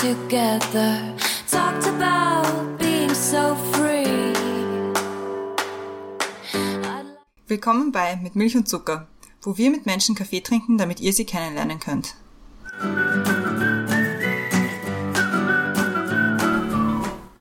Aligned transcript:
together. 0.00 0.96
Talked 1.46 1.86
about 1.86 2.78
being 2.78 3.12
so 3.12 3.54
free. 3.72 4.32
Willkommen 7.46 7.92
bei 7.92 8.16
Mit 8.16 8.34
Milch 8.34 8.56
und 8.56 8.66
Zucker, 8.66 9.08
wo 9.42 9.58
wir 9.58 9.70
mit 9.70 9.84
Menschen 9.84 10.14
Kaffee 10.14 10.40
trinken, 10.40 10.78
damit 10.78 11.00
ihr 11.00 11.12
sie 11.12 11.26
kennenlernen 11.26 11.80
könnt. 11.80 12.14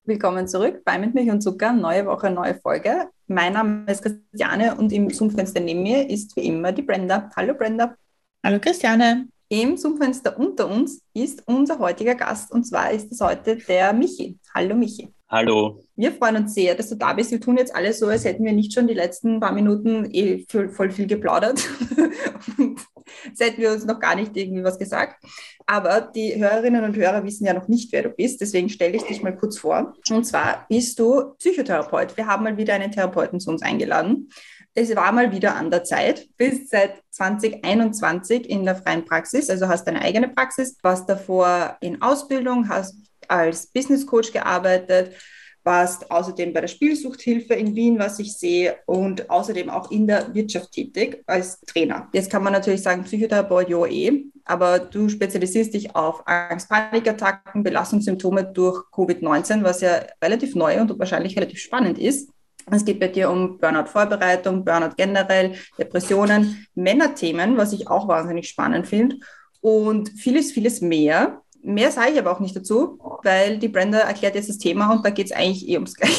Willkommen 0.03 0.47
zurück 0.49 0.83
bei 0.83 0.97
Mit 0.97 1.13
Milch 1.13 1.29
und 1.29 1.41
Zucker, 1.41 1.71
neue 1.71 2.05
Woche, 2.07 2.29
neue 2.29 2.55
Folge. 2.55 3.09
Mein 3.27 3.53
Name 3.53 3.85
ist 3.89 4.01
Christiane 4.01 4.75
und 4.75 4.91
im 4.91 5.09
Zoom-Fenster 5.09 5.61
neben 5.61 5.83
mir 5.83 6.09
ist 6.09 6.35
wie 6.35 6.47
immer 6.47 6.73
die 6.73 6.81
Brenda. 6.81 7.29
Hallo 7.37 7.53
Brenda. 7.53 7.95
Hallo 8.43 8.59
Christiane. 8.59 9.29
Im 9.51 9.77
Zoom-Fenster 9.77 10.37
unter 10.37 10.69
uns 10.69 11.01
ist 11.11 11.41
unser 11.47 11.79
heutiger 11.79 12.13
Gast 12.13 12.51
und 12.51 12.65
zwar 12.65 12.91
ist 12.91 13.11
es 13.11 13.19
heute 13.19 13.55
der 13.55 13.93
Michi. 13.93 14.37
Hallo 14.53 14.75
Michi. 14.75 15.11
Hallo. 15.27 15.83
Wir 15.95 16.11
freuen 16.11 16.35
uns 16.35 16.53
sehr, 16.53 16.75
dass 16.75 16.89
du 16.89 16.95
da 16.95 17.13
bist. 17.13 17.31
Wir 17.31 17.41
tun 17.41 17.57
jetzt 17.57 17.75
alles 17.75 17.97
so, 17.97 18.05
als 18.05 18.25
hätten 18.25 18.45
wir 18.45 18.53
nicht 18.53 18.75
schon 18.75 18.87
die 18.87 18.93
letzten 18.93 19.39
paar 19.39 19.51
Minuten 19.51 20.07
eh 20.11 20.45
voll, 20.47 20.91
viel 20.91 21.07
geplaudert. 21.07 21.67
und 22.59 22.79
als 23.27 23.39
hätten 23.39 23.61
wir 23.61 23.71
uns 23.71 23.85
noch 23.85 23.99
gar 23.99 24.15
nicht 24.15 24.37
irgendwie 24.37 24.63
was 24.63 24.77
gesagt. 24.77 25.23
Aber 25.65 26.01
die 26.01 26.35
Hörerinnen 26.35 26.83
und 26.83 26.95
Hörer 26.95 27.23
wissen 27.23 27.45
ja 27.45 27.53
noch 27.55 27.67
nicht, 27.67 27.91
wer 27.91 28.03
du 28.03 28.09
bist. 28.09 28.41
Deswegen 28.41 28.69
stelle 28.69 28.97
ich 28.97 29.03
dich 29.03 29.23
mal 29.23 29.35
kurz 29.35 29.57
vor. 29.57 29.95
Und 30.11 30.25
zwar 30.25 30.67
bist 30.69 30.99
du 30.99 31.33
Psychotherapeut. 31.39 32.15
Wir 32.17 32.27
haben 32.27 32.43
mal 32.43 32.57
wieder 32.57 32.75
einen 32.75 32.91
Therapeuten 32.91 33.39
zu 33.39 33.49
uns 33.49 33.63
eingeladen. 33.63 34.29
Es 34.73 34.95
war 34.95 35.11
mal 35.11 35.31
wieder 35.31 35.55
an 35.55 35.71
der 35.71 35.83
Zeit. 35.83 36.27
Bist 36.37 36.69
seit 36.69 37.01
2021 37.11 38.49
in 38.49 38.65
der 38.65 38.75
freien 38.75 39.03
Praxis, 39.03 39.49
also 39.49 39.67
hast 39.67 39.85
deine 39.85 40.01
eigene 40.01 40.29
Praxis, 40.29 40.77
warst 40.83 41.09
davor 41.09 41.77
in 41.81 42.01
Ausbildung, 42.01 42.69
hast 42.69 42.95
als 43.27 43.67
Business 43.67 44.05
Coach 44.05 44.31
gearbeitet, 44.31 45.15
warst 45.63 46.09
außerdem 46.09 46.53
bei 46.53 46.61
der 46.61 46.67
Spielsuchthilfe 46.67 47.53
in 47.53 47.75
Wien, 47.75 47.99
was 47.99 48.19
ich 48.19 48.33
sehe, 48.37 48.77
und 48.85 49.29
außerdem 49.29 49.69
auch 49.69 49.91
in 49.91 50.07
der 50.07 50.33
Wirtschaft 50.33 50.71
tätig 50.71 51.21
als 51.27 51.59
Trainer. 51.61 52.07
Jetzt 52.13 52.31
kann 52.31 52.43
man 52.43 52.53
natürlich 52.53 52.81
sagen, 52.81 53.03
Psychotherapeut, 53.03 53.69
ja 53.69 53.85
eh, 53.85 54.23
aber 54.45 54.79
du 54.79 55.09
spezialisierst 55.09 55.73
dich 55.73 55.95
auf 55.95 56.23
Angst-Panikattacken, 56.25 57.63
Belastungssymptome 57.63 58.45
durch 58.45 58.83
Covid-19, 58.91 59.63
was 59.63 59.81
ja 59.81 60.01
relativ 60.23 60.55
neu 60.55 60.79
und 60.79 60.97
wahrscheinlich 60.97 61.35
relativ 61.35 61.59
spannend 61.59 61.99
ist. 61.99 62.29
Es 62.71 62.85
geht 62.85 62.99
bei 62.99 63.07
dir 63.07 63.29
um 63.29 63.57
Burnout-Vorbereitung, 63.57 64.63
Burnout 64.63 64.95
generell, 64.97 65.55
Depressionen, 65.77 66.67
Männerthemen, 66.75 67.57
was 67.57 67.73
ich 67.73 67.87
auch 67.87 68.07
wahnsinnig 68.07 68.47
spannend 68.47 68.87
finde 68.87 69.17
und 69.61 70.09
vieles, 70.09 70.51
vieles 70.51 70.81
mehr. 70.81 71.41
Mehr 71.61 71.91
sage 71.91 72.13
ich 72.13 72.19
aber 72.19 72.31
auch 72.31 72.39
nicht 72.39 72.55
dazu, 72.55 72.99
weil 73.23 73.59
die 73.59 73.67
Brenda 73.67 73.99
erklärt 73.99 74.35
jetzt 74.35 74.49
das 74.49 74.57
Thema 74.57 74.91
und 74.91 75.05
da 75.05 75.09
geht 75.09 75.27
es 75.27 75.31
eigentlich 75.31 75.67
eh 75.67 75.75
ums 75.75 75.93
Gleiche. 75.93 76.15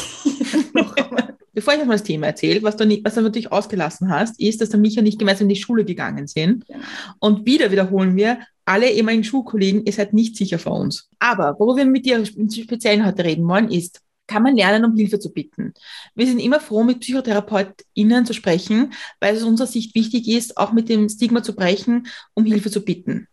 Bevor 1.53 1.73
ich 1.73 1.79
jetzt 1.79 1.87
mal 1.87 1.95
das 1.95 2.03
Thema 2.03 2.27
erzähle, 2.27 2.63
was 2.63 2.77
du, 2.77 2.85
nicht, 2.85 3.03
was 3.03 3.15
du 3.15 3.21
natürlich 3.21 3.51
ausgelassen 3.51 4.09
hast, 4.09 4.39
ist, 4.39 4.61
dass 4.61 4.69
der 4.69 4.79
Micha 4.79 5.01
nicht 5.01 5.19
gemeinsam 5.19 5.45
in 5.45 5.55
die 5.55 5.61
Schule 5.61 5.83
gegangen 5.83 6.27
sind. 6.27 6.65
Genau. 6.65 6.79
Und 7.19 7.45
wieder 7.45 7.71
wiederholen 7.71 8.15
wir, 8.15 8.39
alle 8.63 8.89
ehemaligen 8.89 9.23
Schulkollegen, 9.23 9.85
ihr 9.85 9.91
seid 9.91 10.13
nicht 10.13 10.37
sicher 10.37 10.59
vor 10.59 10.79
uns. 10.79 11.09
Aber 11.19 11.59
worüber 11.59 11.77
wir 11.77 11.85
mit 11.85 12.05
dir 12.05 12.17
im 12.17 12.49
Speziellen 12.49 13.05
heute 13.05 13.25
reden 13.25 13.47
wollen, 13.47 13.69
ist, 13.69 14.01
kann 14.31 14.43
man 14.43 14.55
lernen, 14.55 14.85
um 14.85 14.95
Hilfe 14.95 15.19
zu 15.19 15.31
bitten. 15.31 15.73
Wir 16.15 16.25
sind 16.25 16.39
immer 16.39 16.59
froh, 16.59 16.83
mit 16.83 17.01
PsychotherapeutInnen 17.01 18.25
zu 18.25 18.33
sprechen, 18.33 18.93
weil 19.19 19.35
es 19.35 19.41
aus 19.41 19.49
unserer 19.49 19.67
Sicht 19.67 19.93
wichtig 19.95 20.27
ist, 20.29 20.57
auch 20.57 20.71
mit 20.71 20.89
dem 20.89 21.09
Stigma 21.09 21.43
zu 21.43 21.55
brechen, 21.55 22.07
um 22.33 22.45
Hilfe 22.45 22.71
zu 22.71 22.83
bitten. 22.83 23.27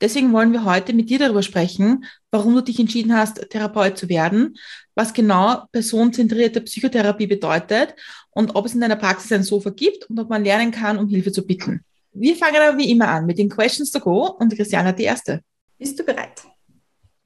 Deswegen 0.00 0.32
wollen 0.32 0.52
wir 0.52 0.64
heute 0.64 0.92
mit 0.92 1.08
dir 1.10 1.18
darüber 1.18 1.42
sprechen, 1.42 2.04
warum 2.30 2.54
du 2.54 2.60
dich 2.60 2.78
entschieden 2.78 3.14
hast, 3.16 3.48
Therapeut 3.50 3.96
zu 3.96 4.08
werden, 4.08 4.56
was 4.94 5.14
genau 5.14 5.64
personenzentrierte 5.72 6.60
Psychotherapie 6.60 7.26
bedeutet 7.26 7.94
und 8.30 8.54
ob 8.54 8.66
es 8.66 8.74
in 8.74 8.80
deiner 8.80 8.96
Praxis 8.96 9.32
ein 9.32 9.42
Sofa 9.42 9.70
gibt 9.70 10.08
und 10.10 10.18
ob 10.18 10.28
man 10.28 10.44
lernen 10.44 10.70
kann, 10.70 10.98
um 10.98 11.08
Hilfe 11.08 11.32
zu 11.32 11.46
bitten. 11.46 11.80
Wir 12.12 12.36
fangen 12.36 12.56
aber 12.56 12.78
wie 12.78 12.90
immer 12.90 13.08
an 13.08 13.26
mit 13.26 13.38
den 13.38 13.48
Questions 13.48 13.90
to 13.90 14.00
go 14.00 14.36
und 14.38 14.54
Christiane 14.54 14.88
hat 14.88 14.98
die 14.98 15.04
erste. 15.04 15.40
Bist 15.78 15.98
du 15.98 16.04
bereit? 16.04 16.42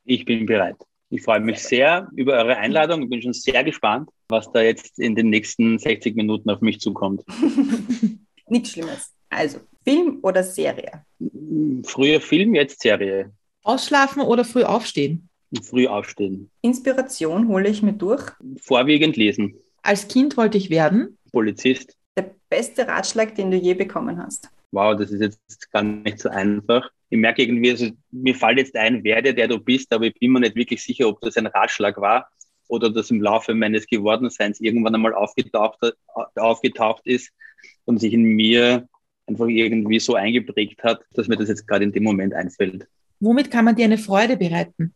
Ich 0.04 0.24
bin 0.24 0.46
bereit. 0.46 0.76
Ich 1.12 1.22
freue 1.22 1.40
mich 1.40 1.58
sehr 1.58 2.08
über 2.14 2.34
eure 2.34 2.56
Einladung. 2.56 3.02
Ich 3.02 3.10
bin 3.10 3.20
schon 3.20 3.32
sehr 3.32 3.64
gespannt, 3.64 4.08
was 4.28 4.50
da 4.52 4.62
jetzt 4.62 4.96
in 5.00 5.16
den 5.16 5.28
nächsten 5.28 5.76
60 5.76 6.14
Minuten 6.14 6.48
auf 6.50 6.60
mich 6.60 6.78
zukommt. 6.78 7.24
Nichts 8.46 8.70
Schlimmes. 8.70 9.12
Also, 9.28 9.58
Film 9.82 10.20
oder 10.22 10.44
Serie? 10.44 11.04
Früher 11.82 12.20
Film, 12.20 12.54
jetzt 12.54 12.80
Serie. 12.80 13.32
Ausschlafen 13.64 14.22
oder 14.22 14.44
früh 14.44 14.62
aufstehen? 14.62 15.28
Früh 15.62 15.88
aufstehen. 15.88 16.48
Inspiration 16.62 17.48
hole 17.48 17.68
ich 17.68 17.82
mir 17.82 17.92
durch? 17.92 18.30
Vorwiegend 18.60 19.16
lesen. 19.16 19.56
Als 19.82 20.06
Kind 20.06 20.36
wollte 20.36 20.58
ich 20.58 20.70
werden? 20.70 21.18
Polizist. 21.32 21.96
Der 22.16 22.34
beste 22.48 22.86
Ratschlag, 22.86 23.34
den 23.34 23.50
du 23.50 23.56
je 23.56 23.74
bekommen 23.74 24.22
hast? 24.22 24.48
Wow, 24.72 24.96
das 24.96 25.10
ist 25.10 25.20
jetzt 25.20 25.70
gar 25.72 25.82
nicht 25.82 26.20
so 26.20 26.28
einfach 26.28 26.90
ich 27.10 27.18
merke 27.18 27.42
irgendwie, 27.42 27.70
also 27.72 27.88
mir 28.12 28.34
fällt 28.34 28.58
jetzt 28.58 28.76
ein, 28.76 29.02
werde 29.04 29.34
der 29.34 29.48
du 29.48 29.58
bist, 29.58 29.92
aber 29.92 30.06
ich 30.06 30.14
bin 30.14 30.30
mir 30.30 30.40
nicht 30.40 30.54
wirklich 30.54 30.82
sicher, 30.82 31.08
ob 31.08 31.20
das 31.20 31.36
ein 31.36 31.46
Ratschlag 31.46 32.00
war 32.00 32.28
oder 32.68 32.88
das 32.88 33.10
im 33.10 33.20
Laufe 33.20 33.52
meines 33.52 33.86
Gewordenseins 33.86 34.60
irgendwann 34.60 34.94
einmal 34.94 35.12
aufgetaucht, 35.12 35.80
aufgetaucht 36.36 37.04
ist 37.04 37.30
und 37.84 37.98
sich 37.98 38.12
in 38.12 38.22
mir 38.22 38.88
einfach 39.26 39.48
irgendwie 39.48 39.98
so 39.98 40.14
eingeprägt 40.14 40.82
hat, 40.84 41.02
dass 41.14 41.26
mir 41.26 41.36
das 41.36 41.48
jetzt 41.48 41.66
gerade 41.66 41.84
in 41.84 41.92
dem 41.92 42.04
Moment 42.04 42.32
einfällt. 42.32 42.86
Womit 43.18 43.50
kann 43.50 43.64
man 43.64 43.74
dir 43.74 43.84
eine 43.84 43.98
Freude 43.98 44.36
bereiten? 44.36 44.94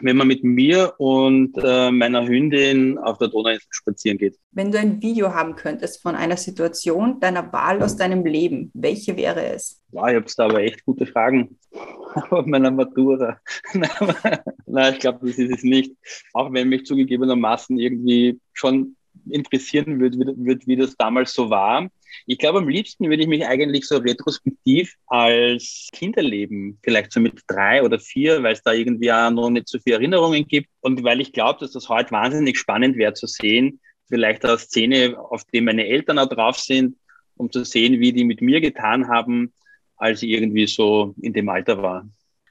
Wenn 0.00 0.16
man 0.16 0.28
mit 0.28 0.44
mir 0.44 0.94
und 0.98 1.56
äh, 1.62 1.90
meiner 1.90 2.26
Hündin 2.26 2.98
auf 2.98 3.18
der 3.18 3.28
Donauinsel 3.28 3.66
spazieren 3.70 4.18
geht. 4.18 4.38
Wenn 4.52 4.70
du 4.70 4.78
ein 4.78 5.02
Video 5.02 5.32
haben 5.32 5.56
könntest 5.56 6.02
von 6.02 6.14
einer 6.14 6.36
Situation 6.36 7.20
deiner 7.20 7.52
Wahl 7.52 7.82
aus 7.82 7.96
deinem 7.96 8.24
Leben, 8.24 8.70
welche 8.74 9.16
wäre 9.16 9.44
es? 9.46 9.82
Wow, 9.90 10.08
ich 10.08 10.14
habe 10.16 10.26
da 10.36 10.44
aber 10.44 10.62
echt 10.62 10.84
gute 10.84 11.06
Fragen. 11.06 11.58
Auf 12.30 12.46
meiner 12.46 12.70
Matura. 12.70 13.38
Nein, 14.66 14.94
ich 14.94 15.00
glaube, 15.00 15.26
das 15.26 15.38
ist 15.38 15.52
es 15.52 15.62
nicht. 15.64 15.92
Auch 16.32 16.52
wenn 16.52 16.68
mich 16.68 16.86
zugegebenermaßen 16.86 17.78
irgendwie 17.78 18.38
schon 18.52 18.96
interessieren 19.28 20.00
würde, 20.00 20.18
wie 20.18 20.76
das 20.76 20.96
damals 20.96 21.32
so 21.32 21.50
war. 21.50 21.88
Ich 22.26 22.38
glaube, 22.38 22.58
am 22.58 22.68
liebsten 22.68 23.08
würde 23.08 23.22
ich 23.22 23.28
mich 23.28 23.46
eigentlich 23.46 23.86
so 23.86 23.98
retrospektiv 23.98 24.94
als 25.06 25.88
Kind 25.92 26.16
erleben, 26.16 26.78
vielleicht 26.82 27.12
so 27.12 27.20
mit 27.20 27.40
drei 27.46 27.82
oder 27.82 27.98
vier, 27.98 28.42
weil 28.42 28.52
es 28.54 28.62
da 28.62 28.72
irgendwie 28.72 29.12
auch 29.12 29.30
noch 29.30 29.50
nicht 29.50 29.68
so 29.68 29.78
viele 29.78 29.96
Erinnerungen 29.96 30.46
gibt 30.46 30.68
und 30.80 31.02
weil 31.04 31.20
ich 31.20 31.32
glaube, 31.32 31.60
dass 31.60 31.72
das 31.72 31.88
heute 31.88 32.10
wahnsinnig 32.12 32.58
spannend 32.58 32.96
wäre 32.96 33.14
zu 33.14 33.26
sehen, 33.26 33.80
vielleicht 34.08 34.44
eine 34.44 34.58
Szene, 34.58 35.16
auf 35.18 35.44
die 35.44 35.60
meine 35.60 35.86
Eltern 35.86 36.18
auch 36.18 36.28
drauf 36.28 36.58
sind, 36.58 36.96
um 37.36 37.50
zu 37.50 37.64
sehen, 37.64 38.00
wie 38.00 38.12
die 38.12 38.24
mit 38.24 38.40
mir 38.40 38.60
getan 38.60 39.08
haben, 39.08 39.52
als 39.96 40.22
ich 40.22 40.30
irgendwie 40.30 40.66
so 40.66 41.14
in 41.20 41.32
dem 41.32 41.48
Alter 41.48 41.82
war. 41.82 42.08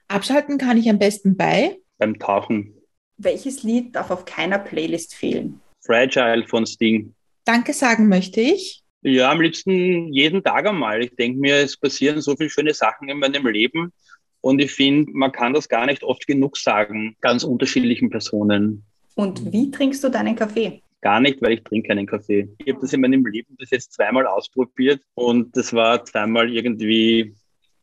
Abschalten 0.08 0.58
kann 0.58 0.76
ich 0.76 0.88
am 0.88 0.98
besten 0.98 1.36
bei? 1.36 1.78
Beim 1.98 2.18
Tauchen. 2.18 2.74
Welches 3.16 3.62
Lied 3.62 3.94
darf 3.94 4.10
auf 4.10 4.24
keiner 4.24 4.58
Playlist 4.58 5.14
fehlen? 5.14 5.60
Fragile 5.80 6.46
von 6.46 6.66
Sting. 6.66 7.14
Danke 7.44 7.72
sagen 7.72 8.08
möchte 8.08 8.40
ich. 8.40 8.83
Ja, 9.06 9.30
am 9.30 9.42
liebsten 9.42 10.12
jeden 10.14 10.42
Tag 10.42 10.66
einmal. 10.66 11.04
Ich 11.04 11.14
denke 11.14 11.38
mir, 11.38 11.56
es 11.56 11.76
passieren 11.76 12.22
so 12.22 12.34
viele 12.36 12.48
schöne 12.48 12.72
Sachen 12.72 13.08
in 13.10 13.18
meinem 13.18 13.46
Leben. 13.46 13.92
Und 14.40 14.60
ich 14.62 14.72
finde, 14.72 15.12
man 15.12 15.30
kann 15.30 15.52
das 15.52 15.68
gar 15.68 15.84
nicht 15.84 16.02
oft 16.02 16.26
genug 16.26 16.56
sagen, 16.56 17.14
ganz 17.20 17.44
unterschiedlichen 17.44 18.08
Personen. 18.08 18.82
Und 19.14 19.52
wie 19.52 19.70
trinkst 19.70 20.02
du 20.02 20.08
deinen 20.08 20.34
Kaffee? 20.34 20.82
Gar 21.02 21.20
nicht, 21.20 21.42
weil 21.42 21.52
ich 21.52 21.62
trinke 21.62 21.88
keinen 21.88 22.06
Kaffee. 22.06 22.48
Ich 22.58 22.72
habe 22.72 22.80
das 22.80 22.94
in 22.94 23.02
meinem 23.02 23.26
Leben 23.26 23.54
bis 23.56 23.70
jetzt 23.70 23.92
zweimal 23.92 24.26
ausprobiert 24.26 25.02
und 25.14 25.54
das 25.54 25.74
war 25.74 26.02
zweimal 26.06 26.50
irgendwie 26.50 27.34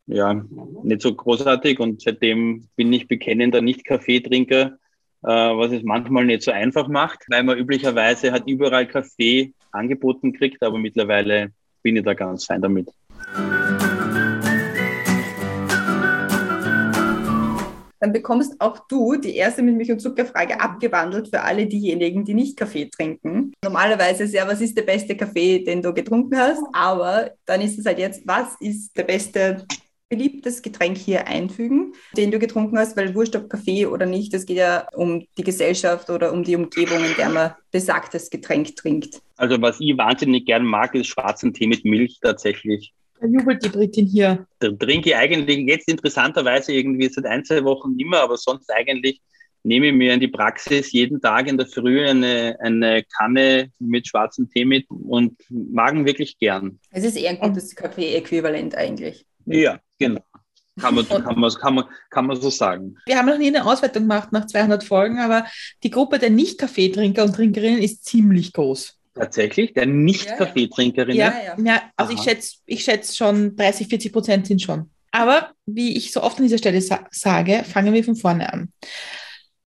ja, 0.08 0.44
nicht 0.84 1.04
so 1.04 1.14
großartig 1.14 1.80
und 1.80 2.02
seitdem 2.02 2.68
bin 2.76 2.92
ich 2.92 3.08
bekennender 3.08 3.62
Nicht-Kaffeetrinker 3.62 4.78
was 5.22 5.72
es 5.72 5.84
manchmal 5.84 6.26
nicht 6.26 6.44
so 6.44 6.52
einfach 6.52 6.88
macht, 6.88 7.26
weil 7.30 7.44
man 7.44 7.58
üblicherweise 7.58 8.32
hat 8.32 8.48
überall 8.48 8.88
Kaffee 8.88 9.54
angeboten 9.72 10.34
kriegt, 10.34 10.62
aber 10.64 10.78
mittlerweile 10.78 11.52
bin 11.84 11.96
ich 11.96 12.04
da 12.04 12.14
ganz 12.14 12.46
fein 12.46 12.62
damit. 12.62 12.90
Dann 18.02 18.14
bekommst 18.14 18.60
auch 18.60 18.88
du 18.88 19.16
die 19.16 19.36
erste 19.36 19.62
mit 19.62 19.76
Milch 19.76 19.92
und 19.92 20.00
Zuckerfrage 20.00 20.60
abgewandelt 20.60 21.28
für 21.28 21.42
alle 21.42 21.68
diejenigen, 21.68 22.26
die 22.26 22.34
nicht 22.34 22.58
Kaffee 22.58 22.90
trinken. 22.90 23.54
Normalerweise 23.64 24.24
ist 24.24 24.34
ja, 24.34 24.48
was 24.48 24.60
ist 24.60 24.76
der 24.76 24.82
beste 24.82 25.16
Kaffee, 25.16 25.64
den 25.64 25.84
du 25.84 25.94
getrunken 25.94 26.36
hast? 26.36 26.64
Aber 26.74 27.30
dann 27.46 27.62
ist 27.62 27.78
es 27.78 27.86
halt 27.86 28.00
jetzt, 28.00 28.24
was 28.26 28.56
ist 28.60 28.98
der 28.98 29.04
beste 29.04 29.68
beliebtes 30.12 30.62
Getränk 30.62 30.98
hier 30.98 31.26
einfügen, 31.26 31.94
den 32.18 32.32
du 32.32 32.38
getrunken 32.38 32.78
hast, 32.78 32.98
weil 32.98 33.16
wurscht 33.16 33.36
ob 33.38 33.50
Kaffee 33.50 33.86
oder 33.86 34.06
nicht, 34.06 34.34
es 34.34 34.46
geht 34.46 34.58
ja 34.58 34.86
um 34.94 35.26
die 35.38 35.44
Gesellschaft 35.44 36.10
oder 36.10 36.34
um 36.34 36.44
die 36.44 36.58
Umgebung, 36.58 36.98
in 36.98 37.16
der 37.18 37.30
man 37.30 37.52
besagtes 37.72 38.30
Getränk 38.30 38.76
trinkt. 38.76 39.22
Also 39.38 39.60
was 39.62 39.80
ich 39.80 39.98
wahnsinnig 39.98 40.46
gern 40.46 40.66
mag, 40.66 40.94
ist 40.96 41.08
schwarzen 41.08 41.54
Tee 41.54 41.66
mit 41.66 41.86
Milch 41.86 42.20
tatsächlich. 42.22 42.94
Da 43.22 43.28
jubelt 43.28 43.64
die 43.64 43.70
Britin 43.70 44.06
hier. 44.06 44.46
Da 44.60 44.70
trinke 44.72 45.12
ich 45.12 45.16
eigentlich 45.16 45.60
jetzt 45.60 45.88
interessanterweise 45.88 46.74
irgendwie 46.74 47.08
seit 47.08 47.26
ein, 47.26 47.46
zwei 47.46 47.64
Wochen 47.64 47.96
nicht 47.96 48.10
mehr, 48.10 48.22
aber 48.22 48.36
sonst 48.36 48.70
eigentlich 48.70 49.22
nehme 49.64 49.88
ich 49.88 49.94
mir 49.94 50.14
in 50.14 50.20
die 50.20 50.28
Praxis 50.28 50.92
jeden 50.92 51.22
Tag 51.22 51.48
in 51.48 51.58
der 51.58 51.68
Früh 51.68 52.06
eine, 52.06 52.58
eine 52.60 53.04
Kanne 53.18 53.72
mit 53.80 54.08
schwarzem 54.08 54.50
Tee 54.50 54.66
mit 54.66 54.90
und 54.90 55.38
magen 55.50 56.06
wirklich 56.06 56.38
gern. 56.38 56.80
Es 56.90 57.06
ist 57.06 57.16
eher 57.16 57.30
ein 57.30 57.40
gutes 57.40 57.76
Kaffee-Äquivalent 57.76 58.76
eigentlich. 58.76 59.26
Ja, 59.46 59.80
genau. 59.98 60.22
Kann 60.80 60.96
man, 60.96 61.08
kann, 61.08 61.40
man, 61.40 61.54
kann, 61.54 61.76
man, 61.76 61.86
kann 62.10 62.26
man 62.26 62.42
so 62.42 62.50
sagen. 62.50 62.96
Wir 63.06 63.18
haben 63.18 63.28
noch 63.28 63.38
nie 63.38 63.48
eine 63.48 63.66
Auswertung 63.66 64.04
gemacht 64.04 64.32
nach 64.32 64.48
200 64.48 64.84
Folgen, 64.84 65.20
aber 65.20 65.46
die 65.84 65.90
Gruppe 65.90 66.18
der 66.18 66.30
Nicht-Kaffeetrinker 66.30 67.24
und 67.24 67.36
Trinkerinnen 67.36 67.82
ist 67.82 68.06
ziemlich 68.06 68.54
groß. 68.54 68.98
Tatsächlich? 69.14 69.74
Der 69.74 69.86
Nicht-Kaffeetrinkerin? 69.86 71.16
Ja, 71.16 71.34
ja. 71.46 71.56
ja, 71.62 71.82
also 71.98 72.14
Aha. 72.14 72.20
ich 72.20 72.24
schätze 72.24 72.56
ich 72.66 72.84
schätz 72.84 73.16
schon 73.18 73.56
30, 73.58 73.88
40 73.88 74.14
Prozent 74.14 74.48
sind 74.48 74.62
schon. 74.62 74.90
Aber 75.12 75.52
wie 75.66 75.98
ich 75.98 76.14
so 76.14 76.24
oft 76.24 76.38
an 76.38 76.44
dieser 76.44 76.58
Stelle 76.58 76.82
sa 76.82 77.06
sage, 77.12 77.64
fangen 77.66 77.94
wir 77.94 78.04
von 78.04 78.16
vorne 78.16 78.52
an. 78.52 78.72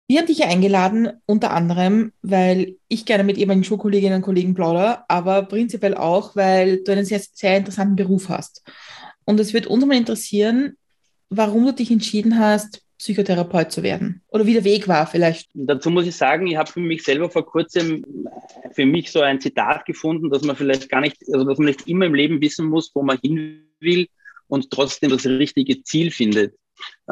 Wir 0.09 0.19
haben 0.19 0.27
dich 0.27 0.39
ja 0.39 0.49
eingeladen, 0.49 1.11
unter 1.27 1.53
anderem, 1.53 2.13
weil 2.23 2.77
ich 2.89 3.05
gerne 3.05 3.25
mit 3.25 3.37
ehemaligen 3.37 3.63
Schulkolleginnen 3.63 4.17
und 4.17 4.23
Kollegen 4.23 4.55
plaudere, 4.55 5.05
aber 5.09 5.43
prinzipiell 5.43 5.95
auch, 5.95 6.35
weil 6.35 6.83
du 6.83 6.93
einen 6.93 7.05
sehr, 7.05 7.21
sehr 7.33 7.59
interessanten 7.59 7.95
Beruf 7.95 8.31
hast. 8.31 8.63
Und 9.29 9.39
es 9.41 9.53
wird 9.53 9.67
uns 9.67 9.85
mal 9.85 9.95
interessieren, 9.95 10.79
warum 11.29 11.67
du 11.67 11.75
dich 11.75 11.91
entschieden 11.91 12.39
hast, 12.39 12.81
Psychotherapeut 12.97 13.71
zu 13.71 13.83
werden? 13.83 14.23
Oder 14.29 14.47
wie 14.47 14.55
der 14.55 14.65
Weg 14.65 14.89
war 14.89 15.07
vielleicht? 15.07 15.51
Dazu 15.53 15.91
muss 15.91 16.07
ich 16.07 16.17
sagen, 16.17 16.47
ich 16.47 16.57
habe 16.57 16.73
für 16.73 16.81
mich 16.81 17.03
selber 17.03 17.29
vor 17.29 17.45
kurzem 17.45 18.07
für 18.73 18.87
mich 18.87 19.13
so 19.13 19.21
ein 19.21 19.39
Zitat 19.39 19.85
gefunden, 19.85 20.31
dass 20.31 20.45
man 20.45 20.57
vielleicht 20.57 20.89
gar 20.89 21.03
nicht, 21.03 21.19
also 21.31 21.45
dass 21.45 21.59
man 21.59 21.67
nicht 21.67 21.87
immer 21.87 22.07
im 22.07 22.15
Leben 22.15 22.41
wissen 22.41 22.69
muss, 22.69 22.91
wo 22.95 23.03
man 23.03 23.19
hin 23.19 23.69
will 23.81 24.09
und 24.47 24.71
trotzdem 24.71 25.11
das 25.11 25.27
richtige 25.27 25.83
Ziel 25.83 26.11
findet. 26.11 26.55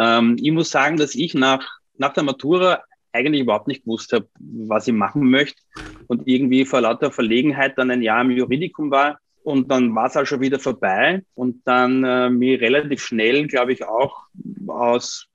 Ähm, 0.00 0.38
ich 0.40 0.52
muss 0.52 0.70
sagen, 0.70 0.96
dass 0.96 1.14
ich 1.14 1.34
nach, 1.34 1.68
nach 1.98 2.14
der 2.14 2.22
Matura 2.22 2.82
eigentlich 3.12 3.42
überhaupt 3.42 3.68
nicht 3.68 3.84
gewusst 3.84 4.14
habe, 4.14 4.26
was 4.40 4.88
ich 4.88 4.94
machen 4.94 5.28
möchte 5.28 5.60
und 6.06 6.26
irgendwie 6.26 6.64
vor 6.64 6.80
lauter 6.80 7.12
Verlegenheit 7.12 7.76
dann 7.76 7.90
ein 7.90 8.00
Jahr 8.00 8.22
im 8.22 8.30
Juridikum 8.30 8.90
war 8.90 9.18
und 9.46 9.70
dann 9.70 9.94
war 9.94 10.06
es 10.06 10.16
auch 10.16 10.26
schon 10.26 10.40
wieder 10.40 10.58
vorbei 10.58 11.22
und 11.36 11.62
dann 11.66 12.02
äh, 12.02 12.28
mir 12.28 12.60
relativ 12.60 13.00
schnell, 13.00 13.46
glaube 13.46 13.72
ich, 13.72 13.86
auch 13.86 14.24
aus 14.66 15.28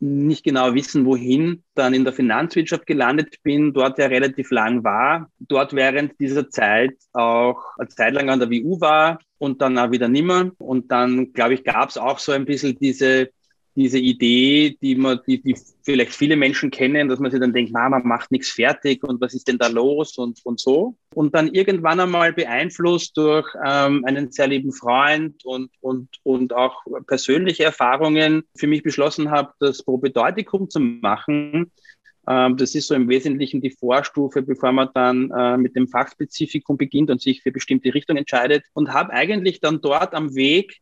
nicht 0.00 0.44
genau 0.44 0.74
wissen, 0.74 1.06
wohin, 1.06 1.62
dann 1.74 1.94
in 1.94 2.04
der 2.04 2.12
Finanzwirtschaft 2.12 2.86
gelandet 2.86 3.42
bin, 3.42 3.72
dort 3.72 3.98
ja 3.98 4.04
relativ 4.04 4.50
lang 4.50 4.84
war, 4.84 5.30
dort 5.38 5.72
während 5.72 6.20
dieser 6.20 6.50
Zeit 6.50 6.92
auch 7.14 7.58
eine 7.78 7.88
Zeit 7.88 8.12
lang 8.12 8.28
an 8.28 8.38
der 8.38 8.50
WU 8.50 8.82
war 8.82 9.18
und 9.38 9.62
dann 9.62 9.78
auch 9.78 9.92
wieder 9.92 10.08
nimmer. 10.08 10.50
Und 10.58 10.92
dann, 10.92 11.32
glaube 11.32 11.54
ich, 11.54 11.64
gab 11.64 11.88
es 11.88 11.96
auch 11.96 12.18
so 12.18 12.32
ein 12.32 12.44
bisschen 12.44 12.78
diese 12.78 13.30
diese 13.76 13.98
Idee, 13.98 14.76
die 14.80 14.94
man, 14.94 15.20
die, 15.26 15.42
die 15.42 15.56
vielleicht 15.82 16.14
viele 16.14 16.36
Menschen 16.36 16.70
kennen, 16.70 17.08
dass 17.08 17.18
man 17.18 17.30
sich 17.30 17.40
dann 17.40 17.52
denkt, 17.52 17.72
na, 17.74 17.88
man 17.88 18.06
macht 18.06 18.30
nichts 18.30 18.50
fertig 18.50 19.02
und 19.02 19.20
was 19.20 19.34
ist 19.34 19.48
denn 19.48 19.58
da 19.58 19.66
los 19.66 20.16
und, 20.16 20.40
und 20.44 20.60
so. 20.60 20.96
Und 21.14 21.34
dann 21.34 21.52
irgendwann 21.52 22.00
einmal 22.00 22.32
beeinflusst 22.32 23.16
durch 23.16 23.48
ähm, 23.66 24.04
einen 24.04 24.30
sehr 24.30 24.46
lieben 24.46 24.72
Freund 24.72 25.44
und, 25.44 25.70
und, 25.80 26.08
und 26.22 26.52
auch 26.52 26.82
persönliche 27.06 27.64
Erfahrungen 27.64 28.44
für 28.56 28.66
mich 28.66 28.82
beschlossen 28.82 29.30
habe, 29.30 29.52
das 29.58 29.82
Probedeutikum 29.82 30.70
zu 30.70 30.80
machen. 30.80 31.72
Ähm, 32.26 32.56
das 32.56 32.74
ist 32.74 32.88
so 32.88 32.94
im 32.94 33.08
Wesentlichen 33.08 33.60
die 33.60 33.70
Vorstufe, 33.70 34.42
bevor 34.42 34.72
man 34.72 34.88
dann 34.94 35.30
äh, 35.30 35.56
mit 35.56 35.76
dem 35.76 35.88
Fachspezifikum 35.88 36.76
beginnt 36.76 37.10
und 37.10 37.20
sich 37.20 37.42
für 37.42 37.52
bestimmte 37.52 37.92
Richtung 37.92 38.16
entscheidet. 38.16 38.64
Und 38.72 38.92
habe 38.92 39.12
eigentlich 39.12 39.60
dann 39.60 39.80
dort 39.80 40.14
am 40.14 40.34
Weg 40.34 40.80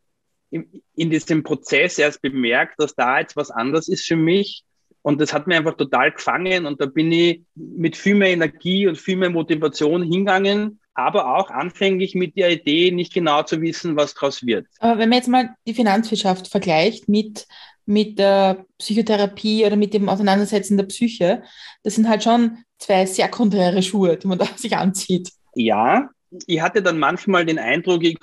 in 0.53 1.11
diesem 1.11 1.43
Prozess 1.43 1.99
erst 1.99 2.21
bemerkt, 2.23 2.75
dass 2.79 2.95
da 2.95 3.19
jetzt 3.19 3.37
was 3.37 3.51
anders 3.51 3.89
ist 3.89 4.07
für 4.07 4.17
mich. 4.17 4.65
Und 5.01 5.21
das 5.21 5.33
hat 5.33 5.47
mir 5.47 5.57
einfach 5.57 5.77
total 5.77 6.13
gefangen 6.13 6.65
und 6.65 6.81
da 6.81 6.87
bin 6.87 7.11
ich 7.11 7.43
mit 7.57 7.97
viel 7.97 8.15
mehr 8.15 8.31
Energie 8.31 8.87
und 8.87 8.97
viel 8.97 9.17
mehr 9.17 9.31
Motivation 9.31 10.03
hingegangen, 10.03 10.79
aber 10.95 11.37
auch 11.37 11.51
anfänglich 11.51 12.15
mit 12.15 12.37
der 12.37 12.53
Idee, 12.53 12.93
nicht 12.93 13.13
genau 13.13 13.43
zu 13.43 13.61
wissen, 13.61 13.97
was 13.97 14.15
daraus 14.15 14.47
wird. 14.47 14.67
Aber 14.79 15.01
wenn 15.01 15.09
man 15.09 15.19
jetzt 15.19 15.29
mal 15.29 15.57
die 15.67 15.75
Finanzwirtschaft 15.75 16.47
vergleicht 16.49 17.09
mit, 17.09 17.49
mit 17.85 18.21
der 18.21 18.65
Psychotherapie 18.79 19.65
oder 19.67 19.75
mit 19.75 19.93
dem 19.93 20.09
Auseinandersetzen 20.09 20.77
der 20.77 20.85
Psyche, 20.85 21.43
das 21.83 21.97
sind 21.97 22.09
halt 22.09 22.23
schon 22.23 22.59
zwei 22.79 23.07
sehr 23.07 23.29
konträre 23.29 23.83
Schuhe, 23.83 24.17
die 24.17 24.29
man 24.29 24.39
da 24.39 24.47
sich 24.57 24.77
anzieht. 24.77 25.33
Ja, 25.55 26.11
ich 26.47 26.61
hatte 26.61 26.81
dann 26.81 26.99
manchmal 26.99 27.45
den 27.45 27.59
Eindruck, 27.59 28.05
ich 28.05 28.21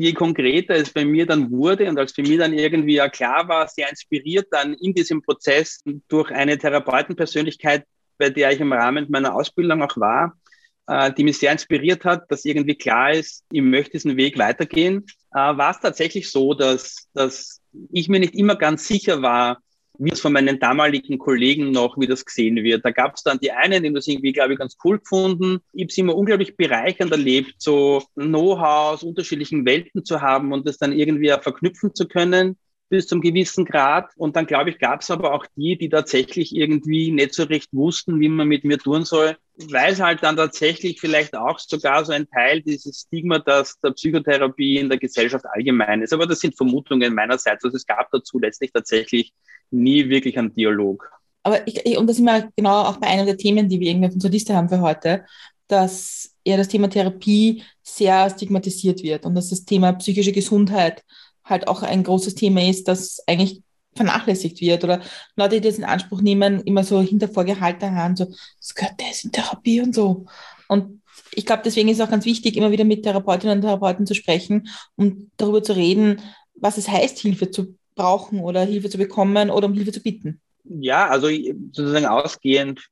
je 0.00 0.14
konkreter 0.14 0.76
es 0.76 0.90
bei 0.90 1.04
mir 1.04 1.26
dann 1.26 1.50
wurde 1.50 1.86
und 1.86 1.98
als 1.98 2.12
für 2.12 2.22
mich 2.22 2.38
dann 2.38 2.54
irgendwie 2.54 2.94
ja 2.94 3.10
klar 3.10 3.46
war, 3.48 3.68
sehr 3.68 3.90
inspiriert 3.90 4.46
dann 4.50 4.72
in 4.72 4.94
diesem 4.94 5.20
Prozess 5.20 5.82
durch 6.08 6.30
eine 6.30 6.56
Therapeutenpersönlichkeit, 6.56 7.84
bei 8.16 8.30
der 8.30 8.50
ich 8.50 8.60
im 8.60 8.72
Rahmen 8.72 9.06
meiner 9.10 9.34
Ausbildung 9.34 9.82
auch 9.82 9.94
war, 9.98 10.38
äh, 10.86 11.12
die 11.12 11.22
mich 11.22 11.36
sehr 11.36 11.52
inspiriert 11.52 12.06
hat, 12.06 12.32
dass 12.32 12.46
irgendwie 12.46 12.76
klar 12.76 13.12
ist, 13.12 13.44
ich 13.52 13.60
möchte 13.60 13.92
diesen 13.92 14.16
Weg 14.16 14.38
weitergehen, 14.38 15.04
äh, 15.32 15.36
war 15.36 15.72
es 15.72 15.80
tatsächlich 15.80 16.30
so, 16.30 16.54
dass, 16.54 17.10
dass 17.12 17.60
ich 17.92 18.08
mir 18.08 18.20
nicht 18.20 18.34
immer 18.34 18.56
ganz 18.56 18.88
sicher 18.88 19.20
war, 19.20 19.58
wie 20.00 20.10
es 20.10 20.20
von 20.20 20.32
meinen 20.32 20.58
damaligen 20.58 21.18
Kollegen 21.18 21.70
noch, 21.72 21.98
wie 21.98 22.06
das 22.06 22.24
gesehen 22.24 22.56
wird. 22.56 22.84
Da 22.84 22.90
gab 22.90 23.16
es 23.16 23.22
dann 23.22 23.38
die 23.38 23.52
einen, 23.52 23.82
die 23.82 23.92
das 23.92 24.08
irgendwie, 24.08 24.32
glaube 24.32 24.54
ich, 24.54 24.58
ganz 24.58 24.76
cool 24.82 24.98
gefunden. 24.98 25.58
Ich 25.72 25.82
habe 25.82 25.90
es 25.90 25.98
immer 25.98 26.16
unglaublich 26.16 26.56
bereichernd 26.56 27.12
erlebt, 27.12 27.54
so 27.58 28.02
Know-how 28.14 28.94
aus 28.94 29.02
unterschiedlichen 29.02 29.66
Welten 29.66 30.04
zu 30.04 30.22
haben 30.22 30.52
und 30.52 30.66
das 30.66 30.78
dann 30.78 30.92
irgendwie 30.92 31.32
auch 31.32 31.42
verknüpfen 31.42 31.94
zu 31.94 32.08
können 32.08 32.56
bis 32.88 33.06
zum 33.06 33.20
gewissen 33.20 33.64
Grad. 33.64 34.10
Und 34.16 34.36
dann, 34.36 34.46
glaube 34.46 34.70
ich, 34.70 34.78
gab 34.78 35.02
es 35.02 35.10
aber 35.10 35.32
auch 35.32 35.46
die, 35.56 35.78
die 35.78 35.88
tatsächlich 35.88 36.54
irgendwie 36.54 37.12
nicht 37.12 37.34
so 37.34 37.44
recht 37.44 37.72
wussten, 37.72 38.20
wie 38.20 38.28
man 38.28 38.48
mit 38.48 38.64
mir 38.64 38.78
tun 38.78 39.04
soll. 39.04 39.36
Weil 39.68 39.92
es 39.92 40.00
halt 40.00 40.22
dann 40.22 40.36
tatsächlich 40.36 41.00
vielleicht 41.00 41.36
auch 41.36 41.58
sogar 41.58 42.04
so 42.04 42.12
ein 42.12 42.28
Teil 42.28 42.62
dieses 42.62 43.00
Stigma, 43.00 43.38
dass 43.38 43.78
der 43.80 43.90
Psychotherapie 43.90 44.78
in 44.78 44.88
der 44.88 44.98
Gesellschaft 44.98 45.44
allgemein 45.46 46.02
ist. 46.02 46.12
Aber 46.12 46.26
das 46.26 46.40
sind 46.40 46.56
Vermutungen 46.56 47.14
meinerseits. 47.14 47.64
Also 47.64 47.76
es 47.76 47.86
gab 47.86 48.10
dazu 48.10 48.38
letztlich 48.38 48.72
tatsächlich 48.72 49.32
nie 49.70 50.08
wirklich 50.08 50.38
einen 50.38 50.54
Dialog. 50.54 51.10
Aber 51.42 51.66
ich, 51.66 51.96
und 51.96 52.06
da 52.06 52.12
sind 52.12 52.24
wir 52.24 52.50
genau 52.56 52.82
auch 52.82 52.98
bei 52.98 53.08
einem 53.08 53.26
der 53.26 53.36
Themen, 53.36 53.68
die 53.68 53.80
wir 53.80 53.90
irgendwie 53.90 54.08
auf 54.08 54.14
unserer 54.14 54.32
Liste 54.32 54.54
haben 54.54 54.68
für 54.68 54.80
heute, 54.80 55.24
dass 55.68 56.34
ja 56.44 56.56
das 56.56 56.68
Thema 56.68 56.88
Therapie 56.88 57.62
sehr 57.82 58.28
stigmatisiert 58.30 59.02
wird 59.02 59.24
und 59.24 59.34
dass 59.34 59.50
das 59.50 59.64
Thema 59.64 59.92
psychische 59.94 60.32
Gesundheit 60.32 61.04
halt 61.44 61.68
auch 61.68 61.82
ein 61.82 62.02
großes 62.02 62.34
Thema 62.34 62.68
ist, 62.68 62.88
das 62.88 63.20
eigentlich 63.26 63.62
vernachlässigt 64.00 64.60
wird 64.60 64.82
oder 64.82 65.00
Leute, 65.36 65.60
die 65.60 65.68
das 65.68 65.78
in 65.78 65.84
Anspruch 65.84 66.22
nehmen, 66.22 66.62
immer 66.62 66.84
so 66.84 67.02
hinter 67.02 67.28
vorgehaltener 67.28 67.94
Hand, 67.94 68.18
so, 68.18 68.24
das 68.24 68.74
gehört 68.74 68.94
das 68.98 69.24
in 69.24 69.32
Therapie 69.32 69.82
und 69.82 69.94
so. 69.94 70.24
Und 70.68 71.02
ich 71.34 71.44
glaube, 71.44 71.62
deswegen 71.64 71.88
ist 71.88 71.98
es 71.98 72.04
auch 72.04 72.10
ganz 72.10 72.24
wichtig, 72.24 72.56
immer 72.56 72.70
wieder 72.70 72.84
mit 72.84 73.02
Therapeutinnen 73.02 73.58
und 73.58 73.62
Therapeuten 73.62 74.06
zu 74.06 74.14
sprechen, 74.14 74.68
um 74.96 75.30
darüber 75.36 75.62
zu 75.62 75.76
reden, 75.76 76.20
was 76.54 76.78
es 76.78 76.88
heißt, 76.88 77.18
Hilfe 77.18 77.50
zu 77.50 77.76
brauchen 77.94 78.40
oder 78.40 78.62
Hilfe 78.62 78.88
zu 78.88 78.98
bekommen 78.98 79.50
oder 79.50 79.66
um 79.66 79.74
Hilfe 79.74 79.92
zu 79.92 80.02
bitten? 80.02 80.40
Ja, 80.64 81.08
also 81.08 81.28
sozusagen 81.72 82.06
ausgehend 82.06 82.88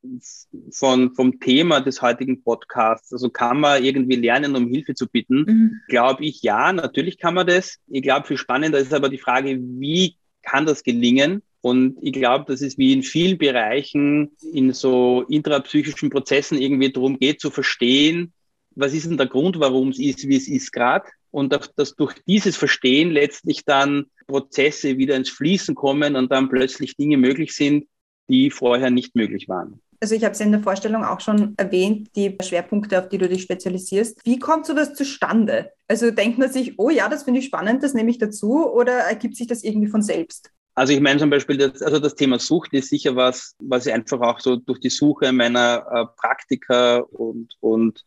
von, 0.72 1.14
vom 1.14 1.38
Thema 1.38 1.80
des 1.80 2.02
heutigen 2.02 2.42
Podcasts, 2.42 3.12
also 3.12 3.28
kann 3.28 3.60
man 3.60 3.84
irgendwie 3.84 4.16
lernen, 4.16 4.56
um 4.56 4.68
Hilfe 4.68 4.94
zu 4.94 5.06
bitten? 5.06 5.44
Mhm. 5.46 5.80
Glaube 5.88 6.24
ich, 6.24 6.42
ja, 6.42 6.72
natürlich 6.72 7.18
kann 7.18 7.34
man 7.34 7.46
das. 7.46 7.76
Ich 7.86 8.02
glaube, 8.02 8.26
viel 8.26 8.38
spannender 8.38 8.78
ist 8.78 8.92
aber 8.92 9.08
die 9.08 9.18
Frage, 9.18 9.58
wie 9.60 10.16
kann 10.50 10.66
das 10.66 10.82
gelingen? 10.82 11.42
Und 11.60 11.98
ich 12.00 12.12
glaube, 12.12 12.44
dass 12.46 12.62
es 12.62 12.78
wie 12.78 12.92
in 12.92 13.02
vielen 13.02 13.36
Bereichen 13.36 14.30
in 14.52 14.72
so 14.72 15.24
intrapsychischen 15.28 16.08
Prozessen 16.08 16.60
irgendwie 16.60 16.92
darum 16.92 17.18
geht, 17.18 17.40
zu 17.40 17.50
verstehen, 17.50 18.32
was 18.74 18.94
ist 18.94 19.06
denn 19.06 19.16
der 19.16 19.26
Grund, 19.26 19.58
warum 19.58 19.88
es 19.88 19.98
ist, 19.98 20.28
wie 20.28 20.36
es 20.36 20.48
ist 20.48 20.72
gerade 20.72 21.06
und 21.30 21.52
dass 21.52 21.96
durch 21.96 22.14
dieses 22.26 22.56
Verstehen 22.56 23.10
letztlich 23.10 23.64
dann 23.64 24.06
Prozesse 24.26 24.98
wieder 24.98 25.16
ins 25.16 25.30
Fließen 25.30 25.74
kommen 25.74 26.16
und 26.16 26.30
dann 26.30 26.48
plötzlich 26.48 26.96
Dinge 26.96 27.16
möglich 27.16 27.52
sind, 27.54 27.86
die 28.28 28.50
vorher 28.50 28.90
nicht 28.90 29.14
möglich 29.16 29.48
waren. 29.48 29.80
Also 30.00 30.14
ich 30.14 30.24
habe 30.24 30.32
es 30.32 30.40
in 30.40 30.52
der 30.52 30.62
Vorstellung 30.62 31.04
auch 31.04 31.20
schon 31.20 31.54
erwähnt, 31.56 32.10
die 32.14 32.36
Schwerpunkte, 32.42 32.98
auf 32.98 33.08
die 33.08 33.18
du 33.18 33.28
dich 33.28 33.42
spezialisierst. 33.42 34.20
Wie 34.24 34.38
kommt 34.38 34.66
so 34.66 34.74
das 34.74 34.94
zustande? 34.94 35.72
Also 35.88 36.10
denkt 36.10 36.38
man 36.38 36.52
sich, 36.52 36.78
oh 36.78 36.90
ja, 36.90 37.08
das 37.08 37.24
finde 37.24 37.40
ich 37.40 37.46
spannend, 37.46 37.82
das 37.82 37.94
nehme 37.94 38.10
ich 38.10 38.18
dazu 38.18 38.66
oder 38.70 38.92
ergibt 38.92 39.36
sich 39.36 39.46
das 39.46 39.64
irgendwie 39.64 39.88
von 39.88 40.02
selbst? 40.02 40.50
Also 40.74 40.92
ich 40.92 41.00
meine 41.00 41.18
zum 41.18 41.30
Beispiel, 41.30 41.56
das, 41.56 41.82
also 41.82 41.98
das 41.98 42.14
Thema 42.14 42.38
Sucht 42.38 42.72
ist 42.72 42.90
sicher 42.90 43.16
was, 43.16 43.56
was 43.58 43.86
ich 43.86 43.92
einfach 43.92 44.20
auch 44.20 44.38
so 44.38 44.54
durch 44.54 44.78
die 44.78 44.90
Suche 44.90 45.32
meiner 45.32 45.84
äh, 45.90 46.04
Praktika 46.16 46.98
und, 46.98 47.56
und 47.58 48.04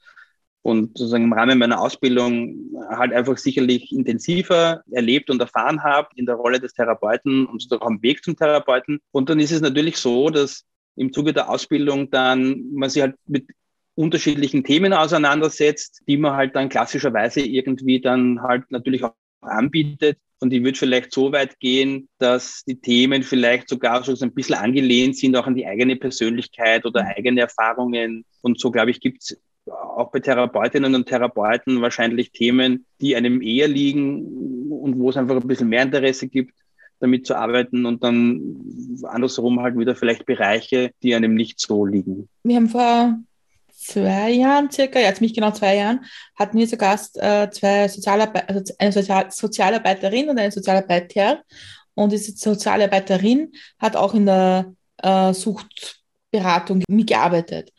und 0.63 0.97
sozusagen 0.97 1.23
im 1.23 1.33
Rahmen 1.33 1.57
meiner 1.57 1.81
Ausbildung 1.81 2.55
halt 2.89 3.13
einfach 3.13 3.37
sicherlich 3.37 3.91
intensiver 3.91 4.83
erlebt 4.91 5.29
und 5.29 5.41
erfahren 5.41 5.83
habe 5.83 6.09
in 6.15 6.25
der 6.25 6.35
Rolle 6.35 6.59
des 6.59 6.73
Therapeuten 6.73 7.45
und 7.47 7.67
auch 7.71 7.81
am 7.81 8.01
Weg 8.01 8.23
zum 8.23 8.35
Therapeuten. 8.35 8.99
Und 9.11 9.29
dann 9.29 9.39
ist 9.39 9.51
es 9.51 9.61
natürlich 9.61 9.97
so, 9.97 10.29
dass 10.29 10.63
im 10.95 11.13
Zuge 11.13 11.33
der 11.33 11.49
Ausbildung 11.49 12.09
dann 12.09 12.71
man 12.73 12.89
sich 12.89 13.01
halt 13.01 13.15
mit 13.27 13.47
unterschiedlichen 13.95 14.63
Themen 14.63 14.93
auseinandersetzt, 14.93 16.01
die 16.07 16.17
man 16.17 16.35
halt 16.35 16.55
dann 16.55 16.69
klassischerweise 16.69 17.41
irgendwie 17.41 17.99
dann 17.99 18.41
halt 18.41 18.69
natürlich 18.71 19.03
auch 19.03 19.13
anbietet. 19.41 20.17
Und 20.39 20.53
ich 20.53 20.63
würde 20.63 20.77
vielleicht 20.77 21.13
so 21.13 21.31
weit 21.31 21.59
gehen, 21.59 22.09
dass 22.17 22.63
die 22.63 22.79
Themen 22.79 23.21
vielleicht 23.21 23.69
sogar 23.69 24.03
so 24.03 24.25
ein 24.25 24.33
bisschen 24.33 24.55
angelehnt 24.55 25.17
sind, 25.17 25.35
auch 25.35 25.45
an 25.45 25.55
die 25.55 25.67
eigene 25.67 25.95
Persönlichkeit 25.95 26.85
oder 26.85 27.05
eigene 27.05 27.41
Erfahrungen. 27.41 28.25
Und 28.41 28.59
so, 28.59 28.71
glaube 28.71 28.89
ich, 28.89 28.99
gibt 28.99 29.21
es 29.21 29.39
auch 29.67 30.11
bei 30.11 30.19
Therapeutinnen 30.19 30.95
und 30.95 31.07
Therapeuten 31.07 31.81
wahrscheinlich 31.81 32.31
Themen, 32.31 32.87
die 33.01 33.15
einem 33.15 33.41
eher 33.41 33.67
liegen 33.67 34.71
und 34.71 34.97
wo 34.97 35.11
es 35.11 35.17
einfach 35.17 35.35
ein 35.35 35.47
bisschen 35.47 35.69
mehr 35.69 35.83
Interesse 35.83 36.27
gibt, 36.27 36.55
damit 37.01 37.25
zu 37.25 37.35
arbeiten 37.35 37.85
und 37.85 38.03
dann 38.03 38.99
andersrum 39.03 39.61
halt 39.61 39.77
wieder 39.77 39.95
vielleicht 39.95 40.25
Bereiche, 40.25 40.91
die 41.03 41.15
einem 41.15 41.35
nicht 41.35 41.59
so 41.59 41.85
liegen. 41.85 42.29
Wir 42.43 42.55
haben 42.55 42.69
vor 42.69 43.17
zwei 43.81 44.31
Jahren 44.31 44.69
circa, 44.69 44.99
ja, 44.99 45.13
ziemlich 45.13 45.33
genau 45.33 45.51
zwei 45.51 45.75
Jahren, 45.77 46.05
hatten 46.35 46.57
wir 46.57 46.67
zu 46.67 46.77
Gast 46.77 47.17
äh, 47.17 47.49
zwei 47.51 47.87
Sozialarbeiter, 47.87 48.49
also 48.49 48.73
eine 48.77 48.91
Sozial 48.91 49.31
Sozialarbeiterin 49.31 50.29
und 50.29 50.37
eine 50.37 50.51
Sozialarbeiter. 50.51 51.41
Und 51.93 52.11
diese 52.11 52.31
Sozialarbeiterin 52.31 53.51
hat 53.79 53.95
auch 53.95 54.13
in 54.13 54.25
der 54.25 54.73
äh, 54.97 55.33
Suchtberatung 55.33 56.83
mitgearbeitet. 56.87 57.71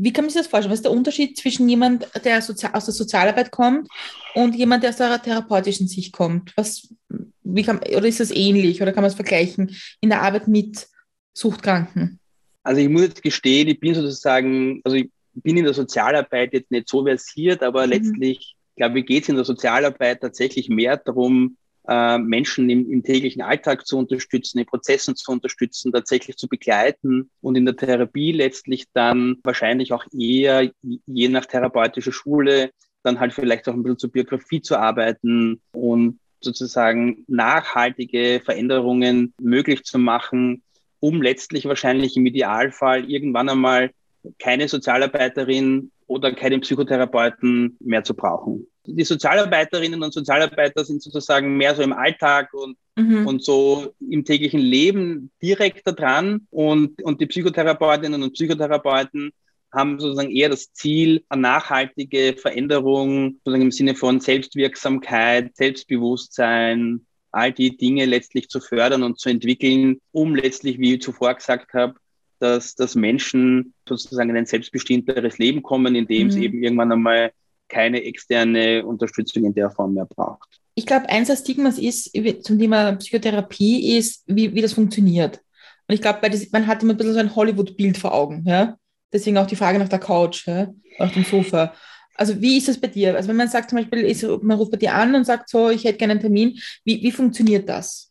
Wie 0.00 0.12
kann 0.12 0.24
man 0.24 0.30
sich 0.30 0.40
das 0.40 0.46
vorstellen? 0.46 0.70
Was 0.70 0.78
ist 0.78 0.84
der 0.84 0.92
Unterschied 0.92 1.36
zwischen 1.36 1.68
jemand, 1.68 2.08
der 2.24 2.40
Sozi 2.40 2.68
aus 2.72 2.84
der 2.84 2.94
Sozialarbeit 2.94 3.50
kommt 3.50 3.88
und 4.34 4.54
jemand, 4.54 4.84
der 4.84 4.90
aus 4.90 4.96
der 4.96 5.20
therapeutischen 5.20 5.88
Sicht 5.88 6.12
kommt? 6.12 6.52
Was, 6.56 6.94
wie 7.42 7.64
kann, 7.64 7.78
oder 7.78 8.06
ist 8.06 8.20
das 8.20 8.30
ähnlich 8.30 8.80
oder 8.80 8.92
kann 8.92 9.02
man 9.02 9.10
es 9.10 9.16
vergleichen 9.16 9.74
in 10.00 10.10
der 10.10 10.22
Arbeit 10.22 10.46
mit 10.46 10.86
Suchtkranken? 11.34 12.20
Also 12.62 12.80
ich 12.80 12.88
muss 12.88 13.02
jetzt 13.02 13.22
gestehen, 13.22 13.68
ich 13.68 13.80
bin 13.80 13.94
sozusagen, 13.94 14.80
also 14.84 14.96
ich 14.96 15.10
bin 15.34 15.56
in 15.56 15.64
der 15.64 15.74
Sozialarbeit 15.74 16.52
jetzt 16.52 16.70
nicht 16.70 16.88
so 16.88 17.04
versiert, 17.04 17.62
aber 17.62 17.86
mhm. 17.86 17.92
letztlich, 17.92 18.56
glaube 18.76 19.00
ich, 19.00 19.06
geht 19.06 19.24
es 19.24 19.28
in 19.28 19.36
der 19.36 19.44
Sozialarbeit 19.44 20.20
tatsächlich 20.20 20.68
mehr 20.68 20.96
darum, 20.96 21.56
äh, 21.88 22.18
Menschen 22.18 22.68
im, 22.68 22.90
im, 22.90 23.02
täglichen 23.02 23.42
Alltag 23.42 23.86
zu 23.86 23.98
unterstützen, 23.98 24.58
in 24.58 24.66
Prozessen 24.66 25.16
zu 25.16 25.32
unterstützen, 25.32 25.90
tatsächlich 25.90 26.36
zu 26.36 26.46
begleiten 26.46 27.30
und 27.40 27.56
in 27.56 27.64
der 27.64 27.76
Therapie 27.76 28.32
letztlich 28.32 28.84
dann 28.92 29.38
wahrscheinlich 29.42 29.92
auch 29.92 30.04
eher, 30.12 30.70
je 30.82 31.28
nach 31.28 31.46
therapeutischer 31.46 32.12
Schule, 32.12 32.70
dann 33.02 33.18
halt 33.18 33.32
vielleicht 33.32 33.68
auch 33.68 33.74
ein 33.74 33.82
bisschen 33.82 33.98
zur 33.98 34.12
Biografie 34.12 34.60
zu 34.60 34.78
arbeiten 34.78 35.62
und 35.72 36.20
sozusagen 36.40 37.24
nachhaltige 37.26 38.40
Veränderungen 38.44 39.32
möglich 39.40 39.84
zu 39.84 39.98
machen, 39.98 40.62
um 41.00 41.22
letztlich 41.22 41.64
wahrscheinlich 41.64 42.16
im 42.16 42.26
Idealfall 42.26 43.10
irgendwann 43.10 43.48
einmal 43.48 43.90
keine 44.38 44.68
Sozialarbeiterin 44.68 45.90
oder 46.06 46.32
keinen 46.34 46.60
Psychotherapeuten 46.60 47.76
mehr 47.80 48.04
zu 48.04 48.14
brauchen. 48.14 48.66
Die 48.90 49.04
Sozialarbeiterinnen 49.04 50.02
und 50.02 50.14
Sozialarbeiter 50.14 50.84
sind 50.84 51.02
sozusagen 51.02 51.56
mehr 51.56 51.74
so 51.74 51.82
im 51.82 51.92
Alltag 51.92 52.54
und, 52.54 52.76
mhm. 52.96 53.26
und 53.26 53.44
so 53.44 53.94
im 54.00 54.24
täglichen 54.24 54.60
Leben 54.60 55.30
direkter 55.42 55.92
dran 55.92 56.46
und, 56.50 57.02
und 57.02 57.20
die 57.20 57.26
Psychotherapeutinnen 57.26 58.22
und 58.22 58.32
Psychotherapeuten 58.32 59.30
haben 59.72 60.00
sozusagen 60.00 60.30
eher 60.30 60.48
das 60.48 60.72
Ziel, 60.72 61.22
eine 61.28 61.42
nachhaltige 61.42 62.34
Veränderung 62.38 63.36
sozusagen 63.44 63.62
im 63.62 63.70
Sinne 63.72 63.94
von 63.94 64.20
Selbstwirksamkeit, 64.20 65.54
Selbstbewusstsein, 65.54 67.04
all 67.30 67.52
die 67.52 67.76
Dinge 67.76 68.06
letztlich 68.06 68.48
zu 68.48 68.58
fördern 68.60 69.02
und 69.02 69.18
zu 69.18 69.28
entwickeln, 69.28 70.00
um 70.12 70.34
letztlich, 70.34 70.78
wie 70.78 70.94
ich 70.94 71.02
zuvor 71.02 71.34
gesagt 71.34 71.74
habe, 71.74 71.94
dass, 72.38 72.74
dass 72.74 72.94
Menschen 72.94 73.74
sozusagen 73.86 74.30
in 74.30 74.36
ein 74.36 74.46
selbstbestimmteres 74.46 75.36
Leben 75.36 75.62
kommen, 75.62 75.94
in 75.94 76.06
dem 76.06 76.24
mhm. 76.24 76.28
es 76.30 76.36
eben 76.36 76.62
irgendwann 76.62 76.92
einmal 76.92 77.32
keine 77.68 78.02
externe 78.02 78.84
Unterstützung 78.84 79.44
in 79.44 79.54
der 79.54 79.70
Form 79.70 79.94
mehr 79.94 80.06
braucht. 80.06 80.60
Ich 80.74 80.86
glaube, 80.86 81.08
eins 81.08 81.28
der 81.28 81.36
Stigmas 81.36 81.78
ist 81.78 82.12
zum 82.44 82.58
Thema 82.58 82.92
Psychotherapie 82.92 83.96
ist, 83.96 84.22
wie, 84.26 84.54
wie 84.54 84.62
das 84.62 84.74
funktioniert. 84.74 85.40
Und 85.88 85.94
ich 85.94 86.02
glaube, 86.02 86.20
man 86.52 86.66
hat 86.66 86.82
immer 86.82 86.94
ein 86.94 86.96
bisschen 86.96 87.14
so 87.14 87.20
ein 87.20 87.34
Hollywood-Bild 87.34 87.98
vor 87.98 88.14
Augen. 88.14 88.44
Ja? 88.46 88.76
Deswegen 89.12 89.38
auch 89.38 89.46
die 89.46 89.56
Frage 89.56 89.78
nach 89.78 89.88
der 89.88 89.98
Couch, 89.98 90.46
ja? 90.46 90.68
nach 90.98 91.12
dem 91.12 91.24
Sofa. 91.24 91.74
Also 92.14 92.40
wie 92.40 92.58
ist 92.58 92.68
das 92.68 92.78
bei 92.78 92.88
dir? 92.88 93.16
Also 93.16 93.28
wenn 93.28 93.36
man 93.36 93.48
sagt 93.48 93.70
zum 93.70 93.78
Beispiel, 93.78 94.38
man 94.42 94.58
ruft 94.58 94.72
bei 94.72 94.76
dir 94.76 94.94
an 94.94 95.14
und 95.14 95.24
sagt 95.24 95.48
so, 95.48 95.70
ich 95.70 95.84
hätte 95.84 95.98
gerne 95.98 96.12
einen 96.12 96.20
Termin, 96.20 96.58
wie, 96.84 97.02
wie 97.02 97.12
funktioniert 97.12 97.68
das? 97.68 98.07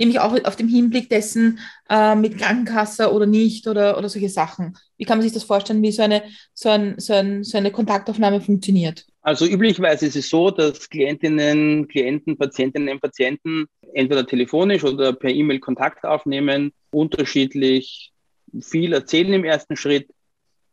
Nämlich 0.00 0.18
auch 0.18 0.36
auf 0.44 0.56
dem 0.56 0.66
Hinblick 0.66 1.08
dessen 1.08 1.60
äh, 1.88 2.16
mit 2.16 2.38
Krankenkasse 2.38 3.12
oder 3.12 3.26
nicht 3.26 3.68
oder, 3.68 3.96
oder 3.96 4.08
solche 4.08 4.28
Sachen. 4.28 4.76
Wie 4.96 5.04
kann 5.04 5.18
man 5.18 5.22
sich 5.22 5.32
das 5.32 5.44
vorstellen, 5.44 5.82
wie 5.82 5.92
so 5.92 6.02
eine, 6.02 6.24
so, 6.54 6.70
ein, 6.70 6.98
so, 6.98 7.12
ein, 7.12 7.44
so 7.44 7.56
eine 7.56 7.70
Kontaktaufnahme 7.70 8.40
funktioniert? 8.40 9.06
Also 9.22 9.46
üblicherweise 9.46 10.06
ist 10.06 10.16
es 10.16 10.30
so, 10.30 10.50
dass 10.50 10.88
Klientinnen, 10.88 11.86
Klienten, 11.86 12.36
Patientinnen 12.36 12.94
und 12.94 13.00
Patienten 13.00 13.66
entweder 13.92 14.26
telefonisch 14.26 14.82
oder 14.82 15.12
per 15.12 15.30
E-Mail 15.30 15.60
Kontakt 15.60 16.04
aufnehmen, 16.04 16.72
unterschiedlich 16.90 18.12
viel 18.60 18.92
erzählen 18.94 19.34
im 19.34 19.44
ersten 19.44 19.76
Schritt. 19.76 20.08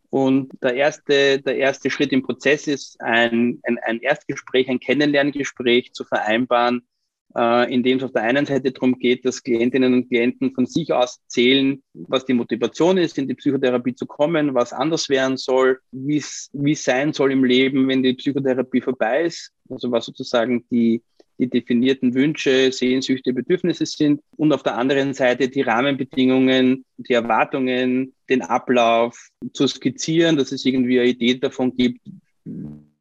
Und 0.10 0.52
der 0.64 0.76
erste, 0.76 1.42
der 1.42 1.58
erste 1.58 1.90
Schritt 1.90 2.14
im 2.14 2.24
Prozess 2.24 2.68
ist 2.68 3.00
ein, 3.02 3.60
ein, 3.64 3.78
ein 3.80 4.00
Erstgespräch, 4.00 4.70
ein 4.70 4.80
Kennenlerngespräch 4.80 5.92
zu 5.92 6.06
vereinbaren, 6.06 6.88
äh, 7.36 7.74
in 7.74 7.84
dem 7.84 7.98
es 7.98 8.04
auf 8.04 8.12
der 8.12 8.24
einen 8.24 8.46
Seite 8.46 8.72
darum 8.72 8.98
geht, 8.98 9.26
dass 9.26 9.44
Klientinnen 9.44 9.94
und 9.94 10.08
Klienten 10.08 10.54
von 10.54 10.66
sich 10.66 10.94
aus 10.94 11.20
zählen, 11.28 11.82
was 11.94 12.26
die 12.26 12.34
Motivation 12.34 12.98
ist, 12.98 13.18
in 13.18 13.28
die 13.28 13.36
Psychotherapie 13.36 13.96
zu 13.96 14.06
kommen, 14.06 14.54
was 14.54 14.74
anders 14.74 15.10
werden 15.10 15.38
soll, 15.38 15.80
wie 15.92 16.18
es 16.18 16.50
sein 16.84 17.14
soll 17.14 17.32
im 17.32 17.44
Leben, 17.44 17.88
wenn 17.88 18.04
die 18.04 18.14
Psychotherapie 18.14 18.82
vorbei 18.82 19.26
ist, 19.26 19.52
also 19.70 19.92
was 19.92 20.06
sozusagen 20.06 20.66
die, 20.72 21.02
die 21.38 21.50
definierten 21.50 22.14
Wünsche, 22.14 22.72
Sehnsüchte, 22.72 23.34
Bedürfnisse 23.34 23.86
sind. 23.86 24.22
Und 24.38 24.54
auf 24.54 24.64
der 24.64 24.78
anderen 24.78 25.14
Seite 25.14 25.50
die 25.50 25.62
Rahmenbedingungen, 25.62 26.86
die 26.98 27.14
Erwartungen, 27.14 28.14
den 28.30 28.42
Ablauf 28.42 29.30
zu 29.54 29.68
skizzieren, 29.68 30.38
dass 30.38 30.52
es 30.52 30.66
irgendwie 30.66 31.00
eine 31.00 31.10
Idee 31.10 31.36
davon 31.36 31.76
gibt, 31.76 32.02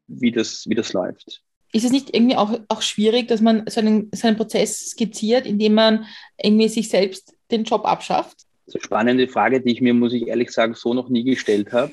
wie 0.07 0.31
das, 0.31 0.65
wie 0.67 0.75
das 0.75 0.93
läuft 0.93 1.41
ist 1.73 1.85
es 1.85 1.91
nicht 1.91 2.13
irgendwie 2.13 2.35
auch, 2.35 2.59
auch 2.69 2.81
schwierig, 2.81 3.27
dass 3.27 3.41
man 3.41 3.63
so 3.67 3.79
einen, 3.79 4.09
so 4.13 4.27
einen 4.27 4.37
Prozess 4.37 4.91
skizziert, 4.91 5.45
indem 5.45 5.73
man 5.73 6.05
irgendwie 6.41 6.69
sich 6.69 6.89
selbst 6.89 7.35
den 7.51 7.63
Job 7.63 7.85
abschafft? 7.85 8.37
Das 8.65 8.75
ist 8.75 8.75
eine 8.75 8.83
spannende 8.83 9.27
Frage, 9.27 9.61
die 9.61 9.71
ich 9.71 9.81
mir, 9.81 9.93
muss 9.93 10.13
ich 10.13 10.27
ehrlich 10.27 10.51
sagen, 10.51 10.73
so 10.73 10.93
noch 10.93 11.09
nie 11.09 11.23
gestellt 11.23 11.71
habe. 11.71 11.91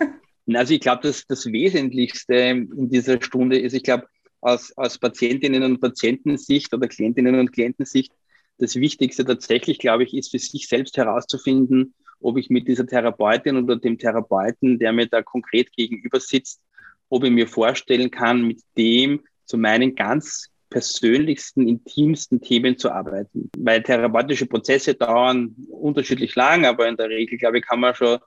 also 0.54 0.74
ich 0.74 0.80
glaube, 0.80 1.02
dass 1.02 1.26
das 1.26 1.46
Wesentlichste 1.46 2.34
in 2.34 2.88
dieser 2.88 3.20
Stunde 3.20 3.58
ist, 3.58 3.74
ich 3.74 3.82
glaube, 3.82 4.06
aus, 4.40 4.72
aus 4.76 4.98
Patientinnen 4.98 5.62
und 5.62 5.80
Patientensicht 5.80 6.72
oder 6.72 6.88
Klientinnen 6.88 7.38
und 7.38 7.52
Klientensicht, 7.52 8.12
das 8.58 8.76
Wichtigste 8.76 9.24
tatsächlich, 9.24 9.78
glaube 9.78 10.04
ich, 10.04 10.14
ist 10.14 10.30
für 10.30 10.38
sich 10.38 10.68
selbst 10.68 10.96
herauszufinden, 10.96 11.94
ob 12.20 12.38
ich 12.38 12.48
mit 12.48 12.68
dieser 12.68 12.86
Therapeutin 12.86 13.56
oder 13.56 13.76
dem 13.76 13.98
Therapeuten, 13.98 14.78
der 14.78 14.92
mir 14.92 15.06
da 15.06 15.22
konkret 15.22 15.72
gegenüber 15.72 16.20
sitzt, 16.20 16.60
ob 17.08 17.24
ich 17.24 17.30
mir 17.30 17.46
vorstellen 17.46 18.10
kann, 18.10 18.42
mit 18.46 18.60
dem 18.76 19.20
zu 19.44 19.56
meinen 19.56 19.94
ganz 19.94 20.50
persönlichsten, 20.70 21.68
intimsten 21.68 22.40
Themen 22.40 22.76
zu 22.76 22.90
arbeiten. 22.90 23.50
Weil 23.56 23.82
therapeutische 23.82 24.46
Prozesse 24.46 24.94
dauern 24.94 25.54
unterschiedlich 25.70 26.34
lang, 26.34 26.66
aber 26.66 26.88
in 26.88 26.96
der 26.96 27.08
Regel, 27.08 27.38
glaube 27.38 27.58
ich, 27.58 27.64
kann 27.64 27.80
man 27.80 27.94
schon 27.94 28.18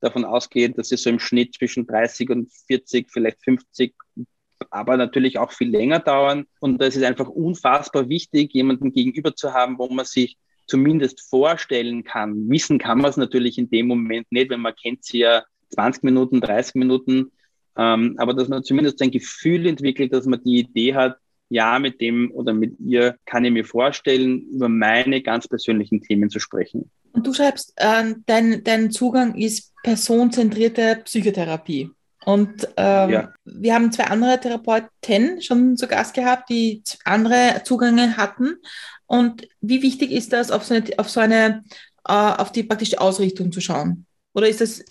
davon 0.00 0.24
ausgehen, 0.24 0.74
dass 0.74 0.88
sie 0.88 0.96
so 0.96 1.10
im 1.10 1.18
Schnitt 1.18 1.54
zwischen 1.54 1.86
30 1.86 2.30
und 2.30 2.52
40, 2.66 3.10
vielleicht 3.10 3.42
50, 3.44 3.94
aber 4.70 4.96
natürlich 4.96 5.38
auch 5.38 5.52
viel 5.52 5.70
länger 5.70 6.00
dauern. 6.00 6.46
Und 6.60 6.80
das 6.80 6.96
ist 6.96 7.04
einfach 7.04 7.28
unfassbar 7.28 8.08
wichtig, 8.08 8.52
jemanden 8.52 8.92
gegenüber 8.92 9.34
zu 9.34 9.52
haben, 9.52 9.78
wo 9.78 9.88
man 9.88 10.04
sich 10.04 10.36
zumindest 10.66 11.20
vorstellen 11.28 12.04
kann. 12.04 12.48
Wissen 12.48 12.78
kann 12.78 12.98
man 12.98 13.10
es 13.10 13.16
natürlich 13.16 13.58
in 13.58 13.70
dem 13.70 13.86
Moment 13.86 14.30
nicht, 14.30 14.50
wenn 14.50 14.60
man 14.60 14.74
kennt 14.74 15.04
sie 15.04 15.18
ja 15.18 15.44
20 15.70 16.02
Minuten, 16.04 16.40
30 16.40 16.76
Minuten, 16.76 17.32
ähm, 17.76 18.14
aber 18.18 18.34
dass 18.34 18.48
man 18.48 18.64
zumindest 18.64 19.00
ein 19.02 19.10
Gefühl 19.10 19.66
entwickelt, 19.66 20.12
dass 20.12 20.26
man 20.26 20.42
die 20.42 20.58
Idee 20.60 20.94
hat, 20.94 21.16
ja, 21.48 21.78
mit 21.78 22.00
dem 22.00 22.30
oder 22.32 22.52
mit 22.52 22.76
ihr 22.80 23.16
kann 23.26 23.44
ich 23.44 23.52
mir 23.52 23.64
vorstellen, 23.64 24.46
über 24.50 24.68
meine 24.68 25.22
ganz 25.22 25.46
persönlichen 25.46 26.00
Themen 26.00 26.30
zu 26.30 26.40
sprechen. 26.40 26.90
Und 27.12 27.26
du 27.26 27.32
schreibst, 27.32 27.74
äh, 27.76 28.14
dein, 28.26 28.64
dein 28.64 28.90
Zugang 28.90 29.36
ist 29.36 29.72
personenzentrierte 29.82 31.02
Psychotherapie. 31.04 31.90
Und 32.24 32.66
ähm, 32.76 33.10
ja. 33.10 33.32
wir 33.44 33.74
haben 33.74 33.92
zwei 33.92 34.04
andere 34.04 34.40
Therapeuten 34.40 35.42
schon 35.42 35.76
zu 35.76 35.86
Gast 35.86 36.14
gehabt, 36.14 36.48
die 36.48 36.82
andere 37.04 37.62
Zugänge 37.64 38.16
hatten. 38.16 38.56
Und 39.06 39.46
wie 39.60 39.82
wichtig 39.82 40.10
ist 40.10 40.32
das, 40.32 40.50
auf 40.50 40.64
so 40.64 40.74
eine, 40.74 40.84
auf 40.96 41.10
so 41.10 41.20
eine 41.20 41.62
äh, 42.06 42.12
auf 42.12 42.52
die 42.52 42.62
praktische 42.62 43.00
Ausrichtung 43.00 43.52
zu 43.52 43.60
schauen? 43.60 44.06
Oder 44.34 44.48
ist 44.48 44.60
das, 44.60 44.84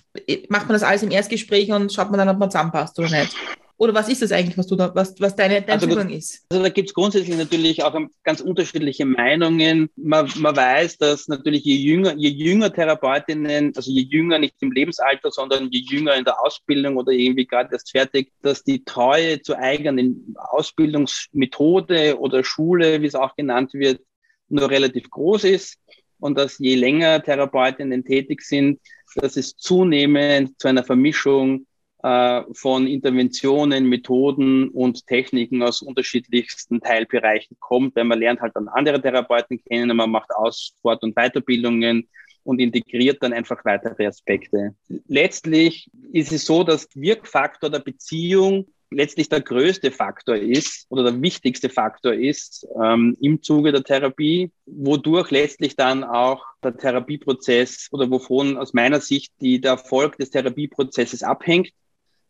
macht 0.49 0.67
man 0.67 0.73
das 0.73 0.83
alles 0.83 1.03
im 1.03 1.11
Erstgespräch 1.11 1.71
und 1.71 1.91
schaut 1.91 2.09
man 2.09 2.17
dann, 2.17 2.29
ob 2.29 2.37
man 2.37 2.49
zusammenpasst 2.49 2.97
oder 2.97 3.09
nicht? 3.09 3.35
Oder 3.77 3.93
was 3.93 4.07
ist 4.07 4.21
das 4.21 4.31
eigentlich, 4.31 4.57
was 4.57 4.67
du 4.67 4.77
da, 4.77 4.95
was, 4.95 5.19
was 5.19 5.35
deine, 5.35 5.61
dein 5.61 5.71
Also, 5.71 5.87
Zugang 5.87 6.09
ist? 6.09 6.45
Also 6.49 6.63
da 6.63 6.69
gibt 6.69 6.89
es 6.89 6.93
grundsätzlich 6.93 7.35
natürlich 7.35 7.83
auch 7.83 7.99
ganz 8.23 8.39
unterschiedliche 8.39 9.03
Meinungen. 9.03 9.89
Man, 9.97 10.31
man 10.37 10.55
weiß, 10.55 10.99
dass 10.99 11.27
natürlich 11.27 11.65
je 11.65 11.75
jünger, 11.75 12.15
je 12.15 12.29
jünger 12.29 12.71
Therapeutinnen, 12.71 13.73
also 13.75 13.91
je 13.91 14.03
jünger 14.03 14.39
nicht 14.39 14.55
im 14.61 14.71
Lebensalter, 14.71 15.31
sondern 15.31 15.69
je 15.71 15.79
jünger 15.79 16.15
in 16.15 16.23
der 16.23 16.39
Ausbildung 16.41 16.95
oder 16.95 17.11
irgendwie 17.11 17.45
gerade 17.45 17.73
erst 17.73 17.91
fertig, 17.91 18.31
dass 18.41 18.63
die 18.63 18.85
Treue 18.85 19.41
zur 19.41 19.57
eigenen 19.57 20.33
Ausbildungsmethode 20.37 22.17
oder 22.19 22.43
Schule, 22.45 23.01
wie 23.01 23.07
es 23.07 23.15
auch 23.15 23.35
genannt 23.35 23.73
wird, 23.73 23.99
nur 24.47 24.69
relativ 24.69 25.09
groß 25.09 25.43
ist 25.45 25.77
und 26.19 26.37
dass 26.37 26.57
je 26.57 26.75
länger 26.75 27.21
Therapeutinnen 27.21 28.05
tätig 28.05 28.43
sind, 28.43 28.79
dass 29.15 29.37
es 29.37 29.55
zunehmend 29.55 30.59
zu 30.59 30.67
einer 30.67 30.83
Vermischung 30.83 31.65
äh, 32.03 32.41
von 32.53 32.85
Interventionen, 32.87 33.87
Methoden 33.87 34.69
und 34.69 35.07
Techniken 35.07 35.63
aus 35.63 35.81
unterschiedlichsten 35.81 36.81
Teilbereichen 36.81 37.57
kommt, 37.59 37.95
weil 37.95 38.03
man 38.03 38.19
lernt 38.19 38.41
halt 38.41 38.55
dann 38.55 38.67
andere 38.67 39.01
Therapeuten 39.01 39.63
kennen, 39.63 39.95
man 39.95 40.11
macht 40.11 40.31
Aus-, 40.35 40.75
Fort- 40.81 41.03
und 41.03 41.15
Weiterbildungen 41.15 42.09
und 42.43 42.59
integriert 42.59 43.23
dann 43.23 43.33
einfach 43.33 43.63
weitere 43.63 44.05
Aspekte. 44.05 44.75
Letztlich 45.07 45.89
ist 46.11 46.31
es 46.31 46.45
so, 46.45 46.63
dass 46.63 46.89
Wirkfaktor 46.93 47.69
der 47.69 47.79
Beziehung 47.79 48.67
letztlich 48.95 49.29
der 49.29 49.41
größte 49.41 49.91
Faktor 49.91 50.35
ist 50.35 50.85
oder 50.89 51.03
der 51.03 51.21
wichtigste 51.21 51.69
Faktor 51.69 52.13
ist 52.13 52.67
ähm, 52.81 53.17
im 53.19 53.41
Zuge 53.41 53.71
der 53.71 53.83
Therapie, 53.83 54.51
wodurch 54.65 55.31
letztlich 55.31 55.75
dann 55.75 56.03
auch 56.03 56.45
der 56.63 56.77
Therapieprozess 56.77 57.89
oder 57.91 58.09
wovon 58.09 58.57
aus 58.57 58.73
meiner 58.73 58.99
Sicht 58.99 59.33
die, 59.41 59.59
der 59.59 59.71
Erfolg 59.71 60.17
des 60.17 60.29
Therapieprozesses 60.29 61.23
abhängt. 61.23 61.69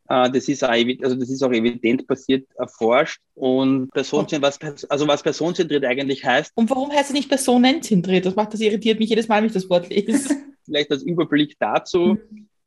Äh, 0.09 0.31
das 0.31 0.47
ist, 0.47 0.63
auch, 0.63 0.69
also 0.69 1.15
das 1.15 1.29
ist 1.29 1.43
auch 1.43 1.51
evident 1.51 2.07
basiert 2.07 2.47
erforscht 2.55 3.21
und 3.35 3.89
personenzentriert, 3.91 4.59
was, 4.61 4.85
also 4.85 5.07
was 5.07 5.23
personenzentriert 5.23 5.85
eigentlich 5.85 6.25
heißt. 6.25 6.51
Und 6.55 6.69
warum 6.69 6.91
heißt 6.91 7.09
es 7.09 7.13
nicht 7.13 7.29
personenzentriert? 7.29 8.25
Das 8.25 8.35
macht, 8.35 8.53
das 8.53 8.61
irritiert 8.61 8.99
mich 8.99 9.09
jedes 9.09 9.27
Mal, 9.27 9.41
wenn 9.41 9.47
ich 9.47 9.53
das 9.53 9.69
Wort 9.69 9.89
lese. 9.89 10.35
Vielleicht 10.65 10.91
als 10.91 11.03
Überblick 11.03 11.55
dazu. 11.59 12.17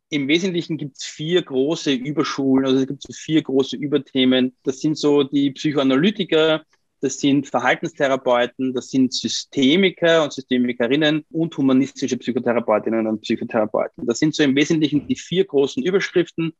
Im 0.08 0.28
Wesentlichen 0.28 0.76
gibt 0.76 0.98
es 0.98 1.04
vier 1.04 1.42
große 1.42 1.92
Überschulen, 1.92 2.64
also 2.64 2.78
es 2.78 2.86
gibt 2.86 3.02
so 3.02 3.12
vier 3.12 3.42
große 3.42 3.76
Überthemen. 3.76 4.54
Das 4.62 4.80
sind 4.80 4.96
so 4.96 5.24
die 5.24 5.50
Psychoanalytiker, 5.50 6.64
das 7.00 7.18
sind 7.18 7.48
Verhaltenstherapeuten, 7.48 8.72
das 8.72 8.88
sind 8.90 9.12
Systemiker 9.12 10.22
und 10.22 10.32
Systemikerinnen 10.32 11.24
und 11.30 11.56
humanistische 11.56 12.16
Psychotherapeutinnen 12.16 13.06
und 13.06 13.20
Psychotherapeuten. 13.22 14.06
Das 14.06 14.18
sind 14.18 14.34
so 14.34 14.42
im 14.42 14.56
Wesentlichen 14.56 15.06
die 15.06 15.16
vier 15.16 15.44
großen 15.44 15.82
Überschriften. 15.82 16.52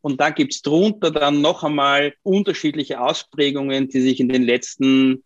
Und 0.00 0.20
da 0.20 0.30
gibt 0.30 0.52
es 0.52 0.62
drunter 0.62 1.10
dann 1.10 1.40
noch 1.40 1.62
einmal 1.62 2.14
unterschiedliche 2.22 3.00
Ausprägungen, 3.00 3.88
die 3.88 4.00
sich 4.00 4.20
in 4.20 4.28
den 4.28 4.42
letzten 4.42 5.22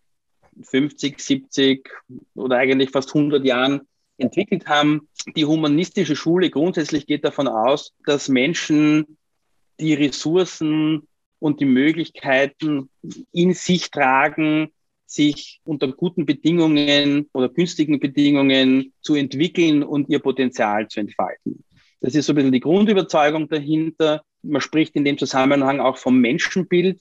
50, 0.62 1.18
70 1.18 1.90
oder 2.35 2.58
eigentlich 2.58 2.90
fast 2.90 3.08
100 3.14 3.44
Jahren 3.44 3.88
entwickelt 4.18 4.66
haben. 4.66 5.08
Die 5.37 5.44
humanistische 5.44 6.16
Schule 6.16 6.50
grundsätzlich 6.50 7.06
geht 7.06 7.25
davon 7.25 7.48
aus, 7.48 7.94
dass 8.04 8.28
Menschen 8.28 9.18
die 9.80 9.94
Ressourcen 9.94 11.06
und 11.38 11.60
die 11.60 11.66
Möglichkeiten 11.66 12.90
in 13.32 13.54
sich 13.54 13.90
tragen, 13.90 14.72
sich 15.06 15.60
unter 15.64 15.90
guten 15.90 16.26
Bedingungen 16.26 17.28
oder 17.32 17.48
günstigen 17.48 17.98
Bedingungen 17.98 18.92
zu 19.00 19.14
entwickeln 19.14 19.82
und 19.82 20.10
ihr 20.10 20.18
Potenzial 20.18 20.88
zu 20.88 21.00
entfalten. 21.00 21.64
Das 22.00 22.14
ist 22.14 22.26
so 22.26 22.32
ein 22.32 22.37
bisschen 22.37 22.52
die 22.52 22.60
Grundüberzeugung 22.60 23.48
dahinter. 23.48 24.22
Man 24.42 24.60
spricht 24.60 24.94
in 24.96 25.04
dem 25.04 25.18
Zusammenhang 25.18 25.80
auch 25.80 25.96
vom 25.96 26.18
Menschenbild. 26.20 27.00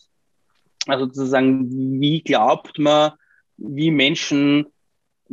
Also 0.87 1.05
sozusagen, 1.05 1.99
wie 1.99 2.21
glaubt 2.21 2.79
man, 2.79 3.11
wie 3.57 3.91
Menschen 3.91 4.67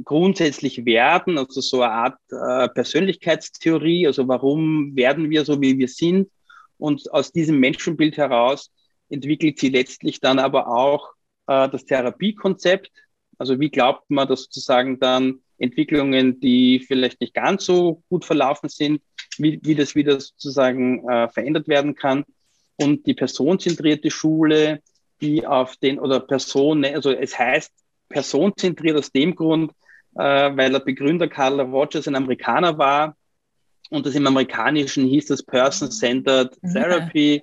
grundsätzlich 0.02 0.84
werden, 0.84 1.38
also 1.38 1.60
so 1.60 1.82
eine 1.82 1.92
Art 1.92 2.18
äh, 2.30 2.68
Persönlichkeitstheorie, 2.68 4.06
also 4.06 4.26
warum 4.26 4.96
werden 4.96 5.30
wir 5.30 5.44
so, 5.44 5.60
wie 5.60 5.78
wir 5.78 5.88
sind. 5.88 6.30
Und 6.78 7.12
aus 7.12 7.32
diesem 7.32 7.60
Menschenbild 7.60 8.16
heraus 8.16 8.70
entwickelt 9.08 9.58
sie 9.58 9.68
letztlich 9.68 10.20
dann 10.20 10.38
aber 10.38 10.68
auch 10.68 11.12
äh, 11.46 11.68
das 11.68 11.84
Therapiekonzept. 11.84 12.90
Also 13.38 13.60
wie 13.60 13.70
glaubt 13.70 14.10
man, 14.10 14.28
dass 14.28 14.42
sozusagen 14.42 14.98
dann 14.98 15.40
Entwicklungen, 15.58 16.40
die 16.40 16.80
vielleicht 16.80 17.20
nicht 17.20 17.34
ganz 17.34 17.64
so 17.64 18.02
gut 18.08 18.24
verlaufen 18.24 18.68
sind, 18.68 19.02
wie, 19.38 19.60
wie 19.62 19.74
das 19.74 19.94
wieder 19.94 20.20
sozusagen 20.20 21.08
äh, 21.08 21.28
verändert 21.28 21.68
werden 21.68 21.94
kann. 21.94 22.24
Und 22.76 23.06
die 23.06 23.14
personenzentrierte 23.14 24.10
Schule, 24.10 24.80
die 25.20 25.46
auf 25.46 25.76
den 25.76 25.98
oder 25.98 26.20
Personen, 26.20 26.94
also 26.94 27.12
es 27.12 27.38
heißt 27.38 27.72
personenzentriert 28.08 28.98
aus 28.98 29.12
dem 29.12 29.34
Grund, 29.34 29.72
weil 30.14 30.70
der 30.70 30.80
Begründer 30.80 31.28
Carl 31.28 31.60
Rogers 31.60 32.08
ein 32.08 32.14
Amerikaner 32.14 32.76
war 32.78 33.16
und 33.90 34.06
das 34.06 34.14
im 34.14 34.26
Amerikanischen 34.26 35.06
hieß 35.06 35.26
das 35.26 35.42
Person-Centered 35.42 36.56
mhm. 36.62 36.72
Therapy 36.72 37.42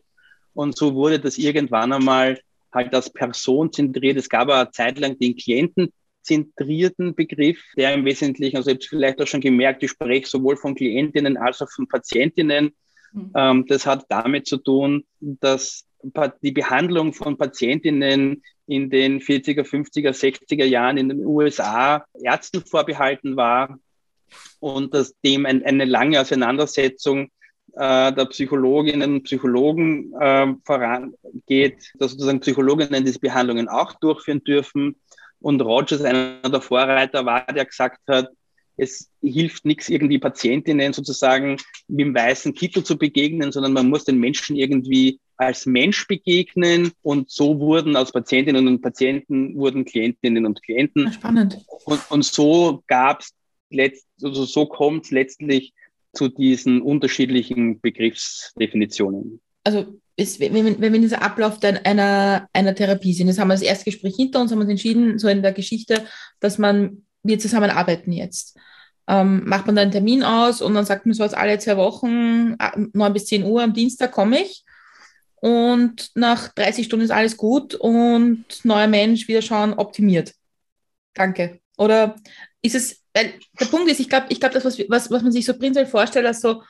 und 0.54 0.78
so 0.78 0.94
wurde 0.94 1.20
das 1.20 1.38
irgendwann 1.38 1.94
einmal 1.94 2.40
halt 2.74 2.94
als 2.94 3.12
personenzentriert. 3.12 4.18
Es 4.18 4.30
gab 4.30 4.50
eine 4.50 4.72
Zeit 4.72 5.00
lang 5.00 5.18
den 5.18 5.36
klientenzentrierten 5.36 7.16
Begriff, 7.16 7.60
der 7.76 7.94
im 7.94 8.06
Wesentlichen, 8.06 8.58
also 8.58 8.70
ihr 8.70 8.76
habt 8.76 8.86
vielleicht 8.86 9.22
auch 9.22 9.28
schon 9.28 9.42
gemerkt, 9.42 9.84
ich 9.84 9.92
spreche 9.92 10.28
sowohl 10.28 10.58
von 10.58 10.76
Klientinnen 10.76 11.38
als 11.38 11.62
auch 11.62 11.70
von 11.70 11.88
Patientinnen. 11.88 12.74
Mhm. 13.14 13.32
Ähm, 13.36 13.66
das 13.68 13.86
hat 13.86 14.06
damit 14.10 14.48
zu 14.48 14.58
tun, 14.58 15.06
dass 15.20 15.86
die 16.42 16.52
Behandlung 16.52 17.14
von 17.14 17.38
Patientinnen 17.38 18.42
in 18.72 18.90
den 18.90 19.20
40er, 19.20 19.64
50er, 19.64 20.14
60er 20.14 20.64
Jahren 20.64 20.96
in 20.96 21.10
den 21.10 21.26
USA 21.26 22.06
Ärzten 22.24 22.62
vorbehalten 22.62 23.36
war 23.36 23.78
und 24.62 24.94
dass 24.94 25.14
dem 25.26 25.46
ein, 25.46 25.62
eine 25.66 25.84
lange 25.84 26.22
Auseinandersetzung 26.22 27.30
äh, 27.74 28.14
der 28.14 28.26
Psychologinnen 28.28 29.16
und 29.16 29.24
Psychologen 29.24 30.14
äh, 30.18 30.54
vorangeht, 30.64 31.92
dass 31.96 32.12
sozusagen 32.12 32.40
Psychologinnen 32.40 33.04
diese 33.04 33.20
Behandlungen 33.20 33.68
auch 33.68 33.92
durchführen 34.00 34.42
dürfen. 34.42 34.96
Und 35.42 35.62
Rogers, 35.62 36.02
einer 36.02 36.40
der 36.42 36.62
Vorreiter 36.62 37.26
war, 37.26 37.46
der 37.48 37.66
gesagt 37.66 38.00
hat, 38.08 38.30
es 38.82 39.12
hilft 39.22 39.63
nichts, 39.63 39.89
irgendwie 39.89 40.17
Patientinnen 40.17 40.91
sozusagen 40.91 41.58
mit 41.88 42.00
dem 42.00 42.15
weißen 42.15 42.56
Kittel 42.56 42.84
zu 42.84 42.98
begegnen, 42.98 43.52
sondern 43.52 43.74
man 43.74 43.89
muss 43.89 44.06
den 44.06 44.20
Menschen 44.20 44.56
irgendwie 44.56 45.20
als 45.38 45.67
Mensch 45.67 46.08
begegnen 46.08 46.91
und 47.04 47.30
so 47.30 47.60
wurden 47.60 47.96
aus 47.96 48.12
Patientinnen 48.12 48.67
und 48.67 48.82
Patienten 48.82 49.56
wurden 49.56 49.86
Klientinnen 49.86 50.48
und 50.48 50.63
Klienten. 50.63 51.13
Spannend. 51.13 51.60
Und, 51.86 52.00
und 52.10 52.26
so 52.26 52.84
gab 52.88 53.22
es 53.22 53.34
also 54.22 54.46
so 54.46 54.65
kommt 54.65 55.06
es 55.06 55.12
letztlich 55.12 55.74
zu 56.13 56.28
diesen 56.28 56.82
unterschiedlichen 56.82 57.80
Begriffsdefinitionen. 57.80 59.39
Also 59.63 60.00
ist, 60.15 60.39
wenn, 60.39 60.54
wenn 60.54 60.82
wir 60.82 60.94
in 60.94 61.02
dieser 61.02 61.22
Ablauf 61.22 61.60
einer, 61.63 62.50
einer 62.52 62.76
Therapie 62.76 63.13
sind, 63.13 63.28
jetzt 63.28 63.39
haben 63.39 63.48
wir 63.48 63.54
das 63.54 63.62
erste 63.62 63.86
Gespräch 63.86 64.15
hinter 64.15 64.41
uns, 64.41 64.52
haben 64.52 64.60
uns 64.60 64.70
entschieden, 64.70 65.20
so 65.20 65.28
in 65.28 65.41
der 65.41 65.54
Geschichte, 65.54 66.04
dass 66.39 66.58
man, 66.58 67.06
wir 67.24 67.40
zusammenarbeiten 67.40 68.12
jetzt. 68.12 68.58
Ähm, 69.08 69.44
macht 69.46 69.66
man 69.66 69.76
dann 69.76 69.84
einen 69.84 69.92
Termin 69.92 70.24
aus 70.24 70.62
und 70.62 70.74
dann 70.74 70.86
sagt 70.86 71.06
man 71.06 71.14
so, 71.14 71.24
als 71.24 71.34
alle 71.34 71.60
zwei 71.60 71.78
Wochen, 71.78 72.56
9 72.94 73.14
bis 73.14 73.26
10 73.26 73.44
Uhr 73.44 73.64
am 73.64 73.74
Dienstag 73.74 74.12
komme 74.12 74.42
ich 74.42 74.64
und 75.42 76.12
nach 76.16 76.50
30 76.50 76.86
Stunden 76.86 77.04
ist 77.04 77.12
alles 77.12 77.36
gut 77.36 77.74
und 77.74 78.46
neuer 78.64 78.88
Mensch 78.88 79.28
wieder 79.28 79.42
schauen, 79.42 79.74
optimiert. 79.74 80.34
Danke. 81.14 81.60
Oder 81.78 82.16
ist 82.62 82.76
es, 82.76 83.02
weil 83.14 83.34
der 83.60 83.66
Punkt 83.66 83.90
ist, 83.90 84.00
ich 84.00 84.08
glaube, 84.08 84.28
ich 84.30 84.40
glaube, 84.40 84.54
das, 84.54 84.64
was, 84.64 84.78
was, 84.88 85.10
was 85.10 85.24
man 85.24 85.32
sich 85.32 85.46
so 85.46 85.58
prinzipiell 85.58 85.88
vorstellt, 85.88 86.28
als 86.28 86.42
so, 86.42 86.62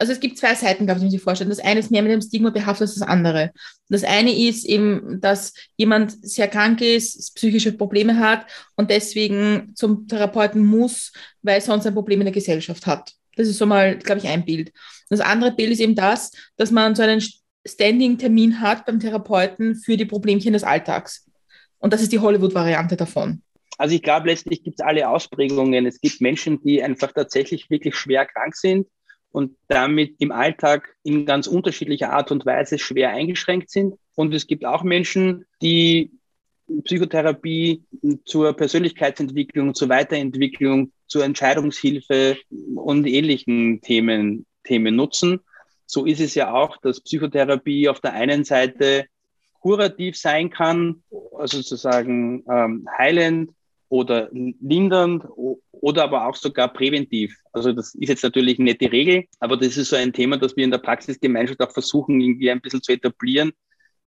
also 0.00 0.12
es 0.12 0.20
gibt 0.20 0.38
zwei 0.38 0.54
Seiten, 0.54 0.86
glaube 0.86 0.96
ich, 0.96 1.00
die 1.02 1.06
man 1.06 1.10
sich 1.10 1.22
vorstellen. 1.22 1.50
Das 1.50 1.60
eine 1.60 1.78
ist 1.78 1.90
mehr 1.90 2.00
mit 2.02 2.10
dem 2.10 2.22
Stigma 2.22 2.48
behaftet 2.48 2.88
als 2.88 2.94
das 2.94 3.06
andere. 3.06 3.52
Das 3.90 4.02
eine 4.02 4.34
ist 4.34 4.64
eben, 4.64 5.20
dass 5.20 5.52
jemand 5.76 6.26
sehr 6.26 6.48
krank 6.48 6.80
ist, 6.80 7.34
psychische 7.34 7.72
Probleme 7.72 8.18
hat 8.18 8.46
und 8.76 8.90
deswegen 8.90 9.72
zum 9.74 10.08
Therapeuten 10.08 10.64
muss, 10.64 11.12
weil 11.42 11.60
sonst 11.60 11.86
ein 11.86 11.92
Problem 11.92 12.22
in 12.22 12.24
der 12.24 12.32
Gesellschaft 12.32 12.86
hat. 12.86 13.12
Das 13.36 13.46
ist 13.46 13.58
so 13.58 13.66
mal, 13.66 13.98
glaube 13.98 14.22
ich, 14.22 14.28
ein 14.28 14.46
Bild. 14.46 14.72
Das 15.10 15.20
andere 15.20 15.52
Bild 15.52 15.70
ist 15.70 15.80
eben 15.80 15.94
das, 15.94 16.30
dass 16.56 16.70
man 16.70 16.94
so 16.94 17.02
einen 17.02 17.22
Standing-Termin 17.66 18.62
hat 18.62 18.86
beim 18.86 19.00
Therapeuten 19.00 19.76
für 19.76 19.98
die 19.98 20.06
Problemchen 20.06 20.54
des 20.54 20.64
Alltags. 20.64 21.30
Und 21.78 21.92
das 21.92 22.00
ist 22.00 22.12
die 22.12 22.20
Hollywood-Variante 22.20 22.96
davon. 22.96 23.42
Also 23.76 23.94
ich 23.94 24.02
glaube, 24.02 24.28
letztlich 24.28 24.62
gibt 24.62 24.80
es 24.80 24.86
alle 24.86 25.06
Ausprägungen. 25.10 25.84
Es 25.84 26.00
gibt 26.00 26.22
Menschen, 26.22 26.62
die 26.62 26.82
einfach 26.82 27.12
tatsächlich 27.12 27.68
wirklich 27.68 27.96
schwer 27.96 28.24
krank 28.24 28.56
sind 28.56 28.86
und 29.30 29.56
damit 29.68 30.16
im 30.18 30.32
Alltag 30.32 30.96
in 31.02 31.26
ganz 31.26 31.46
unterschiedlicher 31.46 32.12
Art 32.12 32.30
und 32.30 32.46
Weise 32.46 32.78
schwer 32.78 33.10
eingeschränkt 33.10 33.70
sind. 33.70 33.94
Und 34.14 34.34
es 34.34 34.46
gibt 34.46 34.64
auch 34.64 34.82
Menschen, 34.82 35.44
die 35.62 36.10
Psychotherapie 36.84 37.84
zur 38.24 38.52
Persönlichkeitsentwicklung, 38.54 39.74
zur 39.74 39.88
Weiterentwicklung, 39.88 40.92
zur 41.06 41.24
Entscheidungshilfe 41.24 42.36
und 42.74 43.06
ähnlichen 43.06 43.80
Themen, 43.80 44.46
Themen 44.64 44.94
nutzen 44.94 45.40
so 45.90 46.06
ist 46.06 46.20
es 46.20 46.36
ja 46.36 46.52
auch, 46.52 46.76
dass 46.76 47.00
Psychotherapie 47.00 47.88
auf 47.88 48.00
der 48.00 48.12
einen 48.12 48.44
Seite 48.44 49.06
kurativ 49.54 50.16
sein 50.16 50.48
kann, 50.48 51.02
also 51.36 51.56
sozusagen 51.56 52.44
ähm, 52.48 52.88
heilend 52.96 53.50
oder 53.90 54.30
lindernd 54.32 55.24
oder 55.72 56.04
aber 56.04 56.26
auch 56.26 56.36
sogar 56.36 56.72
präventiv. 56.72 57.36
Also 57.52 57.72
das 57.72 57.94
ist 57.94 58.08
jetzt 58.08 58.22
natürlich 58.22 58.58
nicht 58.58 58.80
die 58.80 58.86
Regel, 58.86 59.24
aber 59.40 59.56
das 59.56 59.76
ist 59.76 59.90
so 59.90 59.96
ein 59.96 60.12
Thema, 60.12 60.38
das 60.38 60.56
wir 60.56 60.64
in 60.64 60.70
der 60.70 60.78
Praxisgemeinschaft 60.78 61.60
auch 61.60 61.72
versuchen, 61.72 62.20
irgendwie 62.20 62.50
ein 62.50 62.60
bisschen 62.60 62.82
zu 62.82 62.92
etablieren, 62.92 63.52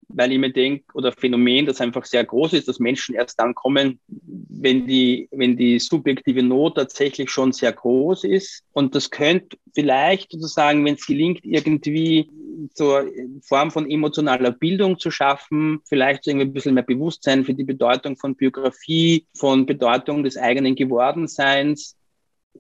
weil 0.10 0.34
ich 0.34 0.39
mir 0.39 0.52
denke, 0.52 0.84
oder 0.94 1.13
Phänomen, 1.13 1.65
das 1.65 1.80
einfach 1.80 2.04
sehr 2.04 2.26
groß 2.26 2.54
ist, 2.54 2.68
dass 2.68 2.80
Menschen 2.80 3.15
erst 3.15 3.39
dann 3.39 3.56
kommen, 3.56 4.00
wenn 4.08 4.86
die, 4.86 5.30
wenn 5.32 5.56
die 5.56 5.80
subjektive 5.80 6.44
Not 6.44 6.76
tatsächlich 6.76 7.30
schon 7.30 7.54
sehr 7.54 7.72
groß 7.72 8.26
ist. 8.26 8.63
Und 8.74 8.96
das 8.96 9.10
könnte 9.10 9.58
vielleicht 9.74 10.32
sozusagen, 10.32 10.84
wenn 10.84 10.96
es 10.96 11.06
gelingt, 11.06 11.46
irgendwie 11.46 12.30
zur 12.74 13.06
Form 13.41 13.72
von 13.72 13.89
emotionaler 13.89 14.52
Bildung 14.52 15.00
zu 15.00 15.12
schaffen, 15.12 15.80
vielleicht 15.88 16.28
irgendwie 16.28 16.48
ein 16.48 16.54
bisschen 16.54 16.74
mehr 16.74 16.84
Bewusstsein 16.84 17.45
für 17.45 17.54
die 17.54 17.63
Bedeutung 17.63 18.17
von 18.17 18.36
Biografie, 18.36 19.26
von 19.36 19.65
Bedeutung 19.65 20.24
des 20.24 20.38
eigenen 20.38 20.76
Gewordenseins, 20.76 21.95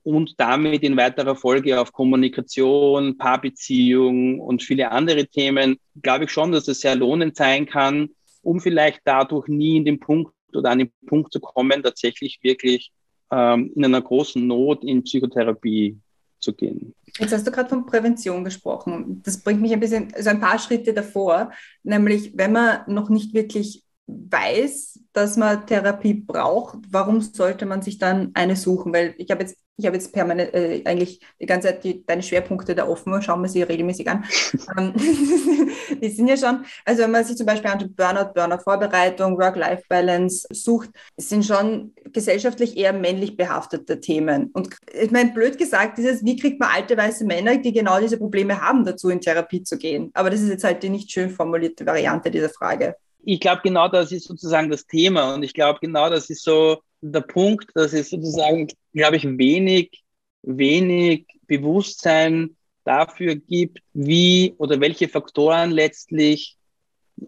und 0.03 0.35
damit 0.37 0.83
in 0.83 0.97
weiterer 0.97 1.35
Folge 1.35 1.79
auf 1.79 1.91
Kommunikation, 1.91 3.17
Paarbeziehung 3.17 4.39
und 4.39 4.63
viele 4.63 4.91
andere 4.91 5.27
Themen, 5.27 5.77
glaube 6.01 6.25
ich 6.25 6.31
schon, 6.31 6.51
dass 6.51 6.67
es 6.67 6.81
sehr 6.81 6.95
lohnend 6.95 7.35
sein 7.35 7.65
kann, 7.65 8.09
um 8.41 8.59
vielleicht 8.59 9.01
dadurch 9.03 9.47
nie 9.47 9.77
in 9.77 9.85
den 9.85 9.99
Punkt 9.99 10.33
oder 10.53 10.71
an 10.71 10.79
den 10.79 10.91
Punkt 11.05 11.33
zu 11.33 11.39
kommen, 11.39 11.83
tatsächlich 11.83 12.39
wirklich 12.41 12.91
ähm, 13.31 13.71
in 13.75 13.85
einer 13.85 14.01
großen 14.01 14.45
Not 14.45 14.83
in 14.83 15.03
Psychotherapie 15.03 15.97
zu 16.39 16.53
gehen. 16.53 16.93
Jetzt 17.17 17.33
hast 17.33 17.45
du 17.45 17.51
gerade 17.51 17.69
von 17.69 17.85
Prävention 17.85 18.43
gesprochen. 18.43 19.21
Das 19.23 19.39
bringt 19.39 19.61
mich 19.61 19.73
ein 19.73 19.79
bisschen, 19.79 20.13
also 20.13 20.29
ein 20.29 20.39
paar 20.39 20.59
Schritte 20.59 20.93
davor, 20.93 21.51
nämlich 21.83 22.37
wenn 22.37 22.51
man 22.51 22.81
noch 22.87 23.09
nicht 23.09 23.33
wirklich 23.33 23.83
weiß, 24.07 24.99
dass 25.13 25.37
man 25.37 25.65
Therapie 25.65 26.13
braucht, 26.13 26.79
warum 26.89 27.21
sollte 27.21 27.65
man 27.65 27.81
sich 27.81 27.97
dann 27.97 28.31
eine 28.33 28.55
suchen? 28.55 28.93
Weil 28.93 29.15
ich 29.17 29.29
habe 29.31 29.43
jetzt, 29.43 29.57
ich 29.79 29.85
habe 29.85 29.95
jetzt 29.95 30.11
permanent 30.11 30.53
äh, 30.53 30.81
eigentlich 30.85 31.21
die 31.39 31.45
ganze 31.45 31.69
Zeit 31.69 31.83
die, 31.85 32.05
deine 32.05 32.21
Schwerpunkte 32.21 32.75
da 32.75 32.85
offen, 32.85 33.21
schauen 33.21 33.41
wir 33.41 33.47
sie 33.47 33.63
regelmäßig 33.63 34.09
an. 34.09 34.25
Ähm, 34.77 34.93
die 36.01 36.09
sind 36.09 36.27
ja 36.27 36.37
schon, 36.37 36.65
also 36.85 37.03
wenn 37.03 37.11
man 37.11 37.23
sich 37.23 37.37
zum 37.37 37.45
Beispiel 37.45 37.71
anschaut, 37.71 37.95
Burnout, 37.95 38.33
Burnout-Vorbereitung, 38.33 39.37
Work-Life-Balance 39.37 40.47
sucht, 40.51 40.89
sind 41.17 41.45
schon 41.45 41.93
gesellschaftlich 42.11 42.77
eher 42.77 42.93
männlich 42.93 43.37
behaftete 43.37 43.99
Themen. 43.99 44.51
Und 44.53 44.75
ich 44.93 45.11
meine, 45.11 45.31
blöd 45.31 45.57
gesagt, 45.57 45.97
dieses, 45.97 46.23
wie 46.23 46.35
kriegt 46.35 46.59
man 46.59 46.69
alte 46.73 46.97
weiße 46.97 47.25
Männer, 47.25 47.57
die 47.57 47.71
genau 47.71 47.99
diese 47.99 48.17
Probleme 48.17 48.61
haben, 48.61 48.85
dazu 48.85 49.09
in 49.09 49.21
Therapie 49.21 49.63
zu 49.63 49.77
gehen? 49.77 50.11
Aber 50.13 50.29
das 50.29 50.41
ist 50.41 50.49
jetzt 50.49 50.63
halt 50.63 50.83
die 50.83 50.89
nicht 50.89 51.11
schön 51.11 51.29
formulierte 51.29 51.85
Variante 51.85 52.29
dieser 52.29 52.49
Frage 52.49 52.95
ich 53.23 53.39
glaube, 53.39 53.61
genau 53.63 53.87
das 53.87 54.11
ist 54.11 54.27
sozusagen 54.27 54.69
das 54.69 54.87
Thema. 54.87 55.33
Und 55.33 55.43
ich 55.43 55.53
glaube, 55.53 55.79
genau 55.81 56.09
das 56.09 56.29
ist 56.29 56.43
so 56.43 56.81
der 57.01 57.21
Punkt, 57.21 57.71
dass 57.75 57.93
es 57.93 58.09
sozusagen, 58.09 58.67
glaube 58.93 59.17
ich, 59.17 59.25
wenig, 59.25 60.03
wenig 60.41 61.25
Bewusstsein 61.47 62.55
dafür 62.83 63.35
gibt, 63.35 63.79
wie 63.93 64.53
oder 64.57 64.79
welche 64.79 65.07
Faktoren 65.07 65.71
letztlich 65.71 66.57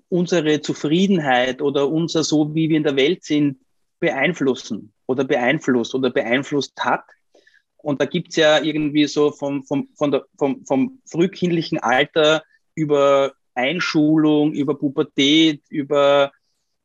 unsere 0.10 0.62
Zufriedenheit 0.62 1.62
oder 1.62 1.90
unser 1.90 2.24
so, 2.24 2.56
wie 2.56 2.70
wir 2.70 2.78
in 2.78 2.84
der 2.84 2.96
Welt 2.96 3.24
sind, 3.24 3.60
beeinflussen 4.00 4.94
oder 5.06 5.24
beeinflusst 5.24 5.94
oder 5.94 6.10
beeinflusst 6.10 6.74
hat. 6.80 7.04
Und 7.78 8.00
da 8.00 8.06
gibt's 8.06 8.36
ja 8.36 8.62
irgendwie 8.62 9.06
so 9.08 9.32
vom, 9.32 9.64
vom, 9.64 9.90
von 9.96 10.12
der, 10.12 10.26
vom, 10.38 10.66
vom 10.66 11.02
frühkindlichen 11.06 11.80
Alter 11.80 12.44
über 12.76 13.34
Einschulung, 13.54 14.54
über 14.54 14.78
Pubertät, 14.78 15.62
über 15.70 16.32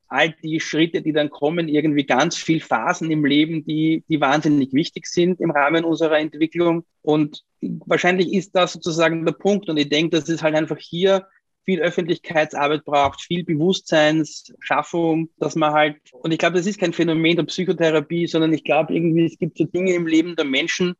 all 0.09 0.35
die 0.43 0.61
Schritte, 0.61 1.03
die 1.03 1.13
dann 1.13 1.31
kommen, 1.31 1.69
irgendwie 1.69 2.05
ganz 2.05 2.37
viel 2.37 2.61
Phasen 2.61 3.11
im 3.11 3.25
Leben, 3.25 3.65
die, 3.65 4.05
die 4.09 4.21
wahnsinnig 4.21 4.73
wichtig 4.73 5.07
sind 5.07 5.41
im 5.41 5.51
Rahmen 5.51 5.85
unserer 5.85 6.19
Entwicklung. 6.19 6.85
Und 7.03 7.45
wahrscheinlich 7.61 8.33
ist 8.33 8.55
das 8.55 8.75
sozusagen 8.75 9.25
der 9.25 9.33
Punkt. 9.33 9.69
Und 9.69 9.77
ich 9.77 9.89
denke, 9.89 10.17
dass 10.17 10.29
es 10.29 10.43
halt 10.43 10.55
einfach 10.55 10.79
hier 10.79 11.27
viel 11.65 11.81
Öffentlichkeitsarbeit 11.81 12.85
braucht, 12.85 13.21
viel 13.21 13.45
Bewusstseinsschaffung, 13.45 15.31
dass 15.39 15.57
man 15.57 15.73
halt, 15.73 15.97
und 16.13 16.31
ich 16.31 16.39
glaube, 16.39 16.57
das 16.57 16.67
ist 16.67 16.79
kein 16.79 16.93
Phänomen 16.93 17.37
der 17.37 17.43
Psychotherapie, 17.45 18.29
sondern 18.29 18.53
ich 18.53 18.63
glaube 18.63 18.95
irgendwie, 18.95 19.25
es 19.25 19.37
gibt 19.37 19.59
so 19.59 19.65
Dinge 19.65 19.93
im 19.93 20.07
Leben 20.07 20.37
der 20.37 20.45
Menschen, 20.45 20.95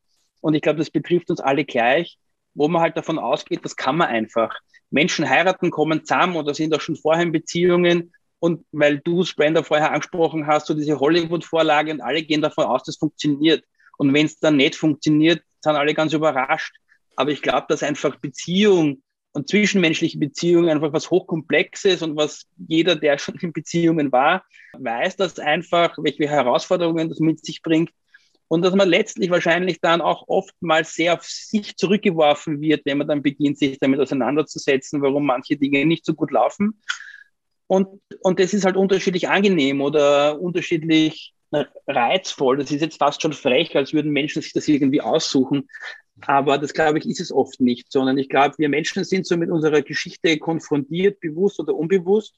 und 0.47 0.55
ich 0.55 0.63
glaube, 0.63 0.79
das 0.79 0.91
betrifft 0.91 1.31
uns 1.31 1.41
alle 1.41 1.65
gleich, 1.65 2.19
wo 2.55 2.69
man 2.69 2.81
halt 2.81 2.97
davon 2.97 3.19
ausgeht, 3.19 3.65
das 3.65 3.75
kann 3.75 3.97
man 3.97 4.07
einfach. 4.09 4.55
Menschen 4.91 5.29
heiraten, 5.29 5.73
kommen 5.73 6.05
zusammen 6.05 6.37
oder 6.37 6.55
sind 6.55 6.73
auch 6.73 6.81
schon 6.81 6.95
vorher 6.95 7.25
in 7.25 7.33
Beziehungen. 7.33 8.13
Und 8.47 8.65
weil 8.71 9.01
du, 9.01 9.25
Brenda, 9.37 9.65
vorher 9.65 9.91
angesprochen 9.91 10.47
hast, 10.47 10.69
so 10.69 10.75
diese 10.75 11.01
Hollywood-Vorlage 11.01 11.91
und 11.91 12.01
alle 12.01 12.23
gehen 12.23 12.43
davon 12.43 12.67
aus, 12.67 12.85
das 12.85 12.97
funktioniert. 12.97 13.65
Und 13.99 14.15
wenn 14.15 14.27
es 14.27 14.39
dann 14.39 14.57
nicht 14.57 14.77
funktioniert, 14.77 15.43
sind 15.61 15.75
alle 15.75 15.95
ganz 15.95 16.13
überrascht. 16.13 16.77
Aber 17.17 17.33
ich 17.33 17.43
glaube, 17.43 17.67
dass 17.69 17.83
einfach 17.83 18.15
Beziehung 18.21 19.03
und 19.33 19.49
zwischenmenschliche 19.49 20.17
Beziehungen 20.19 20.71
einfach 20.71 20.93
was 20.93 21.11
Hochkomplexes 21.11 22.03
und 22.03 22.17
was 22.17 22.47
jeder, 22.69 22.95
der 22.95 23.19
schon 23.19 23.35
in 23.41 23.53
Beziehungen 23.53 24.13
war, 24.13 24.45
weiß, 24.75 25.17
dass 25.17 25.41
einfach, 25.41 25.99
welche 25.99 26.29
Herausforderungen 26.29 27.09
das 27.09 27.19
mit 27.19 27.45
sich 27.45 27.63
bringt 27.63 27.91
und 28.47 28.63
dass 28.63 28.77
man 28.77 28.89
letztlich 28.89 29.29
wahrscheinlich 29.31 29.81
dann 29.81 30.01
auch 30.01 30.29
oftmals 30.29 30.95
sehr 30.95 31.15
auf 31.15 31.25
sich 31.25 31.77
zurückgeworfen 31.77 32.61
wird, 32.61 32.87
wenn 32.87 32.99
man 32.99 33.09
dann 33.09 33.23
beginnt, 33.23 33.59
sich 33.59 33.77
damit 33.81 33.99
auseinanderzusetzen, 33.99 35.03
warum 35.03 35.27
manche 35.27 35.57
Dinge 35.57 35.85
nicht 35.85 36.05
so 36.05 36.15
gut 36.15 36.31
laufen. 36.31 36.81
Und, 37.67 38.01
und 38.21 38.39
das 38.39 38.55
ist 38.55 38.65
halt 38.65 38.77
unterschiedlich 38.77 39.29
angenehm 39.29 39.81
oder 39.81 40.41
unterschiedlich 40.41 41.35
reizvoll. 41.87 42.59
Das 42.59 42.71
ist 42.71 42.81
jetzt 42.81 42.99
fast 42.99 43.23
schon 43.23 43.33
frech, 43.33 43.77
als 43.77 43.93
würden 43.93 44.13
Menschen 44.13 44.43
sich 44.43 44.53
das 44.53 44.69
irgendwie 44.69 45.01
aussuchen. 45.01 45.69
Aber 46.23 46.59
das, 46.59 46.73
glaube 46.73 46.99
ich, 46.99 47.07
ist 47.07 47.21
es 47.21 47.33
oft 47.33 47.61
nicht, 47.61 47.93
sondern 47.93 48.19
ich 48.19 48.29
glaube, 48.29 48.55
wir 48.59 48.69
Menschen 48.69 49.05
sind 49.05 49.27
so 49.27 49.37
mit 49.37 49.51
unserer 49.51 49.83
Geschichte 49.83 50.39
konfrontiert, 50.39 51.21
bewusst 51.21 51.61
oder 51.61 51.75
unbewusst. 51.75 52.35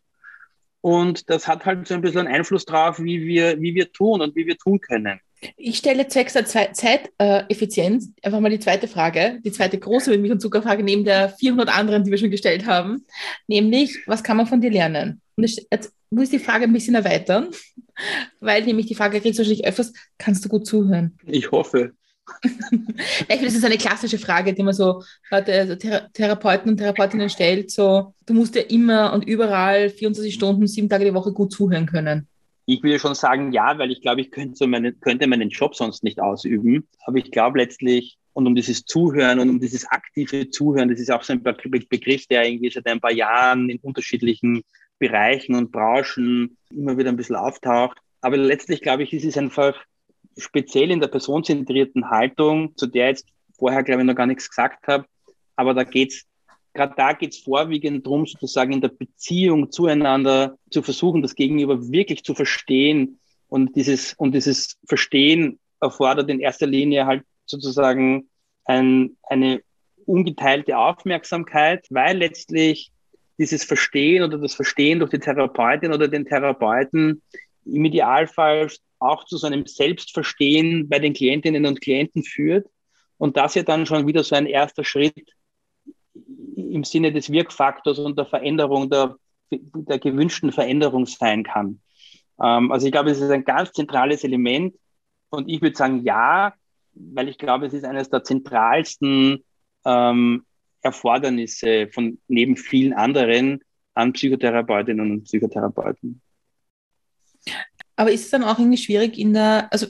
Und 0.80 1.28
das 1.30 1.46
hat 1.48 1.64
halt 1.64 1.86
so 1.86 1.94
ein 1.94 2.00
bisschen 2.00 2.26
einen 2.26 2.34
Einfluss 2.34 2.64
drauf, 2.64 3.00
wie 3.00 3.24
wir, 3.26 3.60
wie 3.60 3.74
wir 3.74 3.92
tun 3.92 4.20
und 4.20 4.34
wie 4.36 4.46
wir 4.46 4.56
tun 4.56 4.80
können. 4.80 5.20
Ich 5.57 5.79
stelle 5.79 6.09
zwecks 6.09 6.33
der 6.33 6.44
Zeiteffizienz 6.46 8.11
einfach 8.22 8.40
mal 8.40 8.51
die 8.51 8.59
zweite 8.59 8.88
Frage, 8.88 9.38
die 9.44 9.53
zweite 9.53 9.79
große 9.79 10.16
Milch- 10.16 10.33
und 10.33 10.40
Zuckerfrage 10.40 10.83
neben 10.83 11.05
der 11.05 11.29
400 11.29 11.68
anderen, 11.68 12.05
die 12.05 12.11
wir 12.11 12.18
schon 12.18 12.31
gestellt 12.31 12.66
haben, 12.66 13.05
nämlich, 13.46 13.98
was 14.07 14.24
kann 14.24 14.37
man 14.37 14.46
von 14.46 14.61
dir 14.61 14.70
lernen? 14.70 15.20
Und 15.37 15.44
jetzt 15.70 15.92
muss 16.11 16.24
ich 16.24 16.31
die 16.31 16.44
Frage 16.44 16.64
ein 16.64 16.72
bisschen 16.72 16.94
erweitern, 16.94 17.48
weil 18.40 18.64
nämlich 18.64 18.87
die 18.87 18.94
Frage 18.94 19.20
kriegst 19.20 19.38
du 19.38 19.42
wahrscheinlich 19.42 19.66
öfters, 19.66 19.92
kannst 20.18 20.44
du 20.44 20.48
gut 20.48 20.66
zuhören? 20.66 21.16
Ich 21.27 21.51
hoffe. 21.51 21.92
ich 22.42 23.27
finde, 23.27 23.44
das 23.44 23.55
ist 23.55 23.64
eine 23.64 23.79
klassische 23.79 24.18
Frage, 24.18 24.53
die 24.53 24.62
man 24.62 24.74
so 24.74 25.03
Leute, 25.31 25.53
also 25.53 25.74
Therapeuten 25.77 26.70
und 26.70 26.77
Therapeutinnen 26.77 27.31
stellt, 27.31 27.70
so, 27.70 28.14
du 28.27 28.35
musst 28.35 28.55
ja 28.55 28.62
immer 28.62 29.12
und 29.12 29.24
überall 29.24 29.88
24 29.88 30.35
Stunden, 30.35 30.66
sieben 30.66 30.88
Tage 30.88 31.07
die 31.07 31.14
Woche 31.14 31.33
gut 31.33 31.53
zuhören 31.53 31.87
können. 31.87 32.29
Ich 32.70 32.83
würde 32.83 32.98
schon 32.98 33.14
sagen, 33.14 33.52
ja, 33.52 33.78
weil 33.78 33.90
ich 33.90 34.02
glaube, 34.02 34.20
ich 34.20 34.31
könnte, 34.31 34.66
meinen, 34.66 35.00
könnte 35.00 35.26
meinen 35.26 35.48
Job 35.48 35.74
sonst 35.74 36.04
nicht 36.04 36.20
ausüben. 36.20 36.87
Aber 37.07 37.16
ich 37.16 37.31
glaube 37.31 37.61
letztlich, 37.61 38.18
und 38.35 38.46
um 38.46 38.54
dieses 38.54 38.85
Zuhören 38.85 39.38
und 39.38 39.48
um 39.48 39.59
dieses 39.59 39.87
aktive 39.87 40.50
Zuhören, 40.50 40.90
das 40.90 41.00
ist 41.00 41.11
auch 41.11 41.22
so 41.22 41.33
ein 41.33 41.42
Begriff, 41.42 42.26
der 42.26 42.46
irgendwie 42.46 42.70
seit 42.70 42.87
ein 42.87 43.00
paar 43.00 43.11
Jahren 43.11 43.70
in 43.70 43.78
unterschiedlichen 43.78 44.64
Bereichen 44.98 45.54
und 45.54 45.72
Branchen 45.72 46.59
immer 46.70 46.98
wieder 46.98 47.09
ein 47.09 47.16
bisschen 47.16 47.37
auftaucht. 47.37 47.96
Aber 48.20 48.37
letztlich, 48.37 48.83
glaube 48.83 49.02
ich, 49.02 49.14
ist 49.14 49.24
es 49.24 49.38
einfach 49.38 49.74
speziell 50.37 50.90
in 50.90 51.00
der 51.00 51.09
personenzentrierten 51.09 52.11
Haltung, 52.11 52.76
zu 52.76 52.87
der 52.87 53.09
jetzt 53.09 53.26
vorher, 53.59 53.83
glaube 53.83 54.02
ich, 54.02 54.07
noch 54.07 54.14
gar 54.14 54.26
nichts 54.26 54.50
gesagt 54.50 54.88
habe. 54.88 55.07
Aber 55.57 55.72
da 55.72 55.85
geht's 55.85 56.26
gerade 56.78 56.94
da 56.96 57.12
geht 57.12 57.32
es 57.32 57.40
vorwiegend 57.40 58.06
darum, 58.06 58.24
sozusagen 58.24 58.72
in 58.72 58.80
der 58.80 58.88
Beziehung 58.88 59.72
zueinander 59.72 60.56
zu 60.70 60.82
versuchen, 60.82 61.22
das 61.22 61.34
Gegenüber 61.34 61.90
wirklich 61.90 62.22
zu 62.22 62.34
verstehen. 62.34 63.18
Und 63.48 63.74
dieses, 63.74 64.14
und 64.14 64.32
dieses 64.32 64.78
Verstehen 64.86 65.58
erfordert 65.80 66.30
in 66.30 66.38
erster 66.38 66.66
Linie 66.66 67.06
halt 67.06 67.24
sozusagen 67.46 68.28
ein, 68.64 69.16
eine 69.24 69.60
ungeteilte 70.06 70.78
Aufmerksamkeit, 70.78 71.84
weil 71.90 72.18
letztlich 72.18 72.92
dieses 73.38 73.64
Verstehen 73.64 74.22
oder 74.22 74.38
das 74.38 74.54
Verstehen 74.54 75.00
durch 75.00 75.10
die 75.10 75.18
Therapeutin 75.18 75.92
oder 75.92 76.06
den 76.06 76.26
Therapeuten 76.26 77.22
im 77.64 77.84
Idealfall 77.84 78.68
auch 79.00 79.24
zu 79.24 79.36
so 79.36 79.48
einem 79.48 79.66
Selbstverstehen 79.66 80.88
bei 80.88 81.00
den 81.00 81.12
Klientinnen 81.12 81.66
und 81.66 81.80
Klienten 81.80 82.22
führt. 82.22 82.68
Und 83.16 83.36
das 83.36 83.56
ja 83.56 83.64
dann 83.64 83.84
schon 83.84 84.06
wieder 84.06 84.22
so 84.22 84.36
ein 84.36 84.46
erster 84.46 84.84
Schritt 84.84 85.28
im 86.72 86.85
Sinne 86.85 87.12
des 87.12 87.31
Wirkfaktors 87.31 87.98
und 87.98 88.18
der 88.18 88.26
Veränderung, 88.26 88.90
der, 88.90 89.16
der 89.50 89.98
gewünschten 89.98 90.52
Veränderung 90.52 91.07
sein 91.07 91.42
kann. 91.42 91.81
Ähm, 92.40 92.70
also 92.72 92.87
ich 92.87 92.92
glaube, 92.92 93.11
es 93.11 93.20
ist 93.20 93.31
ein 93.31 93.44
ganz 93.44 93.72
zentrales 93.72 94.24
Element 94.24 94.74
und 95.31 95.48
ich 95.48 95.61
würde 95.62 95.76
sagen 95.76 96.02
ja, 96.04 96.54
weil 96.94 97.28
ich 97.28 97.38
glaube, 97.38 97.66
es 97.66 97.72
ist 97.72 97.85
eines 97.85 98.11
der 98.11 98.24
zentralsten 98.24 99.44
ähm, 99.85 100.44
Erfordernisse 100.83 101.88
von 101.88 102.18
neben 102.28 102.57
vielen 102.57 102.92
anderen, 102.92 103.61
an 103.94 104.12
Psychotherapeutinnen 104.12 105.11
und 105.11 105.24
Psychotherapeuten. 105.24 106.20
Aber 107.96 108.12
ist 108.12 108.26
es 108.26 108.31
dann 108.31 108.44
auch 108.44 108.59
irgendwie 108.59 108.78
schwierig 108.78 109.18
in 109.18 109.35
der, 109.35 109.72
also 109.72 109.88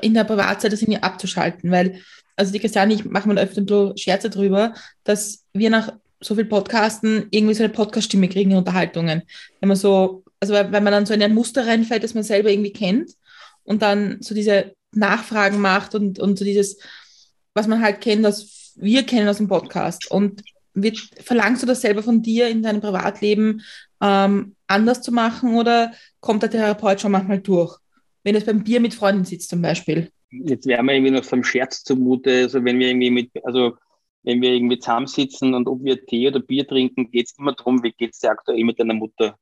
in 0.00 0.14
der 0.14 0.24
Privatzeit 0.24 0.72
das 0.72 0.80
irgendwie 0.80 1.02
abzuschalten? 1.02 1.70
Weil, 1.70 2.00
also 2.36 2.52
die 2.52 2.58
Christiane, 2.58 2.94
ich 2.94 3.04
mache 3.04 3.28
mal 3.28 3.38
öfter 3.38 3.60
bisschen 3.60 3.98
Scherze 3.98 4.30
drüber, 4.30 4.72
dass 5.04 5.44
wir 5.52 5.68
nach 5.68 5.92
so 6.24 6.34
viel 6.34 6.44
Podcasten 6.44 7.26
irgendwie 7.30 7.54
so 7.54 7.64
eine 7.64 7.72
Podcast-Stimme 7.72 8.28
kriegen 8.28 8.52
in 8.52 8.56
Unterhaltungen. 8.56 9.22
Wenn 9.60 9.68
man 9.68 9.76
so, 9.76 10.24
also 10.40 10.54
wenn 10.54 10.70
man 10.70 10.92
dann 10.92 11.06
so 11.06 11.14
in 11.14 11.22
ein 11.22 11.34
Muster 11.34 11.66
reinfällt, 11.66 12.02
das 12.02 12.14
man 12.14 12.22
selber 12.22 12.50
irgendwie 12.50 12.72
kennt 12.72 13.12
und 13.64 13.82
dann 13.82 14.18
so 14.20 14.34
diese 14.34 14.74
Nachfragen 14.92 15.60
macht 15.60 15.94
und, 15.94 16.18
und 16.18 16.38
so 16.38 16.44
dieses, 16.44 16.78
was 17.54 17.66
man 17.66 17.82
halt 17.82 18.00
kennt, 18.00 18.22
was 18.22 18.72
wir 18.76 19.04
kennen 19.04 19.28
aus 19.28 19.38
dem 19.38 19.48
Podcast. 19.48 20.10
Und 20.10 20.42
wird, 20.74 20.98
verlangst 21.20 21.62
du 21.62 21.66
das 21.66 21.80
selber 21.80 22.02
von 22.02 22.22
dir 22.22 22.48
in 22.48 22.62
deinem 22.62 22.80
Privatleben 22.80 23.62
ähm, 24.00 24.56
anders 24.66 25.02
zu 25.02 25.12
machen 25.12 25.56
oder 25.56 25.92
kommt 26.20 26.42
der 26.42 26.50
Therapeut 26.50 27.00
schon 27.00 27.12
manchmal 27.12 27.40
durch? 27.40 27.78
Wenn 28.24 28.34
es 28.34 28.44
beim 28.44 28.64
Bier 28.64 28.80
mit 28.80 28.94
Freunden 28.94 29.24
sitzt 29.24 29.50
zum 29.50 29.62
Beispiel. 29.62 30.10
Jetzt 30.30 30.66
wären 30.66 30.86
wir 30.86 30.94
irgendwie 30.94 31.12
noch 31.12 31.22
so 31.22 31.32
einem 31.32 31.44
Scherz 31.44 31.84
zumute, 31.84 32.42
also 32.42 32.64
wenn 32.64 32.78
wir 32.78 32.88
irgendwie 32.88 33.10
mit, 33.10 33.30
also 33.44 33.76
wenn 34.24 34.42
wir 34.42 34.52
irgendwie 34.52 34.78
zusammensitzen 34.78 35.54
und 35.54 35.68
ob 35.68 35.84
wir 35.84 36.04
Tee 36.04 36.28
oder 36.28 36.40
Bier 36.40 36.66
trinken, 36.66 37.10
geht 37.10 37.26
es 37.26 37.38
immer 37.38 37.52
darum, 37.52 37.82
wie 37.82 37.92
geht 37.92 38.12
es 38.12 38.20
dir 38.20 38.30
aktuell 38.30 38.64
mit 38.64 38.80
deiner 38.80 38.94
Mutter. 38.94 39.38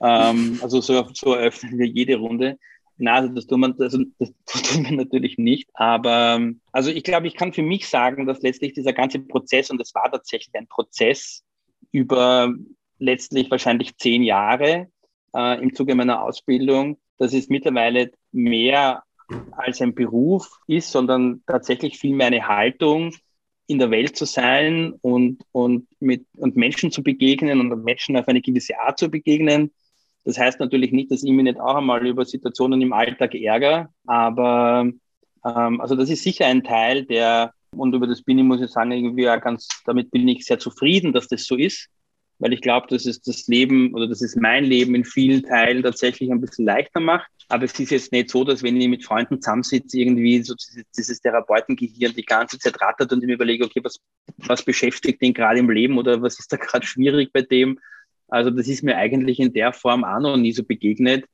Ähm, 0.00 0.58
also 0.62 0.80
so, 0.80 1.08
so 1.12 1.34
eröffnen 1.34 1.78
wir 1.78 1.86
jede 1.86 2.16
Runde. 2.16 2.58
Na, 2.98 3.14
also 3.14 3.28
das 3.30 3.46
tun 3.46 3.60
wir, 3.60 3.74
also 3.78 3.98
das 4.18 4.32
tun 4.46 4.84
wir 4.84 4.96
natürlich 4.96 5.38
nicht. 5.38 5.68
Aber 5.74 6.52
also 6.70 6.90
ich 6.90 7.02
glaube, 7.02 7.26
ich 7.26 7.34
kann 7.34 7.52
für 7.52 7.62
mich 7.62 7.88
sagen, 7.88 8.26
dass 8.26 8.42
letztlich 8.42 8.74
dieser 8.74 8.92
ganze 8.92 9.18
Prozess, 9.18 9.70
und 9.70 9.78
das 9.78 9.94
war 9.94 10.10
tatsächlich 10.10 10.54
ein 10.54 10.68
Prozess 10.68 11.42
über 11.90 12.54
letztlich 12.98 13.50
wahrscheinlich 13.50 13.96
zehn 13.96 14.22
Jahre 14.22 14.88
äh, 15.34 15.60
im 15.60 15.74
Zuge 15.74 15.96
meiner 15.96 16.22
Ausbildung, 16.22 16.98
dass 17.18 17.34
es 17.34 17.48
mittlerweile 17.48 18.12
mehr 18.30 19.02
als 19.52 19.80
ein 19.80 19.94
Beruf 19.94 20.58
ist, 20.66 20.92
sondern 20.92 21.42
tatsächlich 21.46 21.98
viel 21.98 22.14
mehr 22.14 22.28
eine 22.28 22.46
Haltung, 22.46 23.14
in 23.72 23.78
der 23.78 23.90
Welt 23.90 24.16
zu 24.16 24.24
sein 24.24 24.94
und, 25.00 25.42
und, 25.52 25.86
mit, 25.98 26.26
und 26.36 26.56
Menschen 26.56 26.92
zu 26.92 27.02
begegnen 27.02 27.60
und 27.60 27.84
Menschen 27.84 28.16
auf 28.16 28.28
eine 28.28 28.40
gewisse 28.40 28.78
Art 28.78 28.98
zu 28.98 29.10
begegnen. 29.10 29.72
Das 30.24 30.38
heißt 30.38 30.60
natürlich 30.60 30.92
nicht, 30.92 31.10
dass 31.10 31.24
ich 31.24 31.32
mich 31.32 31.44
nicht 31.44 31.58
auch 31.58 31.76
einmal 31.76 32.06
über 32.06 32.24
Situationen 32.24 32.80
im 32.80 32.92
Alltag 32.92 33.34
ärgere, 33.34 33.88
aber 34.06 34.88
ähm, 35.44 35.80
also 35.80 35.96
das 35.96 36.10
ist 36.10 36.22
sicher 36.22 36.46
ein 36.46 36.62
Teil, 36.62 37.04
der, 37.04 37.52
und 37.74 37.94
über 37.94 38.06
das 38.06 38.22
bin 38.22 38.38
ich, 38.38 38.44
muss 38.44 38.60
ich 38.60 38.70
sagen, 38.70 38.92
irgendwie 38.92 39.28
auch 39.28 39.40
ganz, 39.40 39.66
damit 39.84 40.10
bin 40.10 40.28
ich 40.28 40.44
sehr 40.44 40.58
zufrieden, 40.58 41.12
dass 41.12 41.26
das 41.26 41.44
so 41.44 41.56
ist, 41.56 41.88
weil 42.42 42.52
ich 42.52 42.60
glaube, 42.60 42.88
dass 42.88 43.06
es 43.06 43.22
das 43.22 43.46
Leben 43.46 43.94
oder 43.94 44.08
dass 44.08 44.20
es 44.20 44.34
mein 44.34 44.64
Leben 44.64 44.96
in 44.96 45.04
vielen 45.04 45.44
Teilen 45.44 45.80
tatsächlich 45.80 46.32
ein 46.32 46.40
bisschen 46.40 46.64
leichter 46.64 46.98
macht. 46.98 47.30
Aber 47.48 47.64
es 47.64 47.78
ist 47.78 47.92
jetzt 47.92 48.10
nicht 48.10 48.30
so, 48.30 48.42
dass 48.42 48.64
wenn 48.64 48.80
ich 48.80 48.88
mit 48.88 49.04
Freunden 49.04 49.40
zusammensitze, 49.40 50.00
irgendwie 50.00 50.42
so 50.42 50.56
dieses, 50.96 51.20
Therapeutengehirn 51.20 52.14
die 52.14 52.24
ganze 52.24 52.58
Zeit 52.58 52.80
rattert 52.80 53.12
und 53.12 53.22
ich 53.22 53.28
mir 53.28 53.34
überlege, 53.34 53.64
okay, 53.64 53.78
was, 53.84 54.00
was 54.38 54.64
beschäftigt 54.64 55.22
den 55.22 55.34
gerade 55.34 55.60
im 55.60 55.70
Leben 55.70 55.96
oder 55.98 56.20
was 56.20 56.40
ist 56.40 56.52
da 56.52 56.56
gerade 56.56 56.84
schwierig 56.84 57.32
bei 57.32 57.42
dem? 57.42 57.78
Also 58.26 58.50
das 58.50 58.66
ist 58.66 58.82
mir 58.82 58.96
eigentlich 58.96 59.38
in 59.38 59.52
der 59.52 59.72
Form 59.72 60.02
auch 60.02 60.18
noch 60.18 60.36
nie 60.36 60.52
so 60.52 60.64
begegnet. 60.64 61.24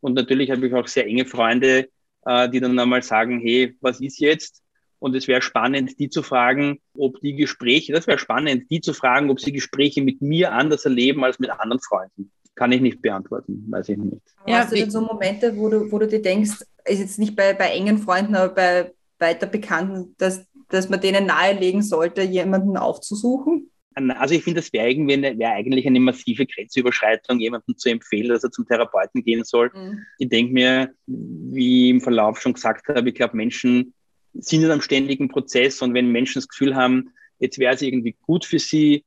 Und 0.00 0.14
natürlich 0.14 0.52
habe 0.52 0.64
ich 0.68 0.74
auch 0.74 0.86
sehr 0.86 1.06
enge 1.06 1.26
Freunde, 1.26 1.88
äh, 2.24 2.48
die 2.48 2.60
dann 2.60 2.78
einmal 2.78 3.02
sagen, 3.02 3.40
hey, 3.40 3.74
was 3.80 4.00
ist 4.00 4.20
jetzt? 4.20 4.61
Und 5.02 5.16
es 5.16 5.26
wäre 5.26 5.42
spannend, 5.42 5.98
die 5.98 6.10
zu 6.10 6.22
fragen, 6.22 6.78
ob 6.96 7.20
die 7.20 7.34
Gespräche, 7.34 7.92
das 7.92 8.06
wäre 8.06 8.18
spannend, 8.18 8.70
die 8.70 8.80
zu 8.80 8.92
fragen, 8.92 9.30
ob 9.30 9.40
sie 9.40 9.50
Gespräche 9.50 10.00
mit 10.00 10.22
mir 10.22 10.52
anders 10.52 10.84
erleben 10.84 11.24
als 11.24 11.40
mit 11.40 11.50
anderen 11.50 11.80
Freunden 11.80 12.30
kann 12.54 12.70
ich 12.70 12.82
nicht 12.82 13.00
beantworten, 13.00 13.64
weiß 13.70 13.88
ich 13.88 13.96
nicht. 13.96 14.20
Ja, 14.46 14.58
Hast 14.58 14.72
du 14.72 14.76
denn 14.76 14.90
so 14.90 15.00
Momente, 15.00 15.56
wo 15.56 15.70
du, 15.70 15.90
wo 15.90 15.98
du 15.98 16.06
dir 16.06 16.20
denkst, 16.20 16.58
ist 16.84 16.98
jetzt 16.98 17.18
nicht 17.18 17.34
bei, 17.34 17.54
bei 17.54 17.70
engen 17.70 17.96
Freunden, 17.96 18.34
aber 18.34 18.54
bei 18.54 18.92
weiter 19.18 19.46
Bekannten, 19.46 20.14
dass, 20.18 20.44
dass 20.68 20.90
man 20.90 21.00
denen 21.00 21.26
nahelegen 21.26 21.82
sollte, 21.82 22.22
jemanden 22.22 22.76
aufzusuchen? 22.76 23.70
Also 23.94 24.34
ich 24.34 24.44
finde, 24.44 24.60
das 24.60 24.72
wäre 24.72 24.88
wäre 24.88 25.52
eigentlich 25.52 25.86
eine 25.86 26.00
massive 26.00 26.46
Grenzüberschreitung, 26.46 27.40
jemandem 27.40 27.76
zu 27.76 27.90
empfehlen, 27.90 28.28
dass 28.28 28.44
er 28.44 28.50
zum 28.50 28.66
Therapeuten 28.66 29.22
gehen 29.22 29.44
soll. 29.44 29.70
Mhm. 29.74 30.04
Ich 30.18 30.28
denke 30.28 30.52
mir, 30.52 30.94
wie 31.06 31.86
ich 31.86 31.90
im 31.90 32.00
Verlauf 32.00 32.40
schon 32.40 32.54
gesagt 32.54 32.88
habe, 32.88 33.08
ich 33.08 33.14
glaube, 33.14 33.36
Menschen 33.36 33.94
sind 34.34 34.62
in 34.62 34.70
einem 34.70 34.80
ständigen 34.80 35.28
Prozess 35.28 35.82
und 35.82 35.94
wenn 35.94 36.10
Menschen 36.10 36.40
das 36.40 36.48
Gefühl 36.48 36.74
haben, 36.74 37.10
jetzt 37.38 37.58
wäre 37.58 37.74
es 37.74 37.82
irgendwie 37.82 38.16
gut 38.22 38.44
für 38.44 38.58
sie, 38.58 39.04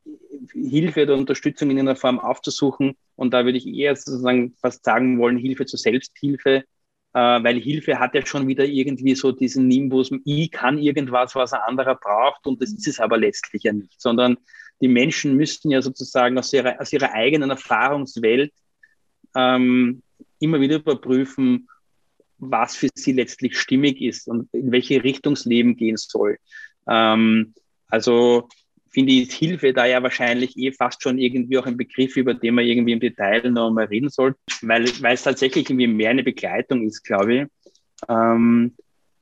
Hilfe 0.54 1.04
oder 1.04 1.16
Unterstützung 1.16 1.72
in 1.72 1.80
einer 1.80 1.96
Form 1.96 2.20
aufzusuchen. 2.20 2.96
Und 3.16 3.34
da 3.34 3.46
würde 3.46 3.58
ich 3.58 3.66
eher 3.66 3.96
sozusagen 3.96 4.54
fast 4.62 4.84
sagen 4.84 5.18
wollen, 5.18 5.38
Hilfe 5.38 5.66
zur 5.66 5.80
Selbsthilfe, 5.80 6.64
äh, 7.14 7.44
weil 7.44 7.60
Hilfe 7.60 7.98
hat 7.98 8.14
ja 8.14 8.26
schon 8.26 8.48
wieder 8.48 8.66
irgendwie 8.66 9.16
so 9.16 9.32
diesen 9.32 9.68
Nimbus, 9.68 10.12
ich 10.26 10.52
kann 10.52 10.78
irgendwas, 10.78 11.34
was 11.36 11.54
ein 11.54 11.62
anderer 11.66 11.96
braucht 11.96 12.46
und 12.46 12.62
das 12.62 12.74
ist 12.74 12.88
es 12.88 13.00
aber 13.00 13.18
letztlich 13.18 13.64
ja 13.64 13.74
nicht, 13.74 14.02
sondern 14.02 14.38
die 14.82 14.90
Menschen 14.90 15.36
müssten 15.36 15.72
ja 15.72 15.82
sozusagen 15.82 16.38
aus 16.38 16.52
ihrer, 16.52 16.80
aus 16.82 16.92
ihrer 16.92 17.14
eigenen 17.14 17.50
Erfahrungswelt 17.50 18.52
ähm, 19.34 20.04
immer 20.40 20.60
wieder 20.60 20.76
überprüfen, 20.76 21.70
was 22.38 22.76
für 22.76 22.89
sie 22.93 23.13
letztlich 23.13 23.58
stimmig 23.58 24.02
ist 24.02 24.28
und 24.28 24.50
in 24.54 24.71
welche 24.71 25.04
Richtung 25.04 25.34
es 25.34 25.45
Leben 25.45 25.76
gehen 25.78 25.98
soll. 25.98 26.38
Ähm, 26.88 27.54
also 27.88 28.50
finde 28.89 29.12
ich 29.12 29.34
Hilfe 29.34 29.74
da 29.74 29.86
ja 29.86 30.02
wahrscheinlich 30.02 30.58
eh 30.58 30.71
fast 30.71 31.04
schon 31.04 31.17
irgendwie 31.17 31.58
auch 31.58 31.65
ein 31.65 31.78
Begriff, 31.78 32.15
über 32.15 32.34
den 32.34 32.56
man 32.56 32.65
irgendwie 32.65 32.93
im 32.93 33.00
Detail 33.00 33.50
noch 33.52 33.71
mal 33.71 33.86
reden 33.86 34.10
sollte, 34.10 34.39
weil, 34.62 34.86
weil 35.02 35.13
es 35.13 35.24
tatsächlich 35.24 35.69
irgendwie 35.69 35.88
mehr 35.88 36.12
eine 36.12 36.24
Begleitung 36.24 36.84
ist, 36.84 37.04
glaube 37.04 37.36
ich. 37.36 37.48
Ähm, 38.08 38.74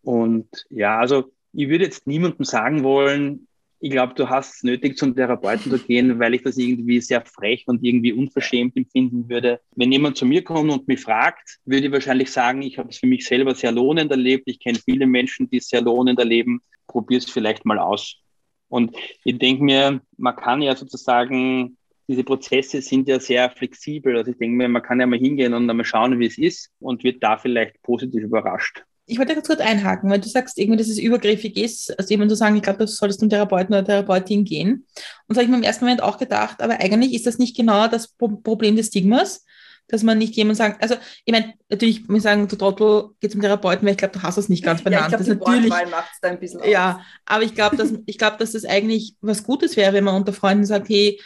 und 0.04 0.48
ja, 0.70 1.00
also 1.00 1.32
ich 1.54 1.70
würde 1.70 1.86
jetzt 1.86 2.08
niemandem 2.08 2.46
sagen 2.46 2.84
wollen, 2.84 3.48
ich 3.84 3.92
glaube, 3.92 4.14
du 4.14 4.30
hast 4.30 4.56
es 4.56 4.64
nötig, 4.64 4.98
zum 4.98 5.14
Therapeuten 5.14 5.70
zu 5.70 5.78
gehen, 5.78 6.18
weil 6.18 6.34
ich 6.34 6.42
das 6.42 6.56
irgendwie 6.56 7.02
sehr 7.02 7.20
frech 7.26 7.66
und 7.68 7.84
irgendwie 7.84 8.14
unverschämt 8.14 8.78
empfinden 8.78 9.28
würde. 9.28 9.60
Wenn 9.76 9.92
jemand 9.92 10.16
zu 10.16 10.26
mir 10.26 10.42
kommt 10.42 10.72
und 10.72 10.88
mich 10.88 11.02
fragt, 11.02 11.60
würde 11.66 11.88
ich 11.88 11.92
wahrscheinlich 11.92 12.32
sagen, 12.32 12.62
ich 12.62 12.78
habe 12.78 12.88
es 12.88 13.00
für 13.00 13.08
mich 13.08 13.26
selber 13.26 13.54
sehr 13.56 13.74
lohnend 13.74 14.10
erlebt. 14.10 14.44
Ich 14.46 14.62
kenne 14.62 14.80
viele 14.80 15.06
Menschen, 15.06 15.50
die 15.50 15.58
es 15.58 15.68
sehr 15.68 15.82
lohnend 15.82 16.18
erleben. 16.18 16.62
Probier 16.88 17.18
es 17.18 17.30
vielleicht 17.30 17.66
mal 17.66 17.78
aus. 17.78 18.22
Und 18.70 18.96
ich 19.26 19.38
denke 19.38 19.66
mir, 19.66 20.00
man 20.16 20.36
kann 20.38 20.62
ja 20.62 20.78
sozusagen, 20.78 21.76
diese 22.08 22.24
Prozesse 22.24 22.82
sind 22.82 23.10
ja 23.10 23.20
sehr 23.20 23.50
flexibel. 23.50 24.16
Also 24.16 24.32
ich 24.32 24.38
denke 24.38 24.56
mir, 24.56 24.70
man 24.70 24.82
kann 24.82 25.02
ja 25.02 25.08
mal 25.08 25.20
hingehen 25.20 25.54
und 25.54 25.70
einmal 25.70 25.86
schauen, 25.86 26.18
wie 26.20 26.28
es 26.28 26.38
ist 26.38 26.72
und 26.80 27.04
wird 27.04 27.22
da 27.22 27.38
vielleicht 27.38 27.82
positiv 27.82 28.24
überrascht. 28.24 28.86
Ich 29.06 29.18
wollte 29.18 29.36
ganz 29.36 29.48
kurz 29.48 29.60
einhaken, 29.60 30.10
weil 30.10 30.20
du 30.22 30.30
sagst 30.30 30.58
irgendwie, 30.58 30.78
dass 30.78 30.88
es 30.88 30.98
übergriffig 30.98 31.58
ist, 31.58 31.98
also 32.00 32.10
jemand 32.10 32.32
zu 32.32 32.38
sagen, 32.38 32.56
ich 32.56 32.62
glaube, 32.62 32.80
du 32.80 32.88
solltest 32.88 33.20
zum 33.20 33.30
Therapeuten 33.30 33.74
oder 33.76 33.84
Therapeutin 33.84 34.46
gehen. 34.46 34.86
Und 35.28 35.36
so 35.36 35.40
habe 35.40 35.44
ich 35.44 35.50
mir 35.50 35.58
im 35.58 35.64
ersten 35.64 35.86
Moment 35.86 36.02
auch 36.02 36.18
gedacht, 36.18 36.62
aber 36.62 36.80
eigentlich 36.80 37.14
ist 37.14 37.28
das 37.28 37.38
nicht 37.38 37.56
genau 37.58 37.88
das 37.88 38.08
Problem 38.08 38.76
des 38.76 38.88
Stigmas, 38.88 39.44
dass 39.90 40.04
man 40.04 40.18
nicht 40.18 40.36
jemand 40.36 40.58
sagt, 40.58 40.82
also 40.82 40.96
ich 41.26 41.34
meine, 41.34 41.54
natürlich 41.70 42.08
muss 42.08 42.18
ich 42.20 42.24
sagen, 42.24 42.48
du 42.48 42.56
Trottel, 42.56 43.10
geh 43.20 43.28
zum 43.30 43.42
Therapeuten, 43.42 43.86
weil 43.86 43.92
ich 43.92 43.98
glaube, 43.98 44.18
du 44.18 44.24
hast 44.24 44.38
das 44.38 44.48
nicht 44.48 44.64
ganz 44.64 44.82
benannt. 44.82 45.12
Ja, 45.12 45.20
ich 45.20 45.26
glaube, 45.26 45.46
die 45.46 45.52
natürlich, 45.52 45.92
macht 45.92 46.10
es 46.14 46.20
da 46.22 46.30
ein 46.30 46.40
bisschen 46.40 46.62
Ja, 46.64 46.96
aus. 46.96 47.02
aber 47.26 47.44
ich 47.44 47.54
glaube, 47.54 47.76
dass, 47.76 47.94
ich 48.06 48.18
glaube, 48.18 48.38
dass 48.38 48.54
das 48.54 48.64
eigentlich 48.64 49.16
was 49.22 49.44
Gutes 49.44 49.76
wäre, 49.76 49.94
wenn 49.94 50.06
man 50.06 50.16
unter 50.16 50.34
Freunden 50.34 50.66
sagt, 50.66 50.88
hey, 50.88 51.20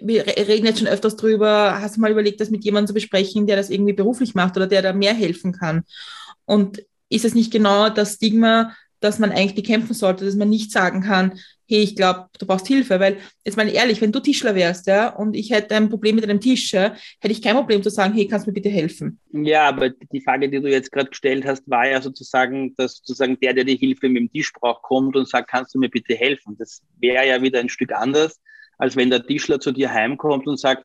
wir 0.00 0.26
reden 0.26 0.66
jetzt 0.66 0.78
schon 0.78 0.88
öfters 0.88 1.16
drüber, 1.16 1.78
hast 1.80 1.96
du 1.96 2.00
mal 2.00 2.10
überlegt, 2.10 2.40
das 2.40 2.50
mit 2.50 2.64
jemandem 2.64 2.88
zu 2.88 2.94
besprechen, 2.94 3.46
der 3.46 3.56
das 3.56 3.68
irgendwie 3.68 3.92
beruflich 3.92 4.34
macht 4.34 4.56
oder 4.56 4.66
der 4.66 4.80
da 4.80 4.92
mehr 4.92 5.14
helfen 5.14 5.52
kann? 5.52 5.84
Und 6.48 6.82
ist 7.10 7.24
es 7.24 7.34
nicht 7.34 7.52
genau 7.52 7.90
das 7.90 8.14
Stigma, 8.14 8.74
dass 9.00 9.18
man 9.18 9.30
eigentlich 9.30 9.54
bekämpfen 9.54 9.94
sollte, 9.94 10.24
dass 10.24 10.34
man 10.34 10.48
nicht 10.48 10.72
sagen 10.72 11.02
kann, 11.02 11.38
hey, 11.68 11.82
ich 11.82 11.94
glaube, 11.94 12.26
du 12.38 12.46
brauchst 12.46 12.66
Hilfe, 12.66 12.98
weil 12.98 13.18
jetzt 13.44 13.56
mal 13.56 13.68
ehrlich, 13.68 14.00
wenn 14.00 14.10
du 14.10 14.20
Tischler 14.20 14.54
wärst, 14.54 14.86
ja, 14.86 15.10
und 15.10 15.36
ich 15.36 15.50
hätte 15.50 15.76
ein 15.76 15.90
Problem 15.90 16.16
mit 16.16 16.24
einem 16.24 16.40
Tisch, 16.40 16.72
ja, 16.72 16.94
hätte 17.20 17.32
ich 17.32 17.42
kein 17.42 17.54
Problem 17.54 17.82
zu 17.82 17.90
sagen, 17.90 18.14
hey, 18.14 18.26
kannst 18.26 18.46
du 18.46 18.50
mir 18.50 18.54
bitte 18.54 18.70
helfen? 18.70 19.20
Ja, 19.32 19.68
aber 19.68 19.90
die 19.90 20.20
Frage, 20.22 20.48
die 20.48 20.60
du 20.60 20.68
jetzt 20.68 20.90
gerade 20.90 21.10
gestellt 21.10 21.44
hast, 21.44 21.68
war 21.68 21.86
ja 21.86 22.00
sozusagen, 22.00 22.74
dass 22.76 22.96
sozusagen 22.96 23.38
der, 23.40 23.52
der 23.52 23.64
die 23.64 23.76
Hilfe 23.76 24.08
mit 24.08 24.22
dem 24.22 24.32
Tisch 24.32 24.52
braucht, 24.52 24.82
kommt 24.82 25.14
und 25.14 25.28
sagt, 25.28 25.50
kannst 25.50 25.74
du 25.74 25.78
mir 25.78 25.90
bitte 25.90 26.14
helfen? 26.14 26.56
Das 26.58 26.80
wäre 26.98 27.28
ja 27.28 27.40
wieder 27.42 27.60
ein 27.60 27.68
Stück 27.68 27.92
anders, 27.92 28.40
als 28.78 28.96
wenn 28.96 29.10
der 29.10 29.24
Tischler 29.24 29.60
zu 29.60 29.70
dir 29.70 29.92
heimkommt 29.92 30.46
und 30.46 30.58
sagt, 30.58 30.84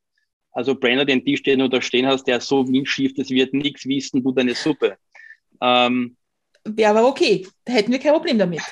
also 0.52 0.76
Brenner, 0.76 1.06
den 1.06 1.26
Tisch, 1.26 1.42
den 1.42 1.60
du 1.60 1.70
da 1.70 1.82
stehen 1.82 2.06
hast, 2.06 2.26
der 2.26 2.38
ist 2.38 2.48
so 2.48 2.68
windschief, 2.68 3.14
das 3.16 3.30
wird 3.30 3.54
nichts 3.54 3.86
wissen, 3.86 4.22
du 4.22 4.32
deine 4.32 4.54
Suppe. 4.54 4.98
Ähm, 5.64 6.18
Wäre 6.66 6.92
aber 6.92 7.08
okay, 7.08 7.48
da 7.66 7.74
hätten 7.74 7.92
wir 7.92 8.00
kein 8.00 8.14
Problem 8.14 8.38
damit. 8.38 8.62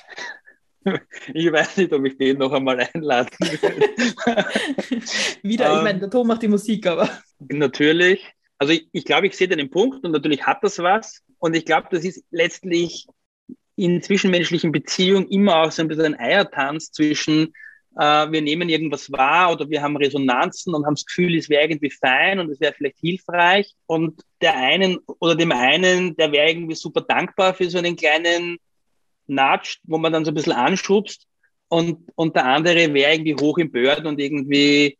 Ich 1.31 1.51
weiß 1.51 1.77
nicht, 1.77 1.93
ob 1.93 2.03
ich 2.05 2.17
den 2.17 2.39
noch 2.39 2.51
einmal 2.51 2.79
einladen 2.79 3.29
will. 3.39 3.59
Wieder, 5.43 5.77
ich 5.77 5.83
meine, 5.83 5.91
ähm, 5.91 5.99
der 5.99 6.09
Ton 6.09 6.25
macht 6.25 6.41
die 6.41 6.47
Musik, 6.47 6.87
aber. 6.87 7.07
Natürlich. 7.37 8.27
Also 8.57 8.73
ich, 8.73 8.89
ich 8.91 9.05
glaube, 9.05 9.27
ich 9.27 9.37
sehe 9.37 9.47
den 9.47 9.69
Punkt 9.69 10.03
und 10.03 10.11
natürlich 10.11 10.43
hat 10.47 10.63
das 10.63 10.79
was. 10.79 11.21
Und 11.37 11.55
ich 11.55 11.65
glaube, 11.65 11.89
das 11.91 12.03
ist 12.03 12.23
letztlich 12.31 13.05
in 13.75 14.01
zwischenmenschlichen 14.01 14.71
Beziehungen 14.71 15.27
immer 15.27 15.57
auch 15.57 15.71
so 15.71 15.83
ein 15.83 15.87
bisschen 15.87 16.15
ein 16.15 16.19
Eiertanz 16.19 16.91
zwischen 16.91 17.53
äh, 17.97 18.31
wir 18.31 18.41
nehmen 18.41 18.69
irgendwas 18.69 19.11
wahr 19.11 19.51
oder 19.51 19.69
wir 19.69 19.81
haben 19.81 19.97
Resonanzen 19.97 20.73
und 20.73 20.85
haben 20.85 20.95
das 20.95 21.05
Gefühl, 21.05 21.35
es 21.37 21.49
wäre 21.49 21.63
irgendwie 21.63 21.91
fein 21.91 22.39
und 22.39 22.49
es 22.49 22.59
wäre 22.59 22.73
vielleicht 22.73 22.99
hilfreich. 22.99 23.73
Und 23.85 24.21
der 24.41 24.55
einen 24.55 24.99
oder 25.19 25.35
dem 25.35 25.51
einen, 25.51 26.15
der 26.15 26.31
wäre 26.31 26.49
irgendwie 26.49 26.75
super 26.75 27.01
dankbar 27.01 27.53
für 27.53 27.69
so 27.69 27.77
einen 27.77 27.95
kleinen 27.95 28.57
Nudge, 29.27 29.77
wo 29.83 29.97
man 29.97 30.13
dann 30.13 30.25
so 30.25 30.31
ein 30.31 30.35
bisschen 30.35 30.53
anschubst. 30.53 31.27
Und, 31.67 32.09
und 32.15 32.35
der 32.35 32.45
andere 32.45 32.93
wäre 32.93 33.13
irgendwie 33.13 33.35
hoch 33.35 33.57
im 33.57 33.71
Börden 33.71 34.05
und 34.05 34.19
irgendwie 34.19 34.97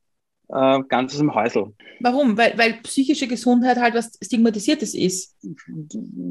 äh, 0.54 0.80
ganz 0.88 1.18
im 1.20 1.34
Häusl. 1.34 1.74
Warum? 2.00 2.38
Weil, 2.38 2.58
weil 2.58 2.74
psychische 2.84 3.28
Gesundheit 3.28 3.78
halt 3.78 3.94
was 3.94 4.18
Stigmatisiertes 4.22 4.94
ist. 4.94 5.38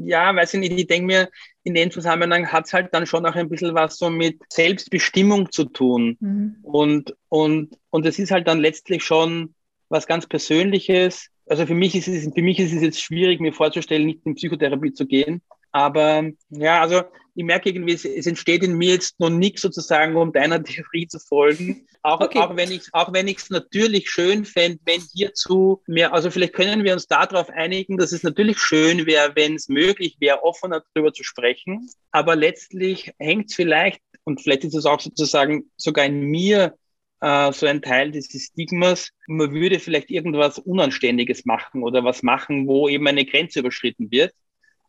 Ja, 0.05 0.35
weiß 0.35 0.53
ich 0.53 0.59
nicht. 0.59 0.77
Ich 0.77 0.87
denke 0.87 1.07
mir, 1.07 1.29
in 1.63 1.73
dem 1.73 1.91
Zusammenhang 1.91 2.51
hat 2.51 2.65
es 2.65 2.73
halt 2.73 2.93
dann 2.93 3.05
schon 3.05 3.25
auch 3.25 3.35
ein 3.35 3.49
bisschen 3.49 3.73
was 3.73 3.97
so 3.97 4.09
mit 4.09 4.41
Selbstbestimmung 4.49 5.51
zu 5.51 5.65
tun. 5.65 6.17
Mhm. 6.19 6.57
Und, 6.61 7.15
und, 7.29 7.77
und 7.89 8.05
es 8.05 8.19
ist 8.19 8.31
halt 8.31 8.47
dann 8.47 8.59
letztlich 8.59 9.03
schon 9.03 9.55
was 9.89 10.07
ganz 10.07 10.27
Persönliches. 10.27 11.27
Also 11.47 11.65
für 11.65 11.75
mich 11.75 11.95
ist 11.95 12.07
es, 12.07 12.31
für 12.33 12.41
mich 12.41 12.59
ist 12.59 12.73
es 12.73 12.81
jetzt 12.81 13.01
schwierig, 13.01 13.39
mir 13.39 13.53
vorzustellen, 13.53 14.05
nicht 14.05 14.25
in 14.25 14.35
Psychotherapie 14.35 14.93
zu 14.93 15.05
gehen. 15.05 15.41
Aber 15.71 16.29
ja, 16.49 16.81
also 16.81 17.01
ich 17.35 17.43
merke 17.43 17.69
irgendwie, 17.69 17.93
es, 17.93 18.05
es 18.05 18.27
entsteht 18.27 18.63
in 18.63 18.77
mir 18.77 18.93
jetzt 18.93 19.19
noch 19.19 19.29
nichts 19.29 19.61
sozusagen, 19.61 20.15
um 20.15 20.33
deiner 20.33 20.63
Theorie 20.63 21.07
zu 21.07 21.19
folgen. 21.19 21.87
Auch, 22.03 22.19
okay. 22.19 22.39
auch 22.39 22.55
wenn 22.55 22.71
ich 22.71 22.83
auch 22.93 23.13
wenn 23.13 23.27
ich 23.27 23.37
es 23.37 23.49
natürlich 23.49 24.09
schön 24.09 24.45
fände, 24.45 24.79
wenn 24.85 25.01
hierzu 25.13 25.81
mehr, 25.87 26.13
also 26.13 26.31
vielleicht 26.31 26.53
können 26.53 26.83
wir 26.83 26.93
uns 26.93 27.07
darauf 27.07 27.49
einigen, 27.49 27.97
dass 27.97 28.11
es 28.11 28.23
natürlich 28.23 28.59
schön 28.59 29.05
wäre, 29.05 29.31
wenn 29.35 29.55
es 29.55 29.69
möglich 29.69 30.17
wäre, 30.19 30.43
offener 30.43 30.83
darüber 30.93 31.13
zu 31.13 31.23
sprechen. 31.23 31.89
Aber 32.11 32.35
letztlich 32.35 33.11
hängt 33.19 33.49
es 33.49 33.55
vielleicht, 33.55 34.01
und 34.23 34.41
vielleicht 34.41 34.63
ist 34.63 34.75
es 34.75 34.85
auch 34.85 34.99
sozusagen 34.99 35.71
sogar 35.77 36.05
in 36.05 36.21
mir 36.21 36.75
äh, 37.21 37.51
so 37.53 37.67
ein 37.67 37.81
Teil 37.81 38.11
dieses 38.11 38.45
Stigmas, 38.45 39.11
man 39.27 39.53
würde 39.53 39.79
vielleicht 39.79 40.09
irgendwas 40.09 40.59
Unanständiges 40.59 41.45
machen 41.45 41.83
oder 41.83 42.03
was 42.03 42.23
machen, 42.23 42.67
wo 42.67 42.89
eben 42.89 43.07
eine 43.07 43.25
Grenze 43.25 43.59
überschritten 43.59 44.11
wird. 44.11 44.33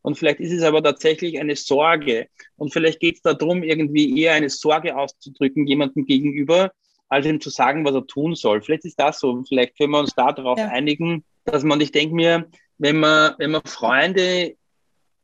Und 0.03 0.19
vielleicht 0.19 0.41
ist 0.41 0.53
es 0.53 0.63
aber 0.63 0.83
tatsächlich 0.83 1.39
eine 1.41 1.57
Sorge. 1.57 2.29
Und 2.57 2.73
vielleicht 2.73 3.01
geht 3.01 3.17
es 3.17 3.23
darum, 3.23 3.63
irgendwie 3.63 4.21
eher 4.21 4.35
eine 4.35 4.51
Sorge 4.51 4.97
auszudrücken 4.97 5.67
jemandem 5.67 6.05
gegenüber, 6.05 6.73
als 7.09 7.27
ihm 7.27 7.41
zu 7.41 7.51
sagen, 7.51 7.85
was 7.85 7.95
er 7.95 8.07
tun 8.07 8.35
soll. 8.35 8.63
Vielleicht 8.63 8.85
ist 8.85 8.99
das 8.99 9.21
so. 9.21 9.43
Vielleicht 9.49 9.77
können 9.77 9.93
wir 9.93 10.01
uns 10.01 10.15
darauf 10.15 10.59
ja. 10.59 10.69
einigen, 10.69 11.25
dass 11.45 11.63
man, 11.63 11.81
ich 11.81 11.93
denke 11.93 12.15
mir, 12.15 12.49
wenn 12.79 12.99
man, 12.99 13.35
wenn 13.39 13.53
man 13.53 13.63
Freunde 13.65 14.57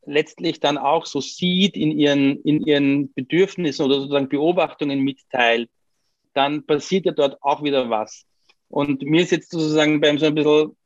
letztlich 0.05 0.59
dann 0.59 0.77
auch 0.77 1.05
so 1.05 1.19
sieht 1.19 1.75
in 1.75 1.91
ihren, 1.91 2.41
in 2.43 2.65
ihren 2.65 3.13
Bedürfnissen 3.13 3.85
oder 3.85 3.95
sozusagen 3.95 4.29
Beobachtungen 4.29 4.99
mitteilt, 5.01 5.69
dann 6.33 6.65
passiert 6.65 7.05
ja 7.05 7.11
dort 7.11 7.41
auch 7.41 7.63
wieder 7.63 7.89
was. 7.89 8.25
Und 8.69 9.01
mir 9.01 9.23
ist 9.23 9.31
jetzt 9.31 9.51
sozusagen 9.51 9.99
beim 9.99 10.19
so 10.19 10.27
ein 10.27 10.35
bisschen 10.35 10.77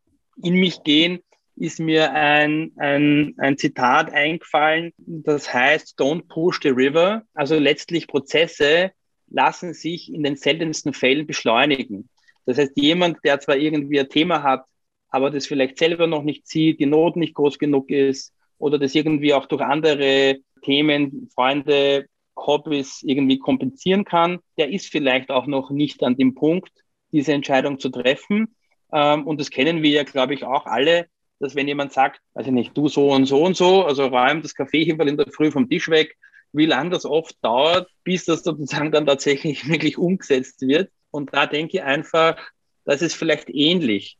in 0.41 0.55
mich 0.55 0.83
gehen, 0.83 1.19
ist 1.55 1.79
mir 1.79 2.11
ein, 2.13 2.71
ein, 2.77 3.35
ein 3.37 3.57
Zitat 3.57 4.11
eingefallen, 4.11 4.91
das 4.97 5.53
heißt, 5.53 5.99
don't 5.99 6.27
push 6.27 6.59
the 6.63 6.69
river. 6.69 7.23
Also 7.33 7.57
letztlich 7.57 8.07
Prozesse 8.07 8.91
lassen 9.29 9.73
sich 9.73 10.11
in 10.11 10.23
den 10.23 10.35
seltensten 10.35 10.93
Fällen 10.93 11.27
beschleunigen. 11.27 12.09
Das 12.45 12.57
heißt, 12.57 12.73
jemand, 12.75 13.17
der 13.23 13.39
zwar 13.39 13.55
irgendwie 13.55 13.99
ein 13.99 14.09
Thema 14.09 14.43
hat, 14.43 14.65
aber 15.09 15.29
das 15.29 15.45
vielleicht 15.45 15.77
selber 15.77 16.07
noch 16.07 16.23
nicht 16.23 16.47
sieht, 16.47 16.79
die 16.79 16.85
Not 16.85 17.15
nicht 17.15 17.35
groß 17.35 17.59
genug 17.59 17.89
ist 17.89 18.33
oder 18.57 18.79
das 18.79 18.95
irgendwie 18.95 19.33
auch 19.33 19.45
durch 19.45 19.61
andere 19.61 20.39
Themen, 20.63 21.29
Freunde, 21.33 22.07
Hobbys 22.35 23.03
irgendwie 23.03 23.37
kompensieren 23.37 24.05
kann, 24.05 24.39
der 24.57 24.71
ist 24.71 24.87
vielleicht 24.87 25.29
auch 25.29 25.45
noch 25.45 25.69
nicht 25.69 26.01
an 26.03 26.15
dem 26.15 26.33
Punkt, 26.33 26.71
diese 27.11 27.33
Entscheidung 27.33 27.79
zu 27.79 27.89
treffen. 27.89 28.55
Ähm, 28.91 29.27
und 29.27 29.39
das 29.39 29.49
kennen 29.49 29.83
wir 29.83 29.91
ja, 29.91 30.03
glaube 30.03 30.33
ich, 30.33 30.43
auch 30.43 30.65
alle, 30.65 31.07
dass 31.43 31.55
wenn 31.55 31.67
jemand 31.67 31.93
sagt, 31.93 32.21
also 32.33 32.51
nicht, 32.51 32.75
du 32.77 32.87
so 32.87 33.11
und 33.11 33.25
so 33.25 33.43
und 33.43 33.57
so, 33.57 33.83
also 33.83 34.07
räum 34.07 34.41
das 34.41 34.55
Kaffeeheferl 34.55 35.09
in 35.09 35.17
der 35.17 35.27
Früh 35.31 35.51
vom 35.51 35.69
Tisch 35.69 35.89
weg, 35.89 36.15
wie 36.53 36.65
lange 36.65 36.91
das 36.91 37.05
oft 37.05 37.35
dauert, 37.43 37.89
bis 38.03 38.25
das 38.25 38.43
sozusagen 38.43 38.91
dann 38.91 39.05
tatsächlich 39.05 39.67
wirklich 39.69 39.97
umgesetzt 39.97 40.61
wird. 40.61 40.89
Und 41.11 41.33
da 41.33 41.45
denke 41.45 41.77
ich 41.77 41.83
einfach, 41.83 42.37
das 42.85 43.01
ist 43.01 43.15
vielleicht 43.15 43.49
ähnlich. 43.49 44.17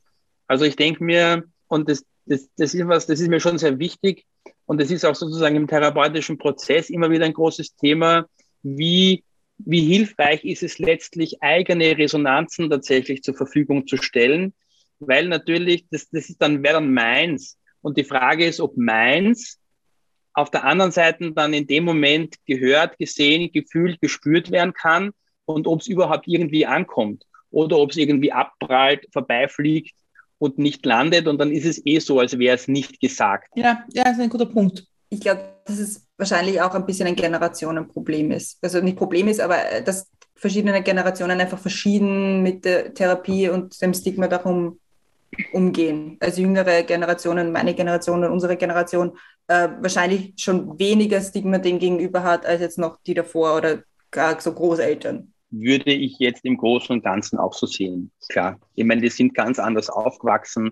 Also 0.48 0.66
ich 0.66 0.76
denke 0.76 1.04
mir, 1.04 1.44
und 1.68 1.90
das, 1.90 2.06
das, 2.26 2.50
das 2.58 2.74
ist 2.74 2.88
was, 2.88 3.08
das 3.08 3.20
ist 3.20 3.30
mir 3.30 3.40
schon 3.40 3.58
sehr 3.58 3.80
wichtig, 3.80 4.26
und 4.66 4.80
das 4.80 4.92
ist 4.92 5.06
auch 5.06 5.16
sozusagen 5.16 5.56
im 5.56 5.68
therapeutischen 5.68 6.38
Prozess 6.38 6.90
immer 6.90 7.10
wieder 7.10 7.26
ein 7.26 7.34
großes 7.34 7.76
Thema, 7.76 8.26
wie, 8.62 9.24
wie 9.58 9.82
hilfreich 9.82 10.44
ist 10.46 10.64
es 10.64 10.80
letztlich, 10.80 11.42
eigene 11.42 11.98
Resonanzen 11.98 12.70
tatsächlich 12.70 13.24
zur 13.24 13.36
Verfügung 13.36 13.88
zu 13.88 13.98
stellen, 13.98 14.54
weil 15.00 15.28
natürlich, 15.28 15.86
das, 15.90 16.10
das 16.10 16.30
ist 16.30 16.42
dann, 16.42 16.64
wäre 16.64 16.76
dann 16.76 16.94
meins. 16.94 17.58
Und 17.82 17.98
die 17.98 18.04
Frage 18.04 18.46
ist, 18.46 18.60
ob 18.60 18.78
meins 18.78 19.60
auf 20.34 20.50
der 20.50 20.64
anderen 20.64 20.92
Seite 20.92 21.32
dann 21.32 21.54
in 21.54 21.68
dem 21.68 21.84
Moment 21.84 22.36
gehört, 22.46 22.98
gesehen, 22.98 23.52
gefühlt, 23.52 24.02
gespürt 24.02 24.52
werden 24.52 24.74
kann 24.74 25.12
und 25.46 25.68
ob 25.68 25.82
es 25.82 25.88
überhaupt 25.88 26.28
irgendwie 26.28 26.66
ankommt 26.66 27.26
oder 27.52 27.78
ob 27.78 27.92
es 27.92 27.98
irgendwie 27.98 28.32
abprallt, 28.32 29.08
vorbeifliegt 29.12 29.96
und 30.40 30.58
nicht 30.58 30.86
landet 30.86 31.28
und 31.28 31.40
dann 31.40 31.52
ist 31.52 31.66
es 31.66 31.86
eh 31.86 32.00
so, 32.00 32.20
als 32.20 32.38
wäre 32.40 32.56
es 32.56 32.68
nicht 32.68 33.00
gesagt. 33.00 33.50
Ja, 33.56 33.84
ja, 33.94 34.04
das 34.04 34.14
ist 34.14 34.22
ein 34.22 34.30
guter 34.30 34.48
Punkt. 34.48 34.86
Ich 35.10 35.20
glaube, 35.20 35.42
dass 35.66 35.78
es 35.78 36.08
wahrscheinlich 36.18 36.60
auch 36.60 36.74
ein 36.74 36.86
bisschen 36.86 37.08
ein 37.08 37.16
Generationenproblem 37.16 38.32
ist. 38.32 38.58
Also 38.64 38.82
nicht 38.82 38.98
Problem 38.98 39.28
ist, 39.28 39.40
aber 39.40 39.72
äh, 39.72 39.84
dass 39.84 40.10
verschiedene 40.36 40.82
Generationen 40.82 41.40
einfach 41.40 41.60
verschieden 41.60 42.42
mit 42.42 42.66
der 42.66 42.94
Therapie 42.94 43.50
und 43.50 43.80
dem 43.82 43.94
Stigma 43.94 44.28
darum 44.28 44.80
umgehen. 45.52 46.18
Also 46.20 46.42
jüngere 46.42 46.84
Generationen, 46.84 47.52
meine 47.52 47.74
Generation 47.74 48.24
und 48.24 48.32
unsere 48.32 48.58
Generation 48.58 49.18
äh, 49.48 49.70
wahrscheinlich 49.80 50.34
schon 50.38 50.78
weniger 50.80 51.22
Stigma 51.22 51.58
dem 51.58 51.80
gegenüber 51.80 52.24
hat, 52.24 52.46
als 52.46 52.62
jetzt 52.62 52.78
noch 52.78 53.00
die 53.06 53.14
davor 53.14 53.58
oder 53.58 53.84
gar 54.12 54.40
so 54.40 54.54
Großeltern. 54.54 55.34
Würde 55.52 55.92
ich 55.92 56.18
jetzt 56.20 56.46
im 56.46 56.58
Großen 56.58 56.96
und 56.96 57.04
Ganzen 57.04 57.38
auch 57.38 57.54
so 57.54 57.68
sehen. 57.68 58.12
Klar. 58.30 58.60
Ich 58.76 58.86
meine, 58.86 59.02
die 59.02 59.10
sind 59.10 59.36
ganz 59.36 59.60
anders 59.60 59.90
aufgewachsen. 59.90 60.72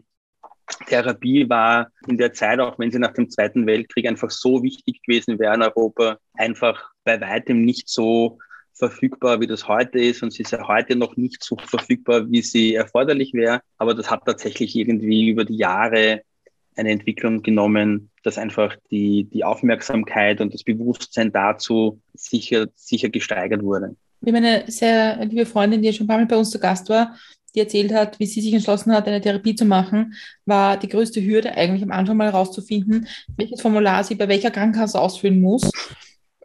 Therapie 0.87 1.49
war 1.49 1.89
in 2.07 2.17
der 2.17 2.33
Zeit, 2.33 2.59
auch 2.59 2.79
wenn 2.79 2.91
sie 2.91 2.99
nach 2.99 3.13
dem 3.13 3.29
Zweiten 3.29 3.67
Weltkrieg 3.67 4.07
einfach 4.07 4.31
so 4.31 4.63
wichtig 4.63 5.01
gewesen 5.03 5.37
wäre 5.37 5.53
in 5.53 5.61
Europa, 5.61 6.17
einfach 6.33 6.91
bei 7.03 7.19
weitem 7.19 7.63
nicht 7.63 7.89
so 7.89 8.39
verfügbar, 8.73 9.39
wie 9.41 9.47
das 9.47 9.67
heute 9.67 9.99
ist. 9.99 10.23
Und 10.23 10.33
sie 10.33 10.43
ist 10.43 10.51
ja 10.51 10.67
heute 10.67 10.95
noch 10.95 11.17
nicht 11.17 11.43
so 11.43 11.57
verfügbar, 11.57 12.29
wie 12.29 12.41
sie 12.41 12.75
erforderlich 12.75 13.33
wäre. 13.33 13.61
Aber 13.77 13.93
das 13.93 14.09
hat 14.09 14.25
tatsächlich 14.25 14.75
irgendwie 14.75 15.29
über 15.29 15.45
die 15.45 15.57
Jahre 15.57 16.21
eine 16.75 16.91
Entwicklung 16.91 17.43
genommen, 17.43 18.09
dass 18.23 18.37
einfach 18.37 18.75
die, 18.89 19.25
die 19.25 19.43
Aufmerksamkeit 19.43 20.41
und 20.41 20.53
das 20.53 20.63
Bewusstsein 20.63 21.31
dazu 21.31 21.99
sicher, 22.13 22.67
sicher 22.75 23.09
gesteigert 23.09 23.61
wurde. 23.63 23.95
Wir 24.21 24.33
haben 24.33 24.43
eine 24.43 24.71
sehr 24.71 25.23
liebe 25.25 25.45
Freundin, 25.45 25.81
die 25.81 25.91
schon 25.91 26.05
ein 26.05 26.07
paar 26.07 26.17
Mal 26.17 26.27
bei 26.27 26.37
uns 26.37 26.51
zu 26.51 26.59
Gast 26.59 26.89
war, 26.89 27.15
die 27.53 27.59
erzählt 27.59 27.93
hat, 27.93 28.19
wie 28.19 28.25
sie 28.25 28.39
sich 28.39 28.53
entschlossen 28.53 28.93
hat, 28.93 29.07
eine 29.07 29.19
Therapie 29.19 29.55
zu 29.55 29.65
machen, 29.65 30.13
war 30.45 30.77
die 30.77 30.87
größte 30.87 31.21
Hürde 31.21 31.51
eigentlich 31.51 31.83
am 31.83 31.91
Anfang 31.91 32.17
mal 32.17 32.31
herauszufinden, 32.31 33.07
welches 33.35 33.61
Formular 33.61 34.03
sie 34.03 34.15
bei 34.15 34.27
welcher 34.27 34.51
Krankenkasse 34.51 35.01
ausfüllen 35.01 35.41
muss 35.41 35.69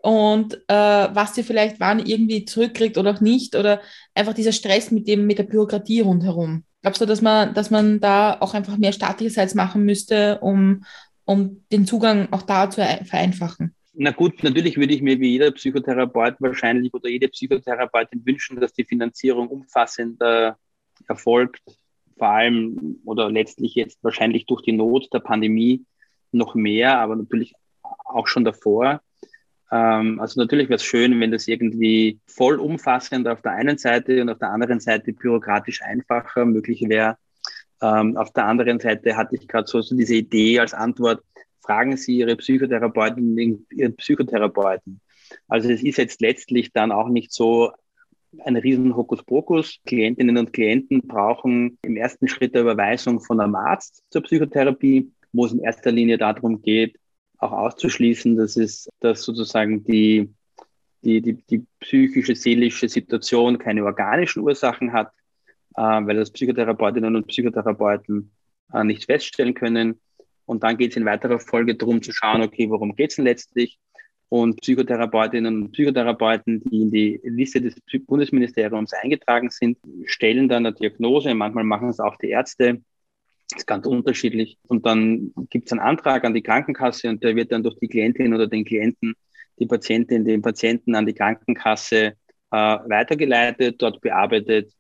und 0.06 0.54
äh, 0.68 1.08
was 1.14 1.34
sie 1.34 1.42
vielleicht 1.42 1.80
wann 1.80 1.98
irgendwie 1.98 2.44
zurückkriegt 2.44 2.96
oder 2.96 3.10
auch 3.10 3.20
nicht 3.20 3.56
oder 3.56 3.80
einfach 4.14 4.34
dieser 4.34 4.52
Stress 4.52 4.92
mit 4.92 5.08
dem 5.08 5.26
mit 5.26 5.38
der 5.38 5.42
Bürokratie 5.42 5.98
rundherum. 5.98 6.62
Glaubst 6.80 7.00
du, 7.00 7.06
dass 7.06 7.22
man, 7.22 7.54
dass 7.54 7.72
man 7.72 7.98
da 7.98 8.36
auch 8.38 8.54
einfach 8.54 8.76
mehr 8.76 8.92
staatlicherseits 8.92 9.56
machen 9.56 9.84
müsste, 9.84 10.38
um, 10.42 10.84
um 11.24 11.64
den 11.72 11.86
Zugang 11.86 12.28
auch 12.30 12.42
da 12.42 12.70
zu 12.70 12.84
vereinfachen? 13.04 13.74
Na 13.94 14.12
gut, 14.12 14.44
natürlich 14.44 14.76
würde 14.76 14.94
ich 14.94 15.02
mir 15.02 15.18
wie 15.18 15.30
jeder 15.30 15.50
Psychotherapeut 15.50 16.36
wahrscheinlich 16.38 16.94
oder 16.94 17.08
jede 17.08 17.26
Psychotherapeutin 17.26 18.24
wünschen, 18.24 18.60
dass 18.60 18.74
die 18.74 18.84
Finanzierung 18.84 19.48
umfassender 19.48 20.56
erfolgt, 21.08 21.62
vor 22.16 22.28
allem 22.28 23.00
oder 23.04 23.28
letztlich 23.28 23.74
jetzt 23.74 23.98
wahrscheinlich 24.04 24.46
durch 24.46 24.62
die 24.62 24.70
Not 24.70 25.12
der 25.12 25.18
Pandemie 25.18 25.84
noch 26.30 26.54
mehr, 26.54 27.00
aber 27.00 27.16
natürlich 27.16 27.54
auch 27.82 28.28
schon 28.28 28.44
davor. 28.44 29.00
Ähm, 29.70 30.20
also 30.20 30.40
natürlich 30.40 30.68
wäre 30.68 30.76
es 30.76 30.84
schön, 30.84 31.18
wenn 31.20 31.32
das 31.32 31.48
irgendwie 31.48 32.20
vollumfassend 32.26 33.26
auf 33.28 33.42
der 33.42 33.52
einen 33.52 33.78
Seite 33.78 34.22
und 34.22 34.30
auf 34.30 34.38
der 34.38 34.50
anderen 34.50 34.80
Seite 34.80 35.12
bürokratisch 35.12 35.82
einfacher 35.82 36.44
möglich 36.44 36.84
wäre. 36.88 37.16
Ähm, 37.82 38.16
auf 38.16 38.32
der 38.32 38.46
anderen 38.46 38.80
Seite 38.80 39.16
hatte 39.16 39.36
ich 39.36 39.48
gerade 39.48 39.66
so, 39.66 39.82
so 39.82 39.96
diese 39.96 40.14
Idee 40.14 40.60
als 40.60 40.72
Antwort, 40.72 41.22
fragen 41.60 41.96
Sie 41.96 42.18
Ihre 42.18 42.36
Psychotherapeutin, 42.36 43.66
Ihren 43.70 43.96
Psychotherapeuten. 43.96 45.00
Also 45.48 45.70
es 45.70 45.82
ist 45.82 45.98
jetzt 45.98 46.20
letztlich 46.20 46.72
dann 46.72 46.92
auch 46.92 47.08
nicht 47.08 47.32
so 47.32 47.72
ein 48.44 48.56
riesen 48.56 48.96
Hokuspokus. 48.96 49.78
Klientinnen 49.84 50.38
und 50.38 50.52
Klienten 50.52 51.06
brauchen 51.06 51.78
im 51.82 51.96
ersten 51.96 52.28
Schritt 52.28 52.54
der 52.54 52.62
Überweisung 52.62 53.20
von 53.20 53.40
einem 53.40 53.54
Arzt 53.54 54.02
zur 54.10 54.22
Psychotherapie, 54.22 55.10
wo 55.32 55.46
es 55.46 55.52
in 55.52 55.60
erster 55.60 55.90
Linie 55.90 56.18
darum 56.18 56.62
geht, 56.62 56.98
auch 57.38 57.52
auszuschließen, 57.52 58.36
dass 58.36 58.56
es, 58.56 58.88
dass 59.00 59.22
sozusagen 59.22 59.84
die, 59.84 60.32
die, 61.02 61.20
die, 61.20 61.34
die 61.34 61.66
psychische, 61.80 62.34
seelische 62.34 62.88
Situation 62.88 63.58
keine 63.58 63.84
organischen 63.84 64.42
Ursachen 64.42 64.92
hat, 64.92 65.12
äh, 65.76 65.82
weil 65.82 66.16
das 66.16 66.30
Psychotherapeutinnen 66.30 67.16
und 67.16 67.26
Psychotherapeuten 67.26 68.30
äh, 68.72 68.84
nicht 68.84 69.04
feststellen 69.04 69.54
können. 69.54 70.00
Und 70.44 70.62
dann 70.62 70.76
geht 70.76 70.92
es 70.92 70.96
in 70.96 71.04
weiterer 71.04 71.40
Folge 71.40 71.74
darum 71.74 72.02
zu 72.02 72.12
schauen, 72.12 72.42
okay, 72.42 72.70
worum 72.70 72.94
geht 72.94 73.10
es 73.10 73.16
denn 73.16 73.24
letztlich? 73.24 73.78
Und 74.28 74.60
Psychotherapeutinnen 74.60 75.62
und 75.62 75.72
Psychotherapeuten, 75.72 76.62
die 76.64 76.82
in 76.82 76.90
die 76.90 77.20
Liste 77.24 77.60
des 77.60 77.76
Bundesministeriums 78.06 78.92
eingetragen 78.92 79.50
sind, 79.50 79.78
stellen 80.04 80.48
dann 80.48 80.66
eine 80.66 80.74
Diagnose. 80.74 81.32
Manchmal 81.34 81.64
machen 81.64 81.88
es 81.88 82.00
auch 82.00 82.16
die 82.16 82.30
Ärzte. 82.30 82.82
Das 83.50 83.60
ist 83.60 83.66
ganz 83.66 83.86
unterschiedlich. 83.86 84.58
Und 84.66 84.86
dann 84.86 85.32
gibt 85.50 85.66
es 85.66 85.72
einen 85.72 85.80
Antrag 85.80 86.24
an 86.24 86.34
die 86.34 86.42
Krankenkasse 86.42 87.08
und 87.08 87.22
der 87.22 87.36
wird 87.36 87.52
dann 87.52 87.62
durch 87.62 87.78
die 87.78 87.88
Klientin 87.88 88.34
oder 88.34 88.46
den 88.46 88.64
Klienten, 88.64 89.14
die 89.58 89.66
Patientin, 89.66 90.24
den 90.24 90.42
Patienten 90.42 90.94
an 90.94 91.06
die 91.06 91.14
Krankenkasse 91.14 92.14
äh, 92.50 92.56
weitergeleitet, 92.56 93.80
dort 93.80 94.00
bearbeitet 94.00 94.72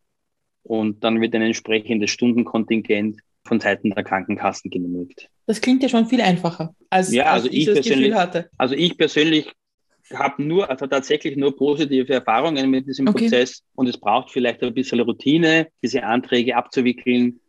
und 0.62 1.02
dann 1.04 1.20
wird 1.20 1.34
ein 1.34 1.42
entsprechendes 1.42 2.10
Stundenkontingent 2.10 3.20
von 3.44 3.60
Seiten 3.60 3.90
der 3.90 4.02
Krankenkassen 4.02 4.70
genehmigt. 4.70 5.28
Das 5.46 5.60
klingt 5.60 5.82
ja 5.82 5.88
schon 5.88 6.06
viel 6.06 6.20
einfacher, 6.20 6.74
als, 6.90 7.12
ja, 7.12 7.26
also 7.26 7.46
als 7.46 7.54
ich, 7.54 7.68
ich 7.68 7.74
das 7.74 7.86
Gefühl 7.86 8.14
hatte. 8.14 8.50
Also 8.58 8.74
ich 8.74 8.98
persönlich 8.98 9.52
habe 10.12 10.42
nur, 10.42 10.68
also 10.68 10.86
tatsächlich 10.86 11.36
nur 11.36 11.56
positive 11.56 12.12
Erfahrungen 12.12 12.70
mit 12.70 12.86
diesem 12.86 13.08
Okay. 13.08 13.24
Prozess 13.24 13.62
und 13.74 13.88
es 13.88 13.98
braucht 13.98 14.30
vielleicht 14.30 14.62
ein 14.62 14.74
bisschen 14.74 15.00
Routine, 15.00 15.68
diese 15.82 16.04
Anträge 16.04 16.56
abzuwickeln. 16.56 17.40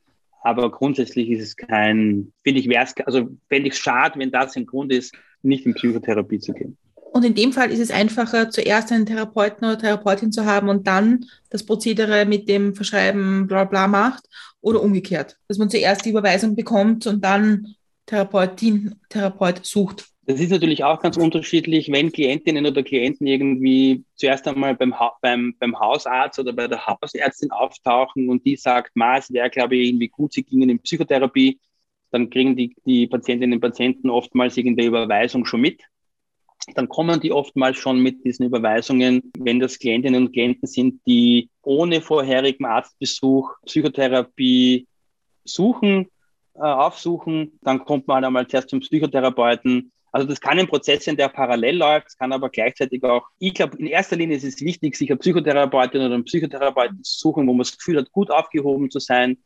Aber 0.48 0.72
grundsätzlich 0.72 1.30
ist 1.30 1.42
es 1.42 1.58
kein, 1.58 2.32
finde 2.42 2.62
ich, 2.62 2.70
wär's, 2.70 2.96
also 3.06 3.28
fände 3.50 3.68
ich 3.68 3.74
es 3.74 3.80
schade, 3.80 4.18
wenn 4.18 4.32
das 4.32 4.56
ein 4.56 4.66
Grund 4.66 4.94
ist, 4.94 5.14
nicht 5.42 5.66
in 5.66 5.74
Psychotherapie 5.74 6.40
zu 6.40 6.54
gehen. 6.54 6.78
Und 7.12 7.26
in 7.26 7.36
dem 7.36 7.52
Fall 7.52 7.70
ist 7.70 7.82
es 7.82 7.92
einfacher, 7.92 8.50
zuerst 8.50 8.94
einen 8.94 9.06
Therapeuten 9.06 9.68
oder 9.68 9.78
Therapeutin 9.78 10.32
zu 10.32 10.46
haben 10.46 10.70
und 10.70 10.88
dann 10.88 11.26
das 11.50 11.66
Prozedere 11.66 12.26
mit 12.26 12.48
dem 12.48 12.76
Verschreiben 12.76 13.48
bla 13.48 13.66
bla 13.66 13.90
macht 13.90 14.24
oder 14.62 14.82
umgekehrt. 14.82 15.36
Dass 15.50 15.58
man 15.58 15.70
zuerst 15.70 16.06
die 16.06 16.12
Überweisung 16.12 16.56
bekommt 16.56 17.06
und 17.08 17.26
dann 17.26 17.76
Therapeutin, 18.06 18.96
Therapeut 19.10 19.66
sucht. 19.66 20.06
Das 20.28 20.42
ist 20.42 20.52
natürlich 20.52 20.84
auch 20.84 21.00
ganz 21.00 21.16
unterschiedlich, 21.16 21.90
wenn 21.90 22.12
Klientinnen 22.12 22.66
oder 22.66 22.84
Klienten 22.84 23.26
irgendwie 23.28 24.04
zuerst 24.16 24.46
einmal 24.46 24.76
beim, 24.76 25.00
ha 25.00 25.14
beim, 25.22 25.56
beim 25.58 25.80
Hausarzt 25.80 26.38
oder 26.38 26.52
bei 26.52 26.68
der 26.68 26.86
Hausärztin 26.86 27.50
auftauchen 27.52 28.28
und 28.28 28.46
die 28.46 28.58
sagt, 28.58 28.94
Ma, 28.94 29.18
es 29.18 29.32
wäre, 29.32 29.50
glaube 29.50 29.78
ich, 29.78 29.88
irgendwie 29.88 30.10
gut, 30.10 30.34
sie 30.34 30.44
gingen 30.44 30.70
in 30.70 30.80
Psychotherapie, 30.80 31.62
dann 32.12 32.30
kriegen 32.30 32.58
die, 32.58 32.76
die 32.86 33.08
Patientinnen 33.08 33.54
und 33.54 33.62
Patienten 33.62 34.10
oftmals 34.10 34.58
irgendeine 34.58 34.90
Überweisung 34.90 35.46
schon 35.46 35.62
mit. 35.62 35.82
Dann 36.76 36.90
kommen 36.90 37.22
die 37.22 37.32
oftmals 37.32 37.78
schon 37.78 38.02
mit 38.02 38.26
diesen 38.26 38.48
Überweisungen, 38.48 39.32
wenn 39.38 39.62
das 39.62 39.80
Klientinnen 39.80 40.26
und 40.26 40.34
Klienten 40.34 40.68
sind, 40.68 41.00
die 41.08 41.50
ohne 41.62 42.02
vorherigen 42.02 42.66
Arztbesuch 42.66 43.50
Psychotherapie 43.66 44.88
suchen, 45.46 46.10
äh, 46.56 46.60
aufsuchen, 46.60 47.58
dann 47.62 47.86
kommt 47.86 48.08
man 48.08 48.16
halt 48.16 48.26
einmal 48.26 48.46
zuerst 48.46 48.68
zum 48.68 48.82
Psychotherapeuten. 48.82 49.94
Also 50.18 50.30
das 50.30 50.42
kann 50.42 50.58
ein 50.58 50.66
Prozess 50.66 51.06
sein, 51.06 51.16
der 51.16 51.30
parallel 51.30 51.78
läuft, 51.78 52.08
es 52.08 52.18
kann 52.18 52.34
aber 52.34 52.50
gleichzeitig 52.50 53.04
auch, 53.04 53.28
ich 53.38 53.54
glaube, 53.54 53.78
in 53.78 53.86
erster 53.86 54.16
Linie 54.16 54.38
ist 54.38 54.46
es 54.46 54.60
wichtig, 54.62 54.96
sich 54.96 55.12
eine 55.12 55.20
Psychotherapeutin 55.20 56.02
oder 56.02 56.16
einen 56.16 56.24
Psychotherapeuten 56.24 57.04
zu 57.04 57.20
suchen, 57.20 57.46
wo 57.46 57.52
man 57.52 57.60
das 57.60 57.78
Gefühl 57.78 58.00
hat, 58.00 58.12
gut 58.12 58.32
aufgehoben 58.32 58.90
zu 58.90 58.98
sein. 58.98 59.38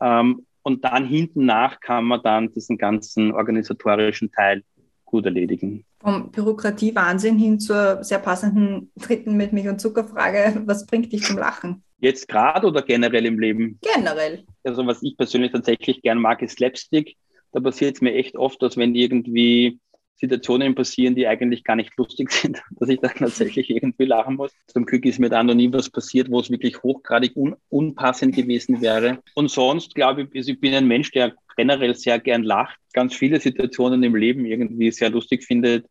Ähm, 0.00 0.46
und 0.62 0.84
dann 0.84 1.08
hinten 1.08 1.44
nach 1.44 1.80
kann 1.80 2.04
man 2.04 2.22
dann 2.22 2.52
diesen 2.52 2.78
ganzen 2.78 3.32
organisatorischen 3.32 4.30
Teil 4.30 4.62
gut 5.04 5.24
erledigen. 5.24 5.84
Vom 5.98 6.30
Bürokratie-Wahnsinn 6.30 7.36
hin 7.36 7.58
zur 7.58 8.04
sehr 8.04 8.20
passenden 8.20 8.92
dritten 8.94 9.36
mit 9.36 9.52
Milch 9.52 9.66
und 9.66 9.80
Zuckerfrage. 9.80 10.62
Was 10.66 10.86
bringt 10.86 11.12
dich 11.12 11.24
zum 11.24 11.38
Lachen? 11.38 11.82
Jetzt 11.98 12.28
gerade 12.28 12.68
oder 12.68 12.82
generell 12.82 13.26
im 13.26 13.40
Leben? 13.40 13.80
Generell. 13.82 14.44
Also 14.62 14.86
was 14.86 15.02
ich 15.02 15.16
persönlich 15.16 15.50
tatsächlich 15.50 16.00
gern 16.00 16.18
mag, 16.18 16.42
ist 16.42 16.58
Slapstick. 16.58 17.16
Da 17.50 17.58
passiert 17.58 17.96
es 17.96 18.00
mir 18.00 18.14
echt 18.14 18.36
oft, 18.36 18.62
dass 18.62 18.76
wenn 18.76 18.94
irgendwie 18.94 19.80
Situationen 20.16 20.74
passieren, 20.74 21.14
die 21.14 21.26
eigentlich 21.26 21.64
gar 21.64 21.76
nicht 21.76 21.96
lustig 21.96 22.30
sind, 22.30 22.62
dass 22.78 22.88
ich 22.88 23.00
dann 23.00 23.14
tatsächlich 23.14 23.70
irgendwie 23.70 24.04
lachen 24.04 24.36
muss. 24.36 24.52
Zum 24.68 24.86
Glück 24.86 25.04
ist 25.04 25.18
mir 25.18 25.30
da 25.30 25.42
noch 25.42 25.54
nie 25.54 25.72
was 25.72 25.90
passiert, 25.90 26.30
wo 26.30 26.40
es 26.40 26.50
wirklich 26.50 26.82
hochgradig 26.82 27.36
un 27.36 27.56
unpassend 27.68 28.34
gewesen 28.34 28.80
wäre. 28.80 29.18
Und 29.34 29.50
sonst 29.50 29.94
glaube 29.94 30.22
ich, 30.22 30.28
also 30.36 30.52
ich 30.52 30.60
bin 30.60 30.74
ein 30.74 30.86
Mensch, 30.86 31.10
der 31.10 31.34
generell 31.56 31.94
sehr 31.94 32.18
gern 32.18 32.42
lacht, 32.42 32.78
ganz 32.92 33.14
viele 33.14 33.40
Situationen 33.40 34.02
im 34.02 34.14
Leben 34.14 34.46
irgendwie 34.46 34.90
sehr 34.90 35.10
lustig 35.10 35.44
findet 35.44 35.86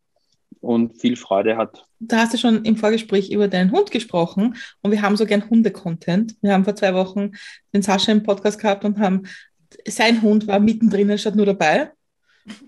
und 0.60 1.00
viel 1.00 1.16
Freude 1.16 1.56
hat. 1.56 1.84
Da 1.98 2.18
hast 2.18 2.34
du 2.34 2.38
schon 2.38 2.64
im 2.64 2.76
Vorgespräch 2.76 3.30
über 3.30 3.48
deinen 3.48 3.72
Hund 3.72 3.90
gesprochen 3.90 4.56
und 4.80 4.90
wir 4.90 5.02
haben 5.02 5.16
so 5.16 5.26
gern 5.26 5.48
Hunde-Content. 5.48 6.36
Wir 6.40 6.52
haben 6.52 6.64
vor 6.64 6.76
zwei 6.76 6.94
Wochen 6.94 7.32
den 7.74 7.82
Sascha 7.82 8.12
im 8.12 8.22
Podcast 8.22 8.60
gehabt 8.60 8.84
und 8.84 8.98
haben, 8.98 9.22
sein 9.86 10.22
Hund 10.22 10.46
war 10.46 10.60
mittendrin 10.60 11.16
statt 11.18 11.36
nur 11.36 11.46
dabei. 11.46 11.90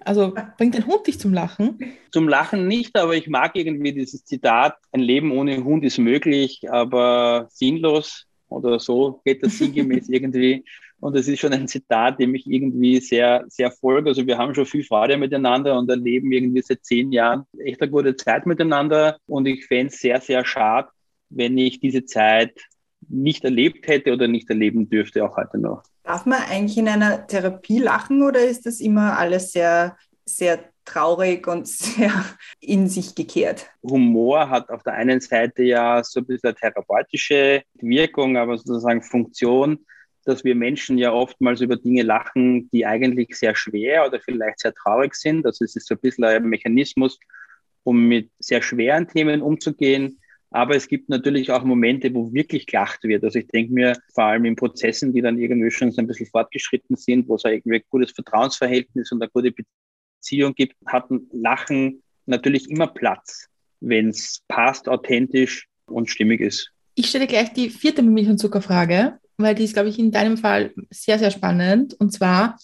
Also 0.04 0.34
bringt 0.56 0.74
dein 0.74 0.86
Hund 0.86 1.06
dich 1.06 1.18
zum 1.18 1.32
Lachen? 1.32 1.78
Zum 2.12 2.28
Lachen 2.28 2.68
nicht, 2.68 2.96
aber 2.96 3.14
ich 3.14 3.28
mag 3.28 3.56
irgendwie 3.56 3.92
dieses 3.92 4.24
Zitat, 4.24 4.76
ein 4.92 5.00
Leben 5.00 5.32
ohne 5.32 5.64
Hund 5.64 5.84
ist 5.84 5.98
möglich, 5.98 6.70
aber 6.70 7.48
sinnlos 7.50 8.26
oder 8.48 8.78
so 8.78 9.20
geht 9.24 9.42
das 9.42 9.58
sinngemäß 9.58 10.08
irgendwie. 10.10 10.64
Und 11.00 11.14
das 11.16 11.28
ist 11.28 11.40
schon 11.40 11.52
ein 11.52 11.68
Zitat, 11.68 12.18
dem 12.18 12.34
ich 12.34 12.46
irgendwie 12.46 12.98
sehr, 12.98 13.44
sehr 13.48 13.70
folge. 13.70 14.08
Also 14.08 14.26
wir 14.26 14.38
haben 14.38 14.54
schon 14.54 14.64
viel 14.64 14.84
Freude 14.84 15.18
miteinander 15.18 15.78
und 15.78 15.90
erleben 15.90 16.32
irgendwie 16.32 16.62
seit 16.62 16.84
zehn 16.84 17.12
Jahren 17.12 17.44
echt 17.58 17.82
eine 17.82 17.90
gute 17.90 18.16
Zeit 18.16 18.46
miteinander. 18.46 19.18
Und 19.26 19.46
ich 19.46 19.66
fände 19.66 19.92
es 19.92 20.00
sehr, 20.00 20.20
sehr 20.20 20.46
schade, 20.46 20.88
wenn 21.28 21.58
ich 21.58 21.80
diese 21.80 22.04
Zeit 22.06 22.58
nicht 23.08 23.44
erlebt 23.44 23.86
hätte 23.86 24.12
oder 24.14 24.28
nicht 24.28 24.48
erleben 24.48 24.88
dürfte, 24.88 25.24
auch 25.24 25.36
heute 25.36 25.58
noch. 25.58 25.82
Darf 26.04 26.26
man 26.26 26.42
eigentlich 26.42 26.76
in 26.76 26.86
einer 26.86 27.26
Therapie 27.26 27.78
lachen 27.78 28.22
oder 28.22 28.44
ist 28.44 28.66
das 28.66 28.80
immer 28.80 29.18
alles 29.18 29.52
sehr, 29.52 29.96
sehr 30.26 30.60
traurig 30.84 31.46
und 31.48 31.66
sehr 31.68 32.12
in 32.60 32.88
sich 32.88 33.14
gekehrt? 33.14 33.66
Humor 33.82 34.50
hat 34.50 34.68
auf 34.68 34.82
der 34.82 34.92
einen 34.92 35.20
Seite 35.20 35.62
ja 35.62 36.04
so 36.04 36.20
ein 36.20 36.26
bisschen 36.26 36.48
eine 36.48 36.56
therapeutische 36.56 37.62
Wirkung, 37.80 38.36
aber 38.36 38.58
sozusagen 38.58 39.02
Funktion, 39.02 39.78
dass 40.26 40.44
wir 40.44 40.54
Menschen 40.54 40.98
ja 40.98 41.10
oftmals 41.10 41.62
über 41.62 41.76
Dinge 41.76 42.02
lachen, 42.02 42.70
die 42.70 42.84
eigentlich 42.84 43.34
sehr 43.36 43.56
schwer 43.56 44.06
oder 44.06 44.20
vielleicht 44.20 44.60
sehr 44.60 44.74
traurig 44.74 45.14
sind. 45.14 45.46
Also 45.46 45.64
es 45.64 45.74
ist 45.74 45.88
so 45.88 45.94
ein 45.94 46.00
bisschen 46.00 46.24
ein 46.24 46.44
Mechanismus, 46.44 47.18
um 47.82 48.06
mit 48.06 48.30
sehr 48.38 48.60
schweren 48.60 49.08
Themen 49.08 49.40
umzugehen. 49.40 50.20
Aber 50.54 50.76
es 50.76 50.86
gibt 50.86 51.08
natürlich 51.08 51.50
auch 51.50 51.64
Momente, 51.64 52.14
wo 52.14 52.32
wirklich 52.32 52.68
gelacht 52.68 53.02
wird. 53.02 53.24
Also 53.24 53.40
ich 53.40 53.48
denke 53.48 53.72
mir, 53.72 53.96
vor 54.14 54.26
allem 54.26 54.44
in 54.44 54.54
Prozessen, 54.54 55.12
die 55.12 55.20
dann 55.20 55.36
irgendwie 55.36 55.72
schon 55.72 55.90
so 55.90 56.00
ein 56.00 56.06
bisschen 56.06 56.28
fortgeschritten 56.28 56.94
sind, 56.94 57.28
wo 57.28 57.34
es 57.34 57.44
irgendwie 57.44 57.78
ein 57.78 57.82
gutes 57.90 58.12
Vertrauensverhältnis 58.12 59.10
und 59.10 59.20
eine 59.20 59.32
gute 59.32 59.52
Beziehung 60.20 60.54
gibt, 60.54 60.76
hat 60.86 61.10
ein 61.10 61.26
Lachen 61.32 62.04
natürlich 62.26 62.70
immer 62.70 62.86
Platz, 62.86 63.48
wenn 63.80 64.10
es 64.10 64.42
passt, 64.46 64.88
authentisch 64.88 65.66
und 65.86 66.08
stimmig 66.08 66.40
ist. 66.40 66.70
Ich 66.94 67.06
stelle 67.06 67.26
gleich 67.26 67.52
die 67.52 67.68
vierte 67.68 68.02
Milch- 68.02 68.28
und 68.28 68.38
Zuckerfrage, 68.38 69.18
weil 69.36 69.56
die 69.56 69.64
ist, 69.64 69.74
glaube 69.74 69.88
ich, 69.88 69.98
in 69.98 70.12
deinem 70.12 70.36
Fall 70.36 70.72
sehr, 70.88 71.18
sehr 71.18 71.32
spannend. 71.32 71.94
Und 71.94 72.12
zwar 72.12 72.60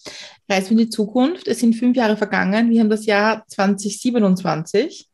reisen 0.48 0.76
wir 0.76 0.84
in 0.84 0.90
die 0.90 0.90
Zukunft. 0.90 1.48
Es 1.48 1.58
sind 1.58 1.74
fünf 1.74 1.96
Jahre 1.96 2.16
vergangen. 2.16 2.70
Wir 2.70 2.78
haben 2.82 2.88
das 2.88 3.04
Jahr 3.04 3.44
2027. 3.48 5.08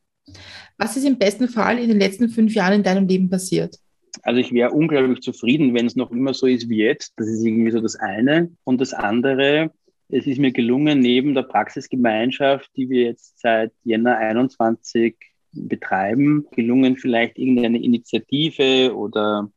Was 0.79 0.97
ist 0.97 1.05
im 1.05 1.19
besten 1.19 1.49
Fall 1.49 1.79
in 1.79 1.89
den 1.89 1.99
letzten 1.99 2.29
fünf 2.29 2.55
Jahren 2.55 2.75
in 2.75 2.83
deinem 2.83 3.07
Leben 3.09 3.31
passiert? 3.31 3.77
Also 4.23 4.41
ich 4.41 4.53
wäre 4.53 4.71
unglaublich 4.71 5.21
zufrieden, 5.21 5.75
wenn 5.75 5.87
es 5.87 5.97
noch 5.97 6.11
immer 6.11 6.35
so 6.35 6.47
ist 6.47 6.69
wie 6.69 6.79
jetzt. 6.79 7.15
Das 7.17 7.29
ist 7.29 7.45
irgendwie 7.45 7.71
so 7.71 7.81
das 7.81 7.97
eine. 7.97 8.51
Und 8.65 8.81
das 8.81 8.93
andere, 8.95 9.71
es 10.09 10.27
ist 10.27 10.39
mir 10.39 10.53
gelungen, 10.53 11.01
neben 11.01 11.35
der 11.35 11.43
Praxisgemeinschaft, 11.43 12.71
die 12.77 12.89
wir 12.89 13.05
jetzt 13.05 13.39
seit 13.39 13.73
Jänner 13.85 14.17
21 14.19 15.17
betreiben, 15.53 16.47
gelungen, 16.53 16.97
vielleicht 16.97 17.39
irgendeine 17.39 17.83
Initiative 17.83 18.95
oder 18.95 19.51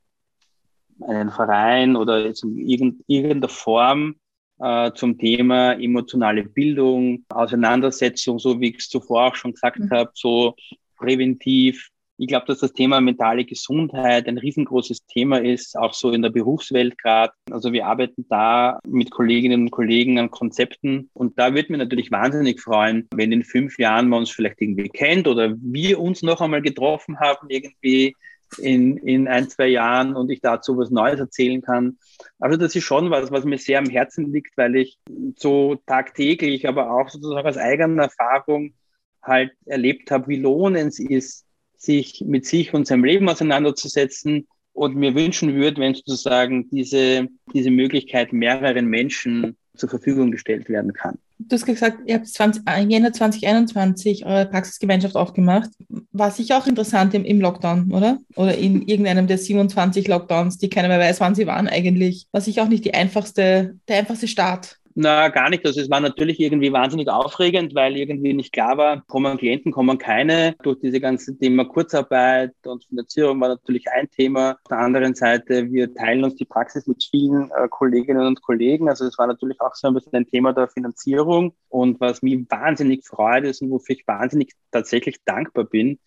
einen 1.02 1.32
Verein 1.32 1.96
oder 1.96 2.26
in 2.26 3.04
irgendeiner 3.08 3.50
Form 3.50 4.16
äh, 4.60 4.92
zum 4.94 5.18
Thema 5.18 5.74
emotionale 5.74 6.44
Bildung, 6.44 7.26
Auseinandersetzung, 7.30 8.40
so 8.40 8.60
wie 8.60 8.70
ich 8.72 8.78
es 8.78 8.90
zuvor 8.90 9.28
auch 9.28 9.36
schon 9.36 9.54
gesagt 9.54 9.80
Mhm. 9.80 9.90
habe, 9.90 10.12
so 10.14 10.56
präventiv. 11.00 11.90
Ich 12.22 12.28
glaube, 12.28 12.48
dass 12.48 12.60
das 12.60 12.74
Thema 12.74 13.00
mentale 13.00 13.46
Gesundheit 13.46 14.28
ein 14.28 14.38
riesengroßes 14.38 15.06
Thema 15.06 15.42
ist, 15.42 15.78
auch 15.78 15.94
so 15.94 16.12
in 16.12 16.22
der 16.22 16.30
Berufswelt 16.30 16.98
gerade. 16.98 17.32
Also 17.50 17.72
wir 17.72 17.86
arbeiten 17.86 18.26
da 18.30 18.78
mit 18.86 19.10
Kolleginnen 19.10 19.62
und 19.64 19.72
Kollegen 19.72 20.20
an 20.20 20.30
Konzepten 20.30 21.10
und 21.14 21.40
da 21.40 21.54
würde 21.54 21.72
mich 21.72 21.80
natürlich 21.80 22.12
wahnsinnig 22.12 22.60
freuen, 22.60 23.08
wenn 23.16 23.32
in 23.32 23.46
fünf 23.46 23.80
Jahren 23.80 24.10
man 24.10 24.20
uns 24.20 24.32
vielleicht 24.32 24.62
irgendwie 24.62 24.90
kennt 24.90 25.30
oder 25.30 25.56
wir 25.62 26.00
uns 26.02 26.22
noch 26.22 26.42
einmal 26.42 26.62
getroffen 26.62 27.20
haben, 27.22 27.48
irgendwie 27.50 28.14
in, 28.58 28.98
in 28.98 29.28
ein, 29.28 29.48
zwei 29.50 29.68
Jahren 29.68 30.16
und 30.16 30.30
ich 30.30 30.42
dazu 30.42 30.78
was 30.78 30.90
Neues 30.90 31.20
erzählen 31.20 31.62
kann. 31.62 31.98
Also 32.40 32.58
das 32.58 32.76
ist 32.76 32.84
schon 32.84 33.12
was, 33.12 33.32
was 33.32 33.46
mir 33.46 33.58
sehr 33.58 33.80
am 33.80 33.90
Herzen 33.90 34.32
liegt, 34.32 34.58
weil 34.58 34.76
ich 34.76 34.98
so 35.38 35.76
tagtäglich, 35.86 36.68
aber 36.68 36.92
auch 36.92 37.10
sozusagen 37.10 37.48
aus 37.48 37.58
eigener 37.58 38.04
Erfahrung 38.04 38.74
halt 39.22 39.52
erlebt 39.66 40.12
habe, 40.12 40.28
wie 40.28 40.38
lohnend 40.38 40.94
es 40.94 41.00
ist, 41.00 41.46
sich 41.78 42.24
mit 42.26 42.46
sich 42.46 42.74
und 42.74 42.88
seinem 42.88 43.06
Leben 43.06 43.30
auseinanderzusetzen 43.30 44.48
und 44.74 44.96
mir 44.96 45.16
wünschen 45.16 45.56
würde, 45.56 45.82
wenn 45.82 45.94
sozusagen 45.94 46.70
diese, 46.70 47.28
diese 47.54 47.72
Möglichkeit 47.72 48.34
mehreren 48.34 48.86
Menschen 48.86 49.58
zur 49.76 49.90
Verfügung 49.90 50.32
gestellt 50.32 50.70
werden 50.70 50.94
kann. 50.94 51.18
Du 51.40 51.56
hast 51.56 51.66
gesagt, 51.66 52.00
ihr 52.06 52.16
habt 52.16 52.28
20, 52.28 52.64
äh, 52.68 52.84
Jänner 52.84 53.14
2021 53.14 54.26
eure 54.26 54.46
Praxisgemeinschaft 54.46 55.16
aufgemacht. 55.16 55.70
War 56.12 56.32
sicher 56.32 56.58
auch 56.58 56.68
interessant 56.68 57.14
im, 57.14 57.24
im 57.24 57.40
Lockdown, 57.40 57.94
oder? 57.94 58.18
Oder 58.36 58.58
in 58.58 58.82
irgendeinem 58.82 59.28
der 59.28 59.38
27 59.38 60.10
Lockdowns, 60.10 60.58
die 60.58 60.70
keiner 60.70 60.90
mehr 60.90 61.00
weiß, 61.00 61.22
wann 61.22 61.36
sie 61.36 61.48
waren 61.48 61.70
eigentlich. 61.70 62.28
War 62.34 62.42
sicher 62.42 62.64
auch 62.64 62.68
nicht 62.68 62.84
die 62.84 62.94
einfachste, 62.94 63.78
der 63.88 64.00
einfachste 64.00 64.28
Start. 64.28 64.79
Na, 65.02 65.30
gar 65.30 65.50
nicht. 65.50 65.66
Also 65.66 65.80
es 65.80 65.90
war 65.90 66.02
natürlich 66.02 66.42
irgendwie 66.42 66.74
wahnsinnig 66.74 67.08
aufregend, 67.08 67.74
weil 67.74 67.96
irgendwie 67.96 68.34
nicht 68.34 68.52
klar 68.52 68.78
war, 68.78 69.02
kommen 69.08 69.38
Klienten, 69.38 69.72
kommen 69.72 69.98
keine. 69.98 70.58
Durch 70.62 70.78
diese 70.82 71.00
ganze 71.00 71.38
Thema 71.38 71.64
Kurzarbeit 71.64 72.52
und 72.66 72.84
Finanzierung 72.84 73.40
war 73.40 73.48
natürlich 73.48 73.90
ein 73.90 74.10
Thema. 74.10 74.58
Auf 74.62 74.70
der 74.70 74.80
anderen 74.80 75.16
Seite, 75.16 75.72
wir 75.72 75.94
teilen 75.94 76.26
uns 76.26 76.36
die 76.36 76.44
Praxis 76.44 76.86
mit 76.86 77.02
vielen 77.02 77.50
äh, 77.52 77.70
Kolleginnen 77.70 78.28
und 78.28 78.42
Kollegen. 78.42 78.90
Also 78.90 79.06
es 79.06 79.18
war 79.18 79.28
natürlich 79.28 79.62
auch 79.62 79.74
so 79.74 79.88
ein 79.88 79.94
bisschen 79.94 80.16
ein 80.16 80.28
Thema 80.28 80.52
der 80.52 80.68
Finanzierung. 80.68 81.54
Und 81.70 82.02
was 82.02 82.22
mich 82.22 82.46
wahnsinnig 82.50 83.08
freut 83.08 83.46
ist 83.46 83.62
und 83.62 83.72
wofür 83.72 83.96
ich 83.96 84.06
wahnsinnig 84.06 84.52
tatsächlich 84.70 85.24
dankbar 85.24 85.64
bin, 85.64 85.98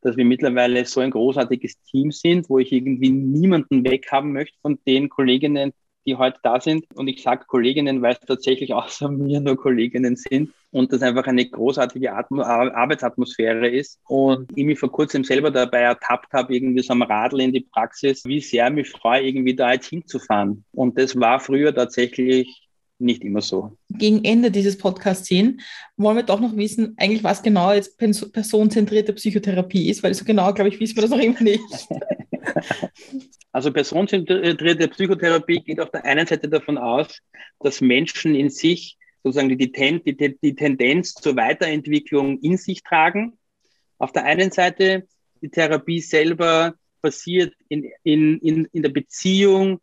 dass 0.00 0.16
wir 0.16 0.24
mittlerweile 0.24 0.84
so 0.84 1.00
ein 1.00 1.12
großartiges 1.12 1.80
Team 1.84 2.10
sind, 2.10 2.50
wo 2.50 2.58
ich 2.58 2.72
irgendwie 2.72 3.10
niemanden 3.10 3.84
weghaben 3.84 4.32
möchte 4.32 4.58
von 4.62 4.80
den 4.84 5.08
Kolleginnen, 5.08 5.72
die 6.06 6.16
heute 6.16 6.38
da 6.42 6.60
sind. 6.60 6.84
Und 6.94 7.08
ich 7.08 7.22
sage 7.22 7.44
Kolleginnen, 7.46 8.02
weil 8.02 8.14
es 8.14 8.20
tatsächlich 8.20 8.74
außer 8.74 9.08
mir 9.08 9.40
nur 9.40 9.56
Kolleginnen 9.56 10.16
sind 10.16 10.52
und 10.70 10.92
das 10.92 11.02
einfach 11.02 11.26
eine 11.26 11.48
großartige 11.48 12.12
Atm 12.12 12.40
Arbeitsatmosphäre 12.40 13.68
ist. 13.68 13.98
Und 14.06 14.50
ich 14.56 14.64
mich 14.64 14.78
vor 14.78 14.90
kurzem 14.90 15.24
selber 15.24 15.50
dabei 15.50 15.80
ertappt 15.80 16.32
habe, 16.32 16.54
irgendwie 16.54 16.82
so 16.82 16.92
am 16.92 17.02
Radl 17.02 17.40
in 17.40 17.52
die 17.52 17.60
Praxis, 17.60 18.24
wie 18.24 18.40
sehr 18.40 18.70
mich 18.70 18.90
freue, 18.90 19.22
irgendwie 19.22 19.54
da 19.54 19.72
jetzt 19.72 19.88
hinzufahren. 19.88 20.64
Und 20.72 20.98
das 20.98 21.18
war 21.18 21.40
früher 21.40 21.74
tatsächlich 21.74 22.62
nicht 23.02 23.22
immer 23.24 23.40
so. 23.40 23.76
Gegen 23.90 24.24
Ende 24.24 24.50
dieses 24.50 24.78
Podcasts 24.78 25.26
sehen, 25.26 25.60
wollen 25.96 26.16
wir 26.16 26.22
doch 26.22 26.40
noch 26.40 26.56
wissen, 26.56 26.94
eigentlich 26.96 27.24
was 27.24 27.42
genau 27.42 27.72
jetzt 27.72 27.98
personenzentrierte 27.98 29.12
Psychotherapie 29.12 29.90
ist, 29.90 30.02
weil 30.02 30.14
so 30.14 30.24
genau, 30.24 30.54
glaube 30.54 30.68
ich, 30.68 30.80
wissen 30.80 30.96
wir 30.96 31.02
das 31.02 31.10
noch 31.10 31.18
immer 31.18 31.42
nicht. 31.42 31.60
Also 33.52 33.70
personenzentrierte 33.70 34.88
Psychotherapie 34.88 35.60
geht 35.60 35.78
auf 35.78 35.90
der 35.90 36.04
einen 36.04 36.26
Seite 36.26 36.48
davon 36.48 36.78
aus, 36.78 37.18
dass 37.60 37.80
Menschen 37.80 38.34
in 38.34 38.48
sich 38.48 38.96
sozusagen 39.22 39.50
die, 39.50 39.70
die, 39.70 40.38
die 40.42 40.54
Tendenz 40.54 41.14
zur 41.14 41.36
Weiterentwicklung 41.36 42.38
in 42.40 42.56
sich 42.56 42.82
tragen. 42.82 43.38
Auf 43.98 44.12
der 44.12 44.24
einen 44.24 44.50
Seite 44.50 45.06
die 45.42 45.50
Therapie 45.50 46.00
selber 46.00 46.74
basiert 47.02 47.54
in, 47.68 47.90
in, 48.04 48.38
in, 48.38 48.64
in 48.72 48.82
der 48.82 48.90
Beziehung 48.90 49.80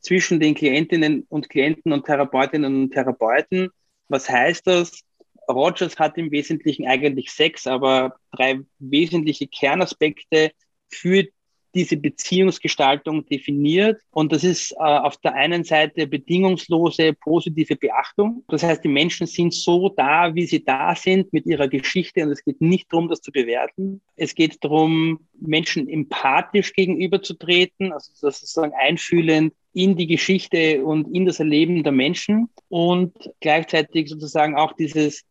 zwischen 0.00 0.40
den 0.40 0.54
Klientinnen 0.54 1.24
und 1.28 1.48
Klienten 1.48 1.92
und 1.92 2.04
Therapeutinnen 2.04 2.82
und 2.82 2.90
Therapeuten. 2.90 3.68
Was 4.08 4.28
heißt 4.28 4.66
das? 4.66 5.02
Rogers 5.48 5.98
hat 5.98 6.18
im 6.18 6.30
Wesentlichen 6.30 6.86
eigentlich 6.86 7.30
sechs, 7.30 7.66
aber 7.66 8.16
drei 8.32 8.60
wesentliche 8.78 9.46
Kernaspekte 9.46 10.52
für 10.88 11.28
diese 11.74 11.96
Beziehungsgestaltung 11.96 13.26
definiert. 13.26 14.00
Und 14.10 14.32
das 14.32 14.44
ist 14.44 14.72
äh, 14.72 14.76
auf 14.76 15.16
der 15.18 15.34
einen 15.34 15.64
Seite 15.64 16.06
bedingungslose 16.06 17.12
positive 17.14 17.76
Beachtung. 17.76 18.44
Das 18.48 18.62
heißt, 18.62 18.84
die 18.84 18.88
Menschen 18.88 19.26
sind 19.26 19.54
so 19.54 19.88
da, 19.88 20.34
wie 20.34 20.46
sie 20.46 20.64
da 20.64 20.94
sind 20.94 21.32
mit 21.32 21.46
ihrer 21.46 21.68
Geschichte. 21.68 22.22
Und 22.22 22.30
es 22.30 22.44
geht 22.44 22.60
nicht 22.60 22.92
darum, 22.92 23.08
das 23.08 23.20
zu 23.20 23.32
bewerten. 23.32 24.00
Es 24.16 24.34
geht 24.34 24.62
darum, 24.62 25.20
Menschen 25.40 25.88
empathisch 25.88 26.72
gegenüberzutreten, 26.72 27.92
also 27.92 28.12
sozusagen 28.14 28.72
einfühlend 28.74 29.54
in 29.72 29.96
die 29.96 30.06
Geschichte 30.06 30.84
und 30.84 31.14
in 31.14 31.24
das 31.26 31.40
Erleben 31.40 31.82
der 31.82 31.92
Menschen 31.92 32.50
und 32.68 33.12
gleichzeitig 33.40 34.08
sozusagen 34.08 34.56
auch 34.56 34.72
dieses 34.72 35.24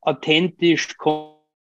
authentisch 0.00 0.96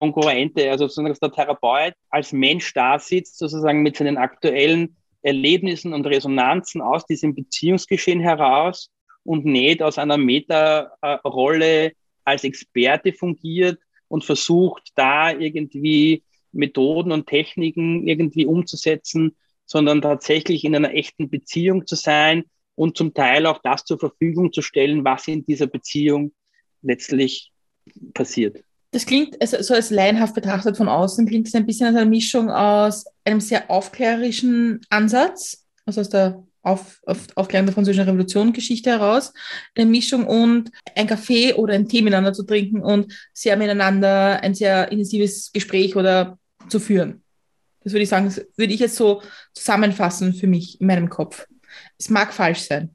Konkurrente, 0.03 0.69
also 0.69 0.87
sozusagen, 0.87 1.11
dass 1.11 1.21
der 1.21 1.31
Therapeut 1.31 1.95
als 2.11 2.33
Mensch 2.33 2.75
da 2.75 2.99
sitzt, 2.99 3.39
sozusagen 3.39 3.83
mit 3.83 3.97
seinen 3.97 4.17
aktuellen 4.17 4.97
Erlebnissen 5.23 5.95
und 5.95 6.09
Resonanzen 6.09 6.81
aus 6.81 7.07
diesem 7.07 7.37
Beziehungsgeschehen 7.37 8.19
heraus 8.19 8.91
und 9.23 9.45
nicht 9.45 9.81
aus 9.81 9.99
einer 9.99 10.17
Meta-Rolle 10.17 11.93
als 12.25 12.43
Experte 12.43 13.13
fungiert 13.13 13.79
und 14.09 14.25
versucht, 14.25 14.91
da 14.97 15.31
irgendwie 15.31 16.25
Methoden 16.51 17.13
und 17.13 17.29
Techniken 17.29 18.09
irgendwie 18.09 18.45
umzusetzen, 18.45 19.37
sondern 19.67 20.03
tatsächlich 20.03 20.65
in 20.65 20.75
einer 20.75 20.95
echten 20.95 21.31
Beziehung 21.31 21.87
zu 21.87 21.95
sein 21.95 22.43
und 22.75 22.97
zum 22.97 23.15
Teil 23.15 23.47
auch 23.47 23.61
das 23.63 23.85
zur 23.85 24.01
Verfügung 24.01 24.53
zu 24.53 24.63
stellen, 24.63 25.05
was 25.05 25.29
in 25.29 25.47
dieser 25.47 25.69
Beziehung 25.69 26.33
letztlich 26.83 27.53
passiert. 28.15 28.65
Das 28.93 29.07
klingt, 29.07 29.41
also 29.41 29.61
so 29.63 29.75
als 29.75 29.91
laienhaft 29.91 30.35
betrachtet 30.35 30.77
von 30.77 30.89
außen, 30.89 31.27
klingt 31.27 31.49
es 31.49 31.55
ein 31.55 31.67
bisschen 31.67 31.89
als 31.89 31.97
eine 31.97 32.09
Mischung 32.09 32.51
aus 32.51 33.07
einem 33.25 33.41
sehr 33.41 33.71
aufklärerischen 33.71 34.81
Ansatz, 34.91 35.67
also 35.87 36.03
aus 36.03 36.11
der 36.11 36.43
auf, 36.63 37.01
auf, 37.07 37.27
Aufklärung 37.35 37.67
der 37.67 37.75
französischen 37.75 38.09
Revolution 38.09 38.53
Geschichte 38.53 38.91
heraus, 38.91 39.33
eine 39.75 39.87
Mischung 39.87 40.27
und 40.27 40.71
ein 40.95 41.07
Kaffee 41.07 41.55
oder 41.55 41.75
ein 41.75 41.89
Tee 41.89 42.03
miteinander 42.03 42.33
zu 42.33 42.45
trinken 42.45 42.83
und 42.83 43.13
sehr 43.33 43.57
miteinander 43.57 44.41
ein 44.43 44.55
sehr 44.55 44.93
intensives 44.93 45.53
Gespräch 45.53 45.97
oder 45.97 46.39
zu 46.69 46.79
führen. 46.79 47.23
Das 47.83 47.93
würde 47.93 48.05
ich 48.05 48.09
sagen, 48.09 48.33
würde 48.57 48.73
ich 48.73 48.81
jetzt 48.81 48.97
so 48.97 49.23
zusammenfassen 49.55 50.35
für 50.35 50.47
mich 50.47 50.81
in 50.81 50.87
meinem 50.87 51.09
Kopf. 51.09 51.47
Es 51.99 52.11
mag 52.11 52.33
falsch 52.33 52.61
sein. 52.61 52.95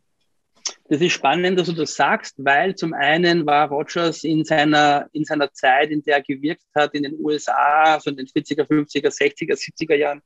Das 0.90 1.02
ist 1.02 1.12
spannend, 1.12 1.60
dass 1.60 1.68
du 1.68 1.74
das 1.74 1.96
sagst, 1.96 2.36
weil 2.38 2.76
zum 2.76 2.94
einen 2.94 3.46
war 3.46 3.68
Rogers 3.68 4.24
in 4.24 4.46
seiner, 4.46 5.10
in 5.12 5.26
seiner 5.26 5.52
Zeit, 5.52 5.92
in 5.92 6.02
der 6.02 6.18
er 6.18 6.24
gewirkt 6.24 6.64
hat, 6.76 6.94
in 6.94 7.04
den 7.04 7.20
USA, 7.20 7.96
also 7.96 8.10
in 8.10 8.16
den 8.16 8.28
40er, 8.28 8.66
50er, 8.66 9.10
60er, 9.10 9.56
70er 9.56 9.96
Jahren, 9.96 10.22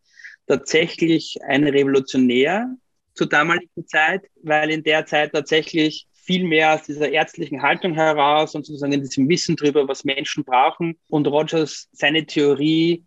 tatsächlich 0.46 1.38
ein 1.48 1.68
Revolutionär 1.68 2.76
zur 3.16 3.28
damaligen 3.28 3.88
Zeit, 3.88 4.22
weil 4.44 4.70
in 4.70 4.84
der 4.84 5.06
Zeit 5.06 5.32
tatsächlich 5.32 6.08
viel 6.14 6.48
mehr 6.48 6.76
aus 6.76 6.84
dieser 6.84 7.10
ärztlichen 7.10 7.64
Haltung 7.64 7.96
heraus 7.96 8.54
und 8.54 8.66
sozusagen 8.66 8.94
in 8.94 9.02
diesem 9.02 9.28
Wissen 9.28 9.56
darüber, 9.56 9.88
was 9.88 10.04
Menschen 10.04 10.44
brauchen 10.44 10.96
und 11.10 11.28
Rogers 11.28 11.90
seine 11.92 12.26
Theorie 12.26 13.04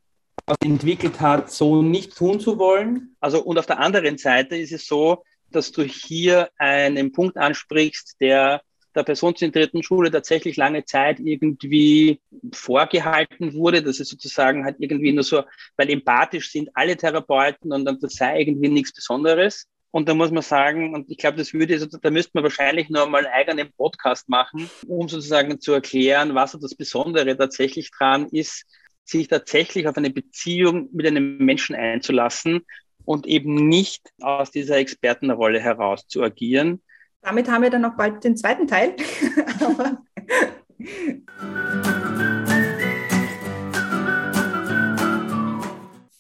entwickelt 0.61 1.21
hat, 1.21 1.51
so 1.51 1.83
nicht 1.83 2.17
tun 2.17 2.41
zu 2.41 2.59
wollen. 2.59 3.17
Also 3.21 3.43
und 3.43 3.59
auf 3.59 3.67
der 3.67 3.79
anderen 3.79 4.19
Seite 4.19 4.57
ist 4.57 4.73
es 4.73 4.87
so, 4.87 5.23
dass 5.55 5.73
du 5.73 5.83
hier 5.83 6.51
einen 6.59 7.13
Punkt 7.13 7.37
ansprichst, 7.37 8.17
der 8.21 8.63
der 8.95 9.03
personenzentrierten 9.03 9.83
Schule 9.83 10.11
tatsächlich 10.11 10.57
lange 10.57 10.85
Zeit 10.85 11.19
irgendwie 11.21 12.21
vorgehalten 12.53 13.55
wurde. 13.55 13.83
Das 13.83 14.01
ist 14.01 14.09
sozusagen 14.09 14.65
halt 14.65 14.77
irgendwie 14.79 15.13
nur 15.13 15.25
so, 15.25 15.43
weil 15.77 15.91
empathisch 15.91 16.51
sind 16.51 16.71
alle 16.75 16.97
Therapeuten 16.97 17.73
und 17.73 17.85
dann 17.85 17.99
das 18.01 18.15
sei 18.15 18.41
irgendwie 18.41 18.69
nichts 18.69 18.93
Besonderes. 18.93 19.67
Und 19.91 20.09
da 20.09 20.15
muss 20.15 20.33
man 20.33 20.43
sagen, 20.43 20.93
und 20.95 21.09
ich 21.09 21.19
glaube, 21.19 21.37
das 21.37 21.53
würde, 21.53 21.79
da 21.87 22.11
müsste 22.11 22.33
man 22.35 22.43
wahrscheinlich 22.43 22.89
noch 22.89 23.09
mal 23.09 23.25
einen 23.25 23.33
eigenen 23.33 23.73
Podcast 23.73 24.29
machen, 24.29 24.69
um 24.89 25.09
sozusagen 25.09 25.61
zu 25.61 25.73
erklären, 25.73 26.35
was 26.35 26.53
das 26.53 26.75
Besondere 26.75 27.37
tatsächlich 27.37 27.91
dran 27.93 28.27
ist, 28.31 28.65
sich 29.05 29.29
tatsächlich 29.29 29.87
auf 29.87 29.97
eine 29.97 30.11
Beziehung 30.11 30.89
mit 30.93 31.07
einem 31.07 31.37
Menschen 31.39 31.77
einzulassen 31.77 32.65
und 33.05 33.27
eben 33.27 33.69
nicht 33.69 34.13
aus 34.21 34.51
dieser 34.51 34.77
Expertenrolle 34.77 35.61
heraus 35.61 36.07
zu 36.07 36.23
agieren. 36.23 36.83
Damit 37.23 37.51
haben 37.51 37.63
wir 37.63 37.71
dann 37.71 37.83
noch 37.83 37.97
bald 37.97 38.23
den 38.25 38.37
zweiten 38.37 38.67
Teil. 38.67 38.97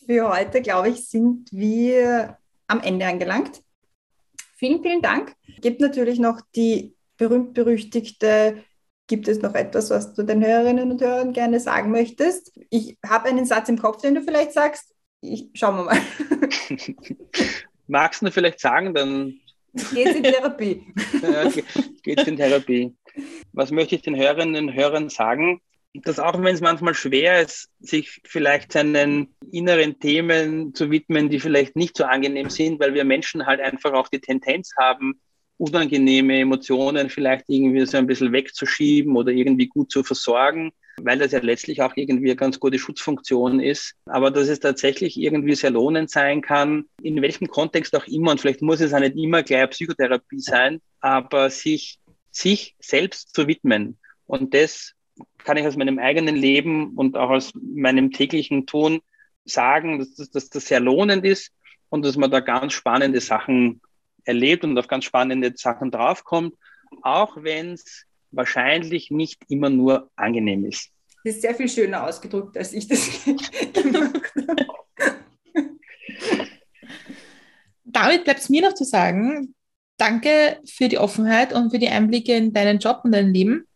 Für 0.06 0.28
heute, 0.28 0.60
glaube 0.62 0.90
ich, 0.90 1.08
sind 1.08 1.50
wir 1.52 2.36
am 2.66 2.80
Ende 2.80 3.06
angelangt. 3.06 3.62
Vielen, 4.56 4.82
vielen 4.82 5.02
Dank. 5.02 5.34
Gibt 5.60 5.80
natürlich 5.80 6.18
noch 6.18 6.40
die 6.54 6.94
berühmt-berüchtigte 7.16 8.64
Gibt 9.06 9.28
es 9.28 9.42
noch 9.42 9.54
etwas, 9.54 9.90
was 9.90 10.14
du 10.14 10.22
den 10.22 10.44
Hörerinnen 10.44 10.90
und 10.90 11.02
Hörern 11.02 11.34
gerne 11.34 11.60
sagen 11.60 11.90
möchtest? 11.90 12.58
Ich 12.70 12.96
habe 13.06 13.28
einen 13.28 13.44
Satz 13.44 13.68
im 13.68 13.78
Kopf, 13.78 14.00
den 14.00 14.14
du 14.14 14.22
vielleicht 14.22 14.52
sagst. 14.52 14.93
Ich, 15.32 15.48
schauen 15.54 15.76
wir 15.76 15.84
mal. 15.84 16.00
Magst 17.86 18.22
du 18.22 18.30
vielleicht 18.30 18.60
sagen, 18.60 18.94
dann 18.94 19.40
Geht's 19.92 20.14
in 20.14 20.22
Therapie. 20.22 20.86
ja, 21.22 21.50
geht's 22.02 22.24
in 22.24 22.36
Therapie. 22.36 22.94
Was 23.52 23.70
möchte 23.70 23.96
ich 23.96 24.02
den 24.02 24.16
Hörerinnen 24.16 24.68
und 24.68 24.74
Hörern 24.74 25.08
sagen? 25.08 25.60
Dass 25.94 26.18
auch 26.18 26.34
wenn 26.34 26.54
es 26.54 26.60
manchmal 26.60 26.94
schwer 26.94 27.40
ist, 27.40 27.68
sich 27.80 28.20
vielleicht 28.24 28.72
seinen 28.72 29.34
inneren 29.52 29.98
Themen 29.98 30.74
zu 30.74 30.90
widmen, 30.90 31.28
die 31.28 31.40
vielleicht 31.40 31.76
nicht 31.76 31.96
so 31.96 32.04
angenehm 32.04 32.50
sind, 32.50 32.80
weil 32.80 32.94
wir 32.94 33.04
Menschen 33.04 33.46
halt 33.46 33.60
einfach 33.60 33.92
auch 33.92 34.08
die 34.08 34.20
Tendenz 34.20 34.72
haben, 34.78 35.20
unangenehme 35.58 36.40
Emotionen 36.40 37.08
vielleicht 37.08 37.44
irgendwie 37.48 37.84
so 37.86 37.96
ein 37.96 38.06
bisschen 38.06 38.32
wegzuschieben 38.32 39.16
oder 39.16 39.32
irgendwie 39.32 39.66
gut 39.66 39.90
zu 39.90 40.02
versorgen, 40.02 40.72
weil 41.02 41.18
das 41.18 41.32
ja 41.32 41.40
letztlich 41.40 41.82
auch 41.82 41.92
irgendwie 41.96 42.30
eine 42.30 42.36
ganz 42.36 42.58
gute 42.58 42.78
Schutzfunktion 42.78 43.60
ist. 43.60 43.94
Aber 44.06 44.30
dass 44.30 44.48
es 44.48 44.60
tatsächlich 44.60 45.18
irgendwie 45.18 45.54
sehr 45.54 45.70
lohnend 45.70 46.10
sein 46.10 46.42
kann, 46.42 46.86
in 47.02 47.22
welchem 47.22 47.48
Kontext 47.48 47.94
auch 47.96 48.06
immer, 48.06 48.32
und 48.32 48.40
vielleicht 48.40 48.62
muss 48.62 48.80
es 48.80 48.92
auch 48.92 49.00
nicht 49.00 49.16
immer 49.16 49.42
gleich 49.42 49.70
Psychotherapie 49.70 50.40
sein, 50.40 50.80
aber 51.00 51.50
sich, 51.50 51.98
sich 52.30 52.74
selbst 52.80 53.34
zu 53.34 53.46
widmen. 53.46 53.98
Und 54.26 54.54
das 54.54 54.94
kann 55.38 55.56
ich 55.56 55.66
aus 55.66 55.76
meinem 55.76 55.98
eigenen 55.98 56.34
Leben 56.34 56.94
und 56.96 57.16
auch 57.16 57.30
aus 57.30 57.52
meinem 57.54 58.10
täglichen 58.10 58.66
Tun 58.66 59.00
sagen, 59.44 59.98
dass, 59.98 60.14
dass, 60.14 60.30
dass 60.30 60.50
das 60.50 60.66
sehr 60.66 60.80
lohnend 60.80 61.24
ist 61.24 61.52
und 61.90 62.04
dass 62.04 62.16
man 62.16 62.30
da 62.30 62.40
ganz 62.40 62.72
spannende 62.72 63.20
Sachen 63.20 63.80
erlebt 64.24 64.64
und 64.64 64.78
auf 64.78 64.88
ganz 64.88 65.04
spannende 65.04 65.52
Sachen 65.56 65.90
draufkommt, 65.90 66.54
auch 67.02 67.36
wenn 67.42 67.72
es 67.72 68.04
wahrscheinlich 68.30 69.10
nicht 69.10 69.42
immer 69.48 69.70
nur 69.70 70.10
angenehm 70.16 70.64
ist. 70.64 70.90
Das 71.24 71.36
ist 71.36 71.42
sehr 71.42 71.54
viel 71.54 71.68
schöner 71.68 72.06
ausgedrückt, 72.06 72.56
als 72.58 72.72
ich 72.72 72.86
das 72.86 73.08
gemacht 73.72 74.32
habe. 74.36 74.66
Damit 77.84 78.24
bleibt 78.24 78.40
es 78.40 78.48
mir 78.48 78.62
noch 78.62 78.74
zu 78.74 78.84
sagen, 78.84 79.54
danke 79.96 80.58
für 80.66 80.88
die 80.88 80.98
Offenheit 80.98 81.52
und 81.52 81.70
für 81.70 81.78
die 81.78 81.88
Einblicke 81.88 82.34
in 82.34 82.52
deinen 82.52 82.78
Job 82.78 83.00
und 83.04 83.12
dein 83.12 83.32
Leben. 83.32 83.66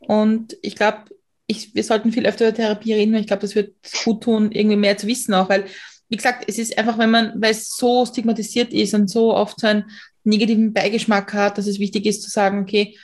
Und 0.00 0.56
ich 0.62 0.74
glaube, 0.74 1.04
ich, 1.46 1.74
wir 1.74 1.84
sollten 1.84 2.10
viel 2.10 2.26
öfter 2.26 2.48
über 2.48 2.56
Therapie 2.56 2.94
reden, 2.94 3.12
weil 3.12 3.20
ich 3.20 3.26
glaube, 3.26 3.42
das 3.42 3.54
wird 3.54 3.74
gut 4.04 4.24
tun, 4.24 4.50
irgendwie 4.50 4.76
mehr 4.76 4.96
zu 4.96 5.06
wissen 5.06 5.34
auch, 5.34 5.48
weil, 5.48 5.66
wie 6.08 6.16
gesagt, 6.16 6.44
es 6.46 6.58
ist 6.58 6.76
einfach, 6.78 6.98
wenn 6.98 7.10
man, 7.10 7.40
weil 7.40 7.50
es 7.50 7.76
so 7.76 8.06
stigmatisiert 8.06 8.72
ist 8.72 8.94
und 8.94 9.08
so 9.08 9.34
oft 9.34 9.60
so 9.60 9.66
einen 9.66 9.90
negativen 10.24 10.72
Beigeschmack 10.72 11.32
hat, 11.34 11.58
dass 11.58 11.66
es 11.66 11.78
wichtig 11.78 12.06
ist 12.06 12.22
zu 12.22 12.30
sagen, 12.30 12.60
okay, 12.60 12.96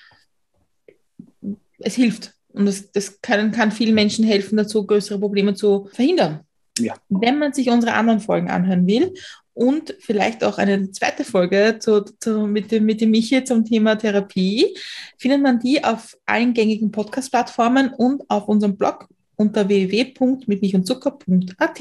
es 1.78 1.94
hilft. 1.94 2.32
Und 2.52 2.66
das, 2.66 2.92
das 2.92 3.20
kann, 3.22 3.50
kann 3.50 3.72
vielen 3.72 3.94
Menschen 3.94 4.24
helfen, 4.24 4.56
dazu 4.56 4.86
größere 4.86 5.18
Probleme 5.18 5.54
zu 5.54 5.88
verhindern. 5.92 6.40
Ja. 6.78 6.94
Wenn 7.08 7.38
man 7.38 7.52
sich 7.52 7.70
unsere 7.70 7.94
anderen 7.94 8.20
Folgen 8.20 8.50
anhören 8.50 8.86
will 8.86 9.14
und 9.54 9.96
vielleicht 10.00 10.44
auch 10.44 10.58
eine 10.58 10.90
zweite 10.92 11.24
Folge 11.24 11.78
zu, 11.80 12.04
zu, 12.20 12.46
mit, 12.46 12.70
dem, 12.70 12.84
mit 12.84 13.00
dem 13.00 13.10
Michi 13.10 13.42
zum 13.44 13.64
Thema 13.64 13.96
Therapie, 13.96 14.76
findet 15.18 15.42
man 15.42 15.60
die 15.60 15.82
auf 15.82 16.16
allen 16.26 16.54
gängigen 16.54 16.90
Podcast-Plattformen 16.90 17.94
und 17.94 18.22
auf 18.28 18.48
unserem 18.48 18.76
Blog 18.76 19.08
unter 19.36 19.68
www.mitmilchundzucker.at. 19.68 21.80